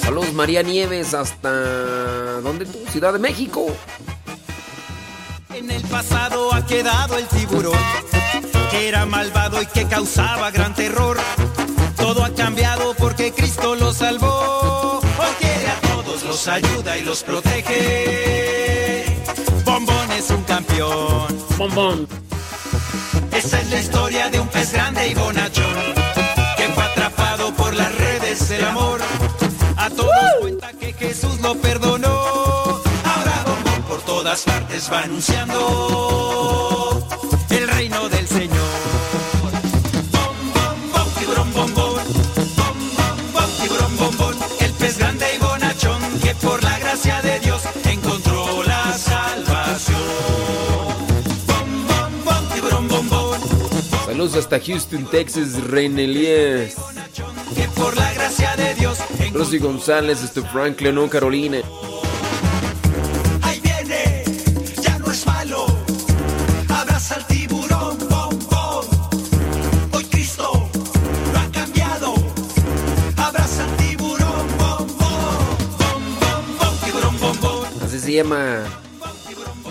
Saludos, 0.00 0.32
María 0.32 0.62
Nieves, 0.62 1.12
hasta. 1.12 2.40
¿Dónde 2.40 2.66
tú? 2.66 2.78
Ciudad 2.92 3.12
de 3.12 3.18
México. 3.18 3.66
El 5.78 5.84
pasado 5.84 6.52
ha 6.52 6.66
quedado 6.66 7.16
el 7.16 7.28
tiburón, 7.28 7.78
que 8.68 8.88
era 8.88 9.06
malvado 9.06 9.62
y 9.62 9.66
que 9.66 9.86
causaba 9.86 10.50
gran 10.50 10.74
terror. 10.74 11.16
Todo 11.96 12.24
ha 12.24 12.30
cambiado 12.30 12.94
porque 12.94 13.32
Cristo 13.32 13.76
lo 13.76 13.92
salvó. 13.92 14.98
Hoy 14.98 15.34
quiere 15.38 15.68
a 15.68 15.80
todos, 15.82 16.24
los 16.24 16.48
ayuda 16.48 16.98
y 16.98 17.02
los 17.02 17.22
protege. 17.22 19.04
Bombón 19.64 20.10
es 20.18 20.28
un 20.30 20.42
campeón. 20.42 21.28
Bombón. 21.56 22.08
Esa 23.30 23.60
es 23.60 23.70
la 23.70 23.78
historia 23.78 24.30
de 24.30 24.40
un 24.40 24.48
pez 24.48 24.72
grande 24.72 25.06
y 25.06 25.14
bonachón, 25.14 25.94
que 26.56 26.64
fue 26.74 26.82
atrapado 26.82 27.54
por 27.54 27.72
las 27.76 27.94
redes 27.94 28.48
del 28.48 28.64
amor. 28.64 29.00
A 29.76 29.88
todos 29.90 30.10
cuenta 30.40 30.72
que 30.72 30.92
Jesús 30.92 31.40
lo 31.40 31.54
perdonó. 31.54 32.17
Todas 34.28 34.42
partes 34.42 34.92
va 34.92 35.00
anunciando 35.04 35.56
el 37.48 37.66
reino 37.66 38.10
del 38.10 38.28
Señor. 38.28 38.58
Bom, 40.12 40.34
bom, 40.52 40.92
bom, 40.92 41.08
tiburón, 41.18 41.50
bombón. 41.54 41.94
Bom, 42.54 42.76
bom, 42.98 43.32
bom, 43.32 43.50
tiburón, 43.62 43.96
bombón. 43.96 44.36
El 44.60 44.72
pez 44.72 44.98
grande 44.98 45.24
y 45.34 45.38
bonachón 45.38 46.02
que 46.22 46.34
por 46.34 46.62
la 46.62 46.78
gracia 46.78 47.22
de 47.22 47.40
Dios 47.40 47.62
encontró 47.84 48.62
la 48.64 48.92
salvación. 48.92 49.96
Bom, 51.46 51.86
bom, 51.88 52.24
bom, 52.26 52.48
tiburón, 52.52 52.86
bombón. 52.86 53.40
Saludos 54.04 54.36
hasta 54.36 54.60
Houston, 54.60 55.06
Texas, 55.06 55.58
Reinelías. 55.70 56.74
Que 57.54 57.66
por 57.74 57.96
la 57.96 58.12
gracia 58.12 58.54
de 58.56 58.74
Dios 58.74 58.98
Rosy 59.32 59.58
González, 59.58 60.22
este 60.22 60.42
Franklin, 60.42 60.94
no, 60.94 61.08
Carolina. 61.08 61.62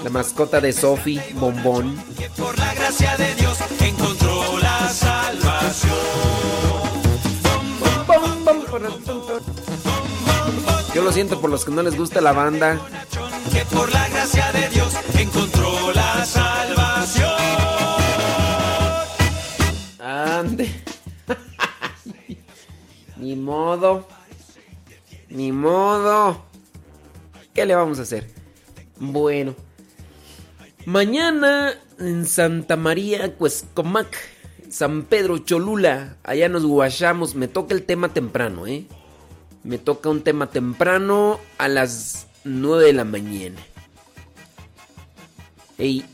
La 0.07 0.13
mascota 0.13 0.61
de 0.61 0.71
Sophie, 0.71 1.21
Bombón. 1.33 2.01
que 2.17 2.29
por 2.29 2.57
la 2.57 2.73
gracia 2.75 3.17
de 3.17 3.35
Dios 3.35 3.57
encontró 3.81 4.57
la 4.59 4.87
salvación. 4.87 5.93
Yo 10.95 11.03
lo 11.03 11.11
siento 11.11 11.41
por 11.41 11.49
los 11.49 11.65
que 11.65 11.71
no 11.71 11.83
les 11.83 11.97
gusta 11.97 12.21
la 12.21 12.31
banda. 12.31 12.79
Que 13.51 13.65
por 13.65 13.91
la 13.91 14.07
gracia 14.07 14.49
de 14.53 14.69
Dios 14.69 14.93
encontró 15.19 15.91
la 15.91 16.25
salvación. 16.25 17.33
Ande. 19.99 20.83
Ni 23.17 23.35
modo. 23.35 24.07
Ni 25.27 25.51
modo. 25.51 26.45
¿Qué 27.53 27.65
le 27.65 27.75
vamos 27.75 27.99
a 27.99 28.03
hacer? 28.03 28.33
Bueno. 28.95 29.66
Mañana 30.87 31.73
en 31.99 32.25
Santa 32.25 32.77
María, 32.77 33.33
Cuescomac, 33.35 34.07
San 34.69 35.03
Pedro 35.03 35.37
Cholula, 35.39 36.15
allá 36.23 36.47
nos 36.47 36.65
guachamos. 36.65 37.35
Me 37.35 37.49
toca 37.49 37.75
el 37.75 37.83
tema 37.83 38.13
temprano, 38.13 38.65
¿eh? 38.67 38.85
Me 39.65 39.79
toca 39.79 40.07
un 40.07 40.21
tema 40.21 40.49
temprano 40.49 41.41
a 41.57 41.67
las 41.67 42.27
9 42.45 42.85
de 42.85 42.93
la 42.93 43.03
mañana. 43.03 43.59
Ey. 45.77 46.05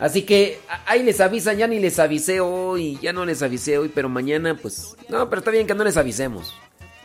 Así 0.00 0.22
que 0.22 0.58
ahí 0.84 1.04
les 1.04 1.20
avisan, 1.20 1.56
ya 1.56 1.68
ni 1.68 1.78
les 1.78 2.00
avisé 2.00 2.40
hoy, 2.40 2.98
ya 3.00 3.12
no 3.12 3.24
les 3.24 3.44
avisé 3.44 3.78
hoy, 3.78 3.92
pero 3.94 4.08
mañana 4.08 4.56
pues... 4.56 4.96
No, 5.08 5.30
pero 5.30 5.38
está 5.38 5.52
bien 5.52 5.68
que 5.68 5.74
no 5.76 5.84
les 5.84 5.96
avisemos. 5.96 6.52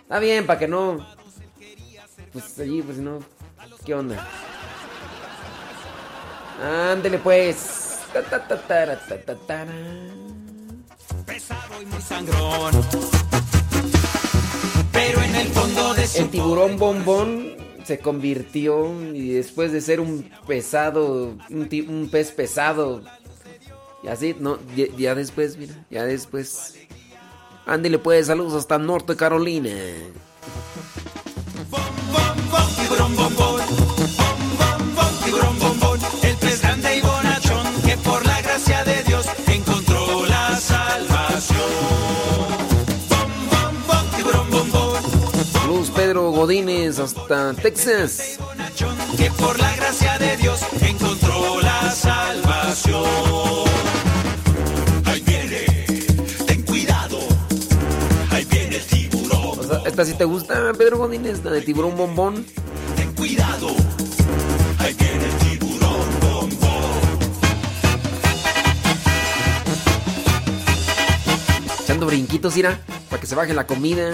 Está 0.02 0.18
bien, 0.18 0.48
para 0.48 0.58
que 0.58 0.68
no... 0.68 1.06
Pues 2.32 2.58
allí, 2.58 2.82
pues 2.82 2.98
no... 2.98 3.20
¿Qué 3.86 3.94
onda? 3.94 4.28
Ándele 6.62 7.18
pues. 7.20 8.00
Pesado 11.26 11.82
y 11.82 11.86
muy 11.86 12.02
sangrón. 12.02 12.74
Pero 14.92 15.22
en 15.22 15.36
el 15.36 15.48
fondo 15.50 15.94
de 15.96 16.08
su 16.08 16.22
El 16.22 16.30
tiburón 16.30 16.78
bombón 16.78 17.56
se 17.84 18.00
convirtió 18.00 18.94
y 19.14 19.30
después 19.30 19.72
de 19.72 19.82
ser 19.82 20.00
un 20.00 20.30
pesado, 20.48 21.36
un, 21.50 22.10
pez 22.12 22.32
pesado, 22.32 23.02
y 24.04 24.08
así, 24.08 24.36
no, 24.40 24.60
ya, 24.76 24.86
ya 24.98 25.16
después, 25.16 25.58
mira, 25.58 25.74
ya 25.90 26.04
después. 26.04 26.76
Ándele 27.66 27.98
pues, 27.98 28.28
saludos 28.28 28.54
hasta 28.54 28.78
Norte 28.78 29.16
Carolina. 29.16 29.72
tiburón 32.78 33.16
bombón. 33.16 33.83
Hasta 46.44 47.54
Texas. 47.54 48.38
Que 49.16 49.32
por 49.32 49.58
la 49.58 49.74
gracia 49.78 50.20
de 50.20 50.36
Dios 50.36 50.60
encontró 50.82 51.62
la 51.62 51.90
salvación. 51.90 53.06
Ahí 55.06 55.22
viene, 55.22 55.86
ten 56.46 56.62
cuidado. 56.64 57.20
Ahí 58.30 58.44
viene 58.44 58.76
el 58.76 58.84
tiburón. 58.84 59.58
O 59.58 59.64
sea, 59.64 59.84
¿Esta 59.86 60.04
sí 60.04 60.16
te 60.16 60.26
gusta, 60.26 60.74
Pedro 60.78 60.98
Godínez? 60.98 61.46
La 61.46 61.52
de 61.52 61.62
tiburón 61.62 61.96
bombón. 61.96 62.46
Ten 62.98 63.14
cuidado. 63.14 63.70
Ahí 64.80 64.94
viene 64.96 65.24
el 65.24 65.60
tiburón 65.60 66.20
bombón. 66.20 66.92
Echando 71.84 72.06
brinquitos, 72.06 72.58
ira, 72.58 72.82
para 73.10 73.22
que 73.22 73.28
se 73.28 73.36
baje 73.36 73.54
la 73.54 73.66
comida. 73.66 74.12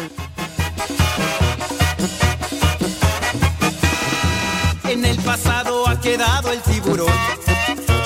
En 4.89 5.05
el 5.05 5.17
pasado 5.17 5.87
ha 5.87 6.01
quedado 6.01 6.51
el 6.51 6.61
tiburón, 6.61 7.13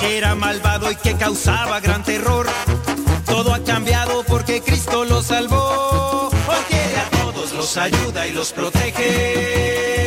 que 0.00 0.18
era 0.18 0.34
malvado 0.34 0.90
y 0.90 0.96
que 0.96 1.14
causaba 1.14 1.80
gran 1.80 2.04
terror. 2.04 2.46
Todo 3.24 3.54
ha 3.54 3.64
cambiado 3.64 4.22
porque 4.24 4.60
Cristo 4.60 5.06
lo 5.06 5.22
salvó. 5.22 6.28
Quiere 6.68 6.98
a 6.98 7.10
todos, 7.22 7.52
los 7.54 7.74
ayuda 7.78 8.26
y 8.26 8.32
los 8.32 8.52
protege. 8.52 10.04